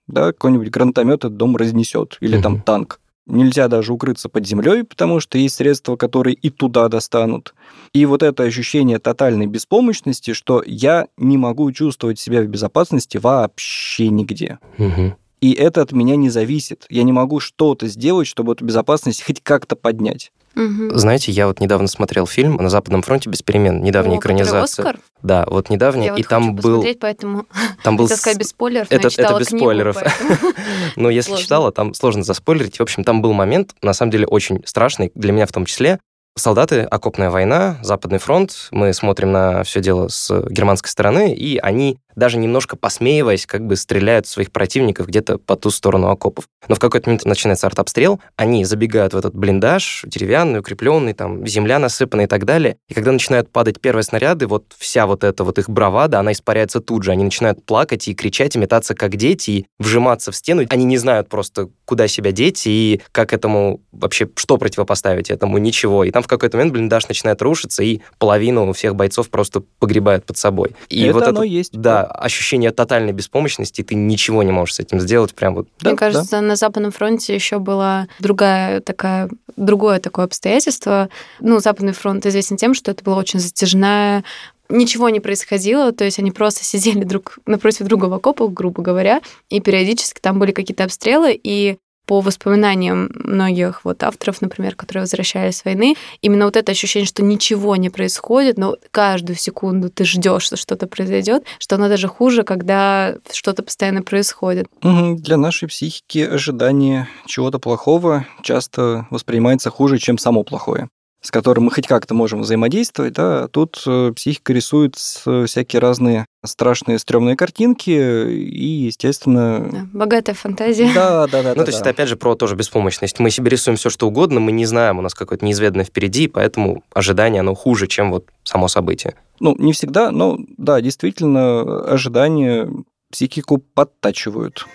да, 0.06 0.26
какой-нибудь 0.32 0.70
гранатомет 0.70 1.20
этот 1.20 1.36
дом 1.36 1.56
разнесет, 1.56 2.18
или 2.20 2.36
угу. 2.36 2.42
там 2.42 2.62
танк. 2.62 3.00
Нельзя 3.26 3.68
даже 3.68 3.92
укрыться 3.92 4.28
под 4.28 4.46
землей, 4.46 4.82
потому 4.82 5.20
что 5.20 5.38
есть 5.38 5.54
средства, 5.56 5.96
которые 5.96 6.34
и 6.34 6.50
туда 6.50 6.88
достанут. 6.88 7.54
И 7.92 8.04
вот 8.04 8.22
это 8.22 8.42
ощущение 8.42 8.98
тотальной 8.98 9.46
беспомощности, 9.46 10.32
что 10.32 10.62
я 10.66 11.06
не 11.16 11.38
могу 11.38 11.70
чувствовать 11.70 12.18
себя 12.18 12.42
в 12.42 12.46
безопасности 12.46 13.18
вообще 13.18 14.08
нигде. 14.08 14.58
Угу. 14.78 15.14
И 15.40 15.52
это 15.52 15.82
от 15.82 15.92
меня 15.92 16.16
не 16.16 16.28
зависит. 16.28 16.86
Я 16.90 17.02
не 17.02 17.12
могу 17.12 17.40
что-то 17.40 17.86
сделать, 17.86 18.26
чтобы 18.26 18.52
эту 18.52 18.64
безопасность 18.64 19.22
хоть 19.22 19.42
как-то 19.42 19.74
поднять. 19.76 20.32
Угу. 20.56 20.98
Знаете, 20.98 21.30
я 21.30 21.46
вот 21.46 21.60
недавно 21.60 21.86
смотрел 21.86 22.26
фильм 22.26 22.56
«На 22.56 22.68
Западном 22.68 23.02
фронте 23.02 23.30
без 23.30 23.40
перемен», 23.40 23.82
недавняя 23.82 24.16
О, 24.16 24.18
экранизация. 24.18 24.82
Оскар? 24.82 25.00
Да, 25.22 25.44
вот 25.46 25.70
недавняя, 25.70 26.08
я 26.08 26.14
и 26.14 26.22
вот 26.22 26.28
там 26.28 26.56
хочу 26.56 26.68
был... 26.68 26.84
поэтому 27.00 27.46
Там 27.84 27.96
был... 27.96 28.08
сказать 28.08 28.38
без 28.38 28.48
спойлеров, 28.48 28.88
это, 28.90 28.96
но 28.96 29.06
я 29.06 29.10
читала 29.10 29.30
это 29.30 29.40
без 29.40 29.48
книгу, 29.48 29.64
спойлеров. 29.64 29.96
Но 30.96 31.08
если 31.08 31.28
сложно. 31.28 31.44
читала, 31.44 31.72
там 31.72 31.94
сложно 31.94 32.24
заспойлерить. 32.24 32.78
В 32.78 32.82
общем, 32.82 33.04
там 33.04 33.22
был 33.22 33.32
момент, 33.32 33.74
на 33.80 33.92
самом 33.92 34.10
деле, 34.10 34.26
очень 34.26 34.62
страшный, 34.66 35.12
для 35.14 35.32
меня 35.32 35.46
в 35.46 35.52
том 35.52 35.66
числе. 35.66 36.00
Солдаты, 36.36 36.82
окопная 36.82 37.30
война, 37.30 37.78
Западный 37.82 38.18
фронт. 38.18 38.68
Мы 38.70 38.92
смотрим 38.92 39.32
на 39.32 39.62
все 39.64 39.80
дело 39.80 40.08
с 40.08 40.30
германской 40.48 40.90
стороны, 40.90 41.34
и 41.34 41.58
они, 41.58 41.98
даже 42.16 42.38
немножко 42.38 42.76
посмеиваясь, 42.76 43.46
как 43.46 43.66
бы 43.66 43.76
стреляют 43.76 44.26
в 44.26 44.30
своих 44.30 44.52
противников 44.52 45.06
где-то 45.06 45.38
по 45.38 45.56
ту 45.56 45.70
сторону 45.70 46.08
окопов. 46.08 46.46
Но 46.68 46.74
в 46.74 46.78
какой-то 46.78 47.08
момент 47.08 47.24
начинается 47.24 47.66
артобстрел, 47.66 48.20
они 48.36 48.64
забегают 48.64 49.14
в 49.14 49.16
этот 49.16 49.34
блиндаж, 49.34 50.04
деревянный, 50.06 50.60
укрепленный, 50.60 51.14
там 51.14 51.46
земля 51.46 51.78
насыпана 51.78 52.22
и 52.22 52.26
так 52.26 52.44
далее. 52.44 52.76
И 52.88 52.94
когда 52.94 53.12
начинают 53.12 53.50
падать 53.50 53.80
первые 53.80 54.04
снаряды, 54.04 54.46
вот 54.46 54.74
вся 54.78 55.06
вот 55.06 55.24
эта 55.24 55.44
вот 55.44 55.58
их 55.58 55.68
бравада, 55.68 56.18
она 56.18 56.32
испаряется 56.32 56.80
тут 56.80 57.02
же. 57.04 57.12
Они 57.12 57.24
начинают 57.24 57.64
плакать 57.64 58.08
и 58.08 58.14
кричать, 58.14 58.56
и 58.56 58.58
метаться 58.58 58.94
как 58.94 59.16
дети, 59.16 59.50
и 59.50 59.66
вжиматься 59.78 60.32
в 60.32 60.36
стену. 60.36 60.64
Они 60.68 60.84
не 60.84 60.98
знают 60.98 61.28
просто, 61.28 61.68
куда 61.84 62.08
себя 62.08 62.32
деть 62.32 62.62
и 62.66 63.00
как 63.12 63.32
этому 63.32 63.80
вообще, 63.92 64.28
что 64.36 64.56
противопоставить 64.58 65.30
этому, 65.30 65.58
ничего. 65.58 66.04
И 66.04 66.10
там 66.10 66.22
в 66.22 66.26
какой-то 66.26 66.56
момент 66.56 66.72
блиндаж 66.72 67.08
начинает 67.08 67.42
рушиться, 67.42 67.82
и 67.82 68.00
половину 68.18 68.72
всех 68.72 68.94
бойцов 68.94 69.30
просто 69.30 69.62
погребают 69.78 70.24
под 70.24 70.36
собой. 70.36 70.74
И 70.88 71.02
это 71.02 71.14
вот 71.14 71.22
оно 71.24 71.44
это, 71.44 71.46
есть. 71.46 71.72
да, 71.72 71.99
ощущение 72.04 72.70
тотальной 72.70 73.12
беспомощности, 73.12 73.82
ты 73.82 73.94
ничего 73.94 74.42
не 74.42 74.52
можешь 74.52 74.76
с 74.76 74.80
этим 74.80 75.00
сделать, 75.00 75.34
прям 75.34 75.54
вот. 75.54 75.68
Да, 75.80 75.90
Мне 75.90 75.98
кажется, 75.98 76.40
на 76.40 76.56
Западном 76.56 76.92
фронте 76.92 77.34
еще 77.34 77.58
была 77.58 78.08
другая 78.18 78.80
такая, 78.80 79.28
другое 79.56 80.00
такое 80.00 80.24
обстоятельство. 80.24 81.08
Ну, 81.40 81.60
Западный 81.60 81.92
фронт 81.92 82.24
известен 82.26 82.56
тем, 82.56 82.74
что 82.74 82.90
это 82.90 83.04
была 83.04 83.16
очень 83.16 83.40
затяжная 83.40 84.24
Ничего 84.72 85.08
не 85.08 85.18
происходило, 85.18 85.90
то 85.90 86.04
есть 86.04 86.20
они 86.20 86.30
просто 86.30 86.62
сидели 86.64 87.02
друг 87.02 87.40
напротив 87.44 87.86
друга 87.86 88.04
в 88.04 88.12
окопах, 88.12 88.52
грубо 88.52 88.82
говоря, 88.82 89.20
и 89.48 89.60
периодически 89.60 90.20
там 90.20 90.38
были 90.38 90.52
какие-то 90.52 90.84
обстрелы, 90.84 91.38
и 91.42 91.78
по 92.10 92.18
воспоминаниям 92.18 93.08
многих 93.14 93.84
вот 93.84 94.02
авторов, 94.02 94.42
например, 94.42 94.74
которые 94.74 95.02
возвращались 95.02 95.58
с 95.58 95.64
войны, 95.64 95.94
именно 96.22 96.46
вот 96.46 96.56
это 96.56 96.72
ощущение, 96.72 97.06
что 97.06 97.22
ничего 97.22 97.76
не 97.76 97.88
происходит, 97.88 98.58
но 98.58 98.74
каждую 98.90 99.36
секунду 99.36 99.90
ты 99.90 100.04
ждешь, 100.04 100.42
что 100.42 100.56
что-то 100.56 100.88
произойдет, 100.88 101.44
что 101.60 101.76
оно 101.76 101.88
даже 101.88 102.08
хуже, 102.08 102.42
когда 102.42 103.14
что-то 103.30 103.62
постоянно 103.62 104.02
происходит. 104.02 104.66
Для 104.82 105.36
нашей 105.36 105.68
психики 105.68 106.18
ожидание 106.18 107.06
чего-то 107.26 107.60
плохого 107.60 108.26
часто 108.42 109.06
воспринимается 109.10 109.70
хуже, 109.70 109.98
чем 109.98 110.18
само 110.18 110.42
плохое 110.42 110.88
с 111.22 111.30
которым 111.30 111.64
мы 111.64 111.70
хоть 111.70 111.86
как-то 111.86 112.14
можем 112.14 112.40
взаимодействовать, 112.40 113.12
да, 113.14 113.48
тут 113.48 113.82
э, 113.86 114.12
психика 114.14 114.52
рисует 114.52 114.96
с- 114.96 115.46
всякие 115.46 115.80
разные 115.80 116.26
страшные, 116.44 116.98
стрёмные 116.98 117.36
картинки, 117.36 117.90
и, 117.90 118.86
естественно... 118.86 119.68
Да, 119.70 119.86
Богатая 119.92 120.34
фантазия. 120.34 120.90
Да, 120.94 121.26
да, 121.26 121.42
да. 121.42 121.54
Ну, 121.54 121.62
то 121.64 121.68
есть 121.68 121.80
это 121.80 121.90
опять 121.90 122.08
же 122.08 122.16
про 122.16 122.34
тоже 122.34 122.54
беспомощность. 122.56 123.18
Мы 123.18 123.30
себе 123.30 123.50
рисуем 123.50 123.76
все, 123.76 123.90
что 123.90 124.08
угодно, 124.08 124.40
мы 124.40 124.50
не 124.52 124.64
знаем, 124.64 124.98
у 124.98 125.02
нас 125.02 125.12
какое-то 125.14 125.44
неизведанное 125.44 125.84
впереди, 125.84 126.28
поэтому 126.28 126.82
ожидание, 126.94 127.40
оно 127.40 127.54
хуже, 127.54 127.86
чем 127.86 128.10
вот 128.10 128.26
само 128.42 128.68
событие. 128.68 129.14
Ну, 129.38 129.54
не 129.58 129.72
всегда, 129.74 130.10
но 130.10 130.38
да, 130.56 130.80
действительно, 130.80 131.82
ожидания 131.84 132.70
психику 133.12 133.58
подтачивают. 133.58 134.66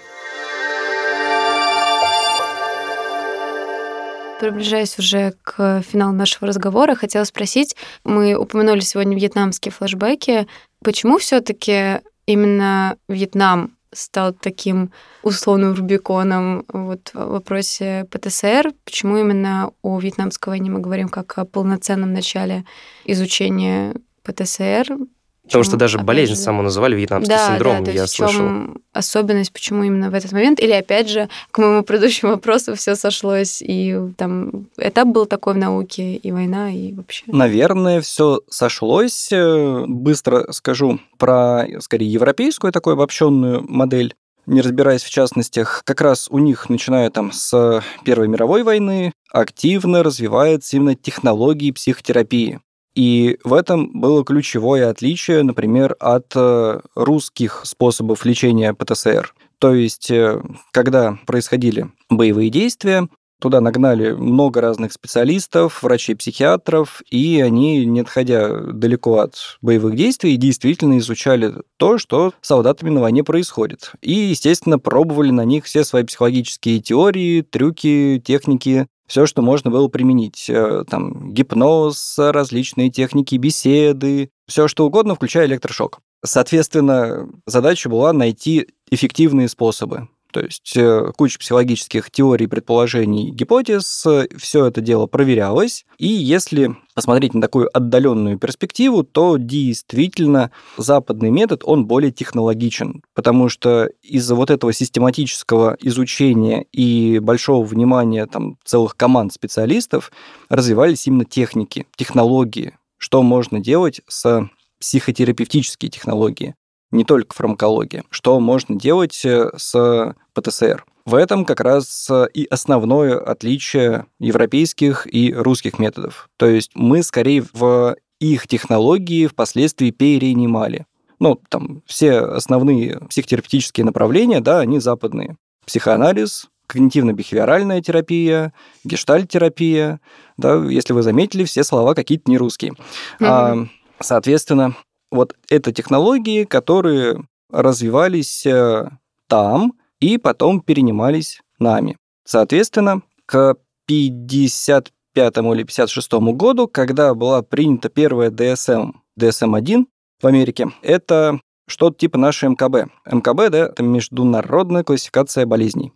Приближаясь 4.39 4.99
уже 4.99 5.33
к 5.43 5.81
финалу 5.81 6.13
нашего 6.13 6.47
разговора, 6.47 6.95
хотела 6.95 7.23
спросить, 7.23 7.75
мы 8.03 8.35
упомянули 8.35 8.81
сегодня 8.81 9.15
вьетнамские 9.15 9.71
флешбеки, 9.71 10.45
почему 10.83 11.17
все-таки 11.19 12.01
именно 12.25 12.97
Вьетнам 13.07 13.75
стал 13.93 14.33
таким 14.33 14.91
условным 15.23 15.73
Рубиконом 15.73 16.65
вот 16.67 17.11
в 17.13 17.29
вопросе 17.29 18.05
ПТСР? 18.11 18.73
Почему 18.83 19.17
именно 19.17 19.71
о 19.81 19.99
вьетнамской 19.99 20.51
войне 20.51 20.69
мы 20.69 20.79
говорим 20.79 21.07
как 21.07 21.37
о 21.37 21.45
полноценном 21.45 22.11
начале 22.11 22.65
изучения 23.05 23.95
ПТСР? 24.23 24.97
Потому 25.45 25.63
что 25.63 25.77
даже 25.77 25.99
болезнь 25.99 26.35
же... 26.35 26.39
саму 26.39 26.63
называли 26.63 26.95
вьетнамский 26.95 27.35
да, 27.35 27.47
синдром, 27.47 27.83
да, 27.83 27.91
я 27.91 28.01
есть 28.03 28.15
слышал. 28.15 28.33
В 28.33 28.37
чем 28.37 28.81
особенность, 28.93 29.53
почему 29.53 29.83
именно 29.83 30.09
в 30.09 30.13
этот 30.13 30.31
момент? 30.31 30.59
Или 30.59 30.71
опять 30.71 31.09
же, 31.09 31.29
к 31.51 31.57
моему 31.59 31.83
предыдущему 31.83 32.31
вопросу 32.31 32.75
все 32.75 32.95
сошлось, 32.95 33.61
и 33.61 33.95
там 34.17 34.67
этап 34.77 35.07
был 35.07 35.25
такой 35.25 35.53
в 35.53 35.57
науке, 35.57 36.15
и 36.15 36.31
война, 36.31 36.71
и 36.71 36.93
вообще. 36.93 37.23
Наверное, 37.27 38.01
все 38.01 38.41
сошлось. 38.49 39.31
Э, 39.31 39.85
быстро 39.87 40.51
скажу 40.51 40.99
про, 41.17 41.65
скорее, 41.79 42.11
европейскую 42.11 42.73
такую 42.73 42.93
обобщенную 42.93 43.65
модель 43.69 44.15
не 44.47 44.61
разбираясь 44.61 45.03
в 45.03 45.09
частностях, 45.09 45.81
как 45.85 46.01
раз 46.01 46.27
у 46.29 46.39
них, 46.39 46.69
начиная 46.69 47.09
там 47.09 47.31
с 47.31 47.83
Первой 48.03 48.27
мировой 48.27 48.63
войны, 48.63 49.11
активно 49.31 50.03
развиваются 50.03 50.77
именно 50.77 50.95
технологии 50.95 51.71
психотерапии. 51.71 52.59
И 52.95 53.37
в 53.43 53.53
этом 53.53 53.91
было 53.99 54.23
ключевое 54.23 54.89
отличие, 54.89 55.43
например, 55.43 55.95
от 55.99 56.31
э, 56.35 56.79
русских 56.95 57.61
способов 57.65 58.25
лечения 58.25 58.73
ПТСР. 58.73 59.33
То 59.59 59.73
есть, 59.73 60.09
э, 60.09 60.41
когда 60.71 61.17
происходили 61.25 61.91
боевые 62.09 62.49
действия, 62.49 63.07
Туда 63.41 63.59
нагнали 63.59 64.13
много 64.13 64.61
разных 64.61 64.93
специалистов, 64.93 65.83
врачей-психиатров, 65.83 67.01
и 67.09 67.41
они, 67.41 67.85
не 67.85 67.99
отходя 67.99 68.47
далеко 68.61 69.19
от 69.19 69.35
боевых 69.61 69.95
действий, 69.95 70.37
действительно 70.37 70.97
изучали 70.99 71.53
то, 71.77 71.97
что 71.97 72.33
с 72.41 72.47
солдатами 72.47 72.91
на 72.91 73.01
войне 73.01 73.23
происходит. 73.25 73.91
И, 74.01 74.13
естественно, 74.13 74.79
пробовали 74.79 75.31
на 75.31 75.43
них 75.43 75.65
все 75.65 75.83
свои 75.83 76.03
психологические 76.03 76.79
теории, 76.79 77.41
трюки, 77.41 78.21
техники, 78.25 78.87
все, 79.07 79.25
что 79.25 79.41
можно 79.41 79.71
было 79.71 79.87
применить. 79.87 80.49
Э, 80.49 80.83
там 80.89 81.33
гипноз, 81.33 82.15
различные 82.17 82.89
техники 82.89 83.35
беседы, 83.35 84.29
все 84.47 84.67
что 84.67 84.85
угодно, 84.85 85.15
включая 85.15 85.45
электрошок. 85.45 85.99
Соответственно, 86.23 87.29
задача 87.45 87.89
была 87.89 88.13
найти 88.13 88.67
эффективные 88.89 89.47
способы. 89.47 90.07
То 90.35 90.41
есть 90.41 90.75
э, 90.75 91.13
куча 91.15 91.39
психологических 91.39 92.11
теорий, 92.11 92.47
предположений, 92.47 93.31
гипотез, 93.31 94.05
все 94.37 94.65
это 94.65 94.81
дело 94.81 95.07
проверялось. 95.07 95.85
И 95.97 96.07
если 96.07 96.75
посмотреть 96.93 97.33
на 97.33 97.41
такую 97.41 97.69
отдаленную 97.71 98.37
перспективу, 98.37 99.05
то 99.05 99.37
действительно 99.37 100.51
западный 100.75 101.29
метод, 101.29 101.61
он 101.63 101.85
более 101.85 102.11
технологичен, 102.11 103.01
потому 103.13 103.47
что 103.47 103.89
из-за 104.01 104.35
вот 104.35 104.49
этого 104.49 104.73
систематического 104.73 105.77
изучения 105.79 106.65
и 106.73 107.19
большого 107.19 107.65
внимания 107.65 108.25
там, 108.25 108.57
целых 108.65 108.97
команд 108.97 109.31
специалистов 109.31 110.11
развивались 110.49 111.07
именно 111.07 111.23
техники, 111.23 111.87
технологии, 111.95 112.77
что 112.97 113.23
можно 113.23 113.61
делать 113.61 114.01
с 114.09 114.49
психотерапевтические 114.81 115.89
технологии 115.89 116.55
не 116.91 117.03
только 117.03 117.35
фармакология. 117.35 118.03
Что 118.09 118.39
можно 118.39 118.75
делать 118.75 119.23
э, 119.25 119.51
с 119.55 120.15
ПТСР? 120.33 120.85
В 121.05 121.13
этом 121.13 121.45
как 121.45 121.61
раз 121.61 122.07
э, 122.09 122.27
и 122.33 122.45
основное 122.45 123.17
отличие 123.17 124.05
европейских 124.19 125.07
и 125.11 125.33
русских 125.33 125.77
методов. 125.77 126.29
То 126.37 126.47
есть 126.47 126.71
мы 126.73 127.03
скорее 127.03 127.45
в 127.53 127.95
их 128.19 128.47
технологии 128.47 129.27
впоследствии 129.27 129.91
перенимали. 129.91 130.85
Ну, 131.19 131.39
там 131.49 131.81
все 131.85 132.19
основные 132.19 132.99
психотерапевтические 133.09 133.85
направления, 133.85 134.41
да, 134.41 134.59
они 134.59 134.79
западные. 134.79 135.37
Психоанализ, 135.65 136.49
когнитивно-бихевиоральная 136.67 137.81
терапия, 137.81 138.53
гештальт-терапия, 138.83 139.99
да, 140.37 140.55
если 140.65 140.93
вы 140.93 141.03
заметили, 141.03 141.43
все 141.43 141.63
слова 141.63 141.93
какие-то 141.93 142.29
не 142.29 142.37
русские. 142.37 142.73
Mm-hmm. 143.19 143.25
А, 143.25 143.67
соответственно, 143.99 144.75
вот 145.15 145.35
это 145.49 145.71
технологии, 145.71 146.43
которые 146.43 147.23
развивались 147.49 148.45
э, 148.45 148.89
там 149.27 149.73
и 149.99 150.17
потом 150.17 150.61
перенимались 150.61 151.41
нами. 151.59 151.97
Соответственно, 152.25 153.01
к 153.25 153.55
55 153.87 155.37
или 155.37 155.63
56 155.63 156.13
году, 156.33 156.67
когда 156.67 157.13
была 157.13 157.41
принята 157.41 157.89
первая 157.89 158.29
DSM, 158.29 158.93
DSM-1 159.19 159.85
в 160.21 160.27
Америке, 160.27 160.71
это 160.81 161.39
что-то 161.67 161.97
типа 161.97 162.17
нашей 162.17 162.49
МКБ. 162.49 162.91
МКБ, 163.05 163.49
да, 163.49 163.67
это 163.67 163.83
международная 163.83 164.83
классификация 164.83 165.45
болезней. 165.45 165.93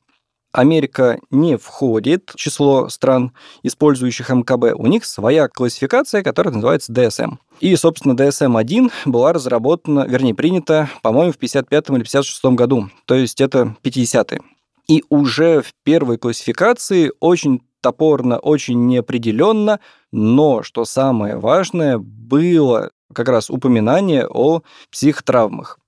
Америка 0.52 1.20
не 1.30 1.58
входит 1.58 2.32
в 2.34 2.36
число 2.36 2.90
стран, 2.90 3.34
использующих 3.64 4.30
МКБ. 4.30 4.76
У 4.76 4.88
них 4.88 5.06
своя 5.06 5.48
классификация, 5.48 6.24
которая 6.24 6.54
называется 6.54 6.92
DSM. 6.92 7.38
И, 7.60 7.76
собственно, 7.76 8.14
DSM-1 8.14 8.92
была 9.06 9.34
разработана, 9.34 10.06
вернее, 10.08 10.34
принята, 10.34 10.90
по-моему, 11.04 11.34
в 11.34 11.38
55 11.38 11.90
или 11.90 12.00
56 12.00 12.46
году. 12.46 12.90
То 13.06 13.16
есть 13.16 13.42
это 13.42 13.76
50-е. 13.84 14.42
И 14.88 15.04
уже 15.10 15.62
в 15.62 15.74
первой 15.84 16.18
классификации 16.18 17.12
очень 17.20 17.62
топорно, 17.82 18.40
очень 18.40 18.88
неопределенно, 18.88 19.80
но, 20.12 20.64
что 20.64 20.84
самое 20.86 21.38
важное, 21.38 22.00
было 22.00 22.90
как 23.14 23.30
раз 23.30 23.50
упоминание 23.50 24.28
о 24.28 24.62
психотравмах. 24.92 25.80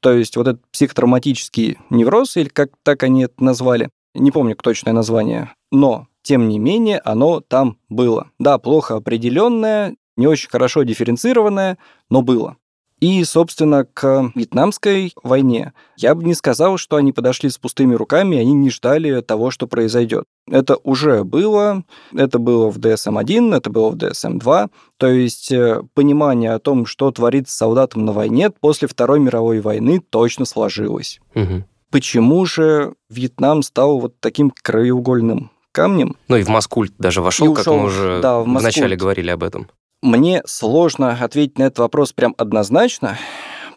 То 0.00 0.12
есть 0.12 0.36
вот 0.36 0.46
этот 0.46 0.62
психотравматический 0.70 1.78
невроз, 1.90 2.36
или 2.36 2.48
как 2.48 2.70
так 2.82 3.02
они 3.02 3.24
это 3.24 3.42
назвали, 3.42 3.88
не 4.14 4.30
помню 4.30 4.56
точное 4.56 4.92
название, 4.92 5.52
но 5.70 6.06
тем 6.22 6.48
не 6.48 6.58
менее 6.58 7.00
оно 7.04 7.40
там 7.40 7.78
было. 7.88 8.30
Да, 8.38 8.58
плохо 8.58 8.96
определенное, 8.96 9.96
не 10.16 10.26
очень 10.26 10.48
хорошо 10.48 10.82
дифференцированное, 10.82 11.78
но 12.08 12.22
было. 12.22 12.56
И, 13.00 13.22
собственно, 13.24 13.84
к 13.84 14.32
вьетнамской 14.34 15.12
войне 15.22 15.74
я 15.96 16.14
бы 16.14 16.24
не 16.24 16.32
сказал, 16.32 16.78
что 16.78 16.96
они 16.96 17.12
подошли 17.12 17.50
с 17.50 17.58
пустыми 17.58 17.94
руками, 17.94 18.38
они 18.38 18.54
не 18.54 18.70
ждали 18.70 19.20
того, 19.20 19.50
что 19.50 19.66
произойдет. 19.66 20.24
Это 20.48 20.76
уже 20.76 21.24
было, 21.24 21.82
это 22.14 22.38
было 22.38 22.70
в 22.70 22.78
DSM-1, 22.78 23.56
это 23.56 23.68
было 23.68 23.90
в 23.90 23.96
DSM-2, 23.96 24.70
то 24.96 25.06
есть 25.08 25.52
э, 25.52 25.82
понимание 25.92 26.52
о 26.52 26.60
том, 26.60 26.86
что 26.86 27.10
творится 27.10 27.52
с 27.52 27.58
солдатом 27.58 28.06
на 28.06 28.12
войне 28.12 28.48
после 28.48 28.88
Второй 28.88 29.20
мировой 29.20 29.60
войны 29.60 30.00
точно 30.00 30.46
сложилось. 30.46 31.20
Угу 31.34 31.64
почему 31.94 32.44
же 32.44 32.94
Вьетнам 33.08 33.62
стал 33.62 34.00
вот 34.00 34.18
таким 34.18 34.50
краеугольным 34.50 35.52
камнем. 35.70 36.16
Ну 36.26 36.36
и 36.36 36.42
в 36.42 36.48
Маскульт 36.48 36.92
даже 36.98 37.22
вошел, 37.22 37.52
ушел, 37.52 37.54
как 37.54 37.66
мы 37.72 37.84
уже 37.84 38.20
да, 38.20 38.40
в 38.40 38.46
вначале 38.46 38.96
говорили 38.96 39.30
об 39.30 39.44
этом. 39.44 39.68
Мне 40.02 40.42
сложно 40.44 41.12
ответить 41.12 41.56
на 41.56 41.62
этот 41.62 41.78
вопрос 41.78 42.12
прям 42.12 42.34
однозначно, 42.36 43.16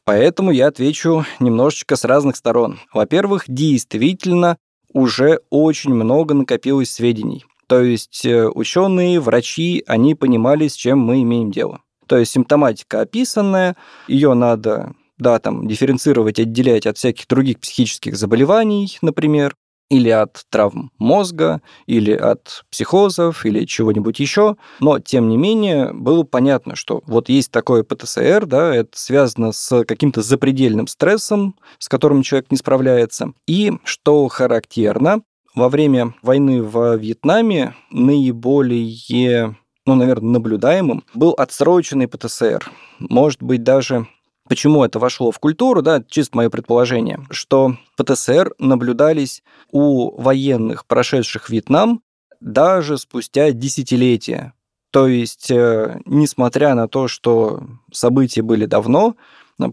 поэтому 0.03 0.49
я 0.49 0.65
отвечу 0.65 1.26
немножечко 1.39 1.95
с 1.95 2.05
разных 2.05 2.38
сторон. 2.38 2.80
Во-первых, 2.91 3.43
действительно 3.47 4.57
уже 4.91 5.41
очень 5.51 5.93
много 5.93 6.34
накопилось 6.34 6.89
сведений. 6.89 7.45
То 7.68 7.84
есть 7.84 8.26
э, 8.26 8.47
ученые, 8.47 9.20
врачи, 9.20 9.84
они 9.86 10.15
понимали, 10.15 10.68
с 10.68 10.74
чем 10.74 10.97
мы 10.97 11.22
имеем 11.22 11.51
дело. 11.51 11.82
То 12.07 12.18
есть 12.18 12.32
симптоматика 12.32 13.01
описанная, 13.01 13.76
ее 14.07 14.34
надо 14.34 14.95
да, 15.18 15.39
там, 15.39 15.68
дифференцировать, 15.68 16.39
отделять 16.39 16.86
от 16.86 16.97
всяких 16.97 17.28
других 17.28 17.59
психических 17.59 18.15
заболеваний, 18.15 18.97
например, 19.01 19.55
или 19.89 20.09
от 20.09 20.43
травм 20.49 20.91
мозга, 20.97 21.61
или 21.86 22.11
от 22.11 22.65
психозов, 22.70 23.45
или 23.45 23.65
чего-нибудь 23.65 24.20
еще. 24.20 24.57
Но, 24.80 24.99
тем 24.99 25.30
не 25.30 25.38
менее, 25.38 25.93
было 25.93 26.24
понятно, 26.24 26.76
что 26.76 27.01
вот 27.05 27.30
есть 27.30 27.51
такое 27.51 27.84
ПТСР, 27.84 28.45
да, 28.45 28.76
это 28.76 28.89
связано 28.93 29.51
с 29.51 29.86
каким-то 29.86 30.22
запредельным 30.22 30.88
стрессом, 30.88 31.55
с 31.80 31.88
которым 31.88 32.22
человек 32.22 32.51
не 32.51 32.57
справляется. 32.57 33.32
И, 33.47 33.74
что 33.84 34.28
характерно, 34.28 35.22
во 35.55 35.70
время 35.70 36.13
войны 36.22 36.61
в 36.61 36.97
Вьетнаме 36.97 37.74
наиболее 37.91 39.55
ну, 39.88 39.95
наверное, 39.95 40.32
наблюдаемым, 40.32 41.03
был 41.13 41.32
отсроченный 41.38 42.09
ПТСР. 42.09 42.70
Может 42.99 43.41
быть, 43.41 43.63
даже 43.63 44.05
Почему 44.48 44.84
это 44.84 45.00
вошло 45.00 45.32
в 45.32 45.39
культуру, 45.39 45.82
да, 45.82 46.04
чисто 46.08 46.38
мое 46.38 46.50
предположение, 46.50 47.20
что 47.32 47.76
ПТСР 47.98 48.54
наблюдались 48.60 49.43
у 49.72 50.20
военных, 50.22 50.86
прошедших 50.86 51.50
Вьетнам, 51.50 52.02
даже 52.39 52.98
спустя 52.98 53.52
десятилетия. 53.52 54.54
То 54.91 55.08
есть, 55.08 55.52
э, 55.52 56.00
несмотря 56.06 56.76
на 56.76 56.88
то, 56.88 57.08
что 57.08 57.62
события 57.91 58.41
были 58.41 58.66
давно, 58.66 59.16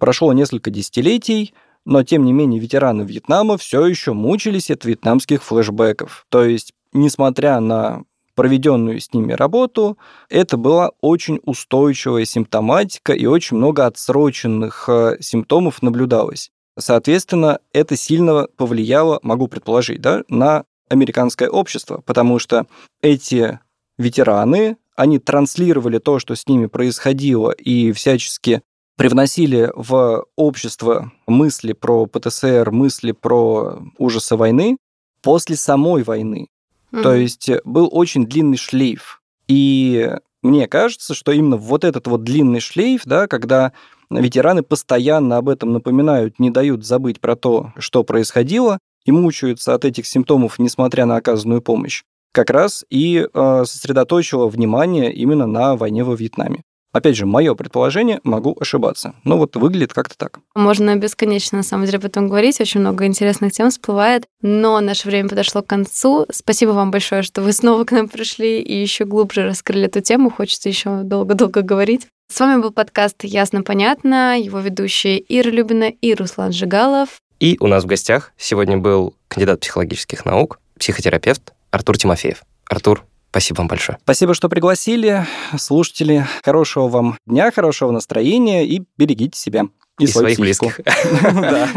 прошло 0.01 0.33
несколько 0.33 0.71
десятилетий, 0.71 1.55
но 1.85 2.03
тем 2.03 2.25
не 2.25 2.33
менее 2.33 2.61
ветераны 2.61 3.03
Вьетнама 3.03 3.59
все 3.59 3.87
еще 3.87 4.13
мучились 4.13 4.71
от 4.71 4.85
вьетнамских 4.85 5.43
флешбеков. 5.43 6.27
То 6.31 6.45
есть, 6.45 6.73
несмотря 6.93 7.61
на 7.61 8.03
проведенную 8.35 9.01
с 9.01 9.13
ними 9.13 9.33
работу, 9.33 9.99
это 10.29 10.57
была 10.57 10.91
очень 11.01 11.41
устойчивая 11.45 12.25
симптоматика 12.25 13.13
и 13.13 13.27
очень 13.27 13.57
много 13.57 13.87
отсроченных 13.87 14.89
э, 14.89 15.17
симптомов 15.21 15.83
наблюдалось. 15.83 16.51
Соответственно, 16.79 17.61
это 17.73 17.97
сильно 17.97 18.49
повлияло, 18.57 19.21
могу 19.23 19.47
предположить, 19.49 20.01
да, 20.01 20.23
на 20.29 20.65
американское 20.89 21.49
общество, 21.49 22.03
потому 22.05 22.39
что 22.39 22.67
эти 23.03 23.61
ветераны, 23.97 24.77
они 24.97 25.19
транслировали 25.19 25.99
то, 25.99 26.19
что 26.19 26.35
с 26.35 26.47
ними 26.47 26.67
происходило, 26.67 27.51
и 27.51 27.93
всячески 27.93 28.63
привносили 28.97 29.71
в 29.75 30.25
общество 30.37 31.13
мысли 31.27 31.73
про 31.73 32.07
ПТСР, 32.07 32.71
мысли 32.71 33.13
про 33.13 33.79
ужасы 33.99 34.37
войны 34.37 34.77
после 35.23 35.57
самой 35.57 36.03
войны. 36.03 36.49
Mm-hmm. 36.95 37.03
То 37.03 37.15
есть 37.15 37.51
был 37.65 37.89
очень 37.91 38.27
длинный 38.27 38.57
шлейф. 38.57 39.21
И 39.49 40.11
мне 40.43 40.69
кажется, 40.69 41.15
что 41.15 41.33
именно 41.33 41.57
вот 41.57 41.85
этот 41.85 42.07
вот 42.07 42.23
длинный 42.23 42.61
шлейф, 42.61 43.03
да, 43.05 43.27
когда 43.27 43.73
ветераны 44.11 44.63
постоянно 44.63 45.39
об 45.39 45.49
этом 45.49 45.73
напоминают, 45.73 46.39
не 46.39 46.51
дают 46.51 46.85
забыть 46.85 47.21
про 47.21 47.35
то, 47.35 47.73
что 47.79 48.05
происходило, 48.05 48.79
и 49.05 49.13
мучаются 49.13 49.75
от 49.75 49.85
этих 49.85 50.07
симптомов, 50.07 50.59
несмотря 50.59 51.05
на 51.05 51.17
оказанную 51.17 51.61
помощь, 51.61 52.05
как 52.33 52.51
раз 52.51 52.85
и 52.91 53.27
э, 53.33 53.65
сосредоточило 53.67 54.49
внимание 54.49 55.13
именно 55.13 55.47
на 55.47 55.77
войне 55.77 56.05
во 56.05 56.15
Вьетнаме. 56.15 56.63
Опять 56.95 57.17
же, 57.17 57.27
мое 57.27 57.57
предположение, 57.57 58.21
могу 58.23 58.57
ошибаться. 58.61 59.17
Но 59.25 59.37
вот 59.37 59.57
выглядит 59.57 59.93
как-то 59.93 60.17
так. 60.17 60.39
Можно 60.55 60.95
бесконечно, 60.95 61.59
на 61.59 61.65
самом 61.65 61.87
деле, 61.87 61.99
потом 61.99 62.29
говорить. 62.29 62.61
Очень 62.61 62.83
много 62.83 63.05
интересных 63.05 63.51
тем 63.53 63.71
всплывает. 63.71 64.27
Но 64.43 64.79
наше 64.79 65.09
время 65.09 65.29
подошло 65.29 65.61
к 65.63 65.67
концу. 65.67 66.25
Спасибо 66.31 66.71
вам 66.71 66.93
большое, 66.93 67.23
что 67.23 67.43
вы 67.43 67.53
снова 67.53 67.83
к 67.85 67.91
нам 67.91 68.09
пришли 68.09 68.61
и 68.61 68.81
еще 68.81 69.07
глубже 69.07 69.45
раскрыли 69.45 69.87
эту 69.87 70.03
тему. 70.03 70.31
Хочется 70.31 70.69
еще 70.69 71.01
долго-долго 71.03 71.63
говорить. 71.63 72.07
С 72.33 72.39
вами 72.39 72.63
был 72.63 72.71
подкаст 72.71 73.25
«Ясно-понятно», 73.25 74.41
его 74.41 74.61
ведущие 74.61 75.21
Ира 75.29 75.51
Любина 75.51 75.91
и 75.91 76.15
Руслан 76.15 76.53
Жигалов. 76.53 77.19
И 77.41 77.57
у 77.59 77.67
нас 77.67 77.83
в 77.83 77.87
гостях 77.89 78.33
сегодня 78.39 78.79
был 78.79 79.17
кандидат 79.27 79.59
психологических 79.59 80.25
наук, 80.25 80.61
психотерапевт 80.79 81.55
Артур 81.73 81.99
Тимофеев. 81.99 82.45
Артур, 82.71 83.05
Спасибо 83.35 83.59
вам 83.59 83.67
большое. 83.67 83.99
Спасибо, 84.05 84.33
что 84.33 84.49
пригласили. 84.49 85.27
Слушатели, 85.59 86.25
хорошего 86.45 86.87
вам 86.87 87.19
дня, 87.27 87.51
хорошего 87.51 87.91
настроения 87.91 88.65
и 88.65 88.85
берегите 88.97 89.37
себя. 89.37 89.65
И, 89.99 90.05
и 90.05 90.07
своих 90.07 90.39
близких. 90.39 90.79
Да. 91.23 91.69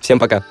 Всем 0.00 0.18
пока. 0.18 0.46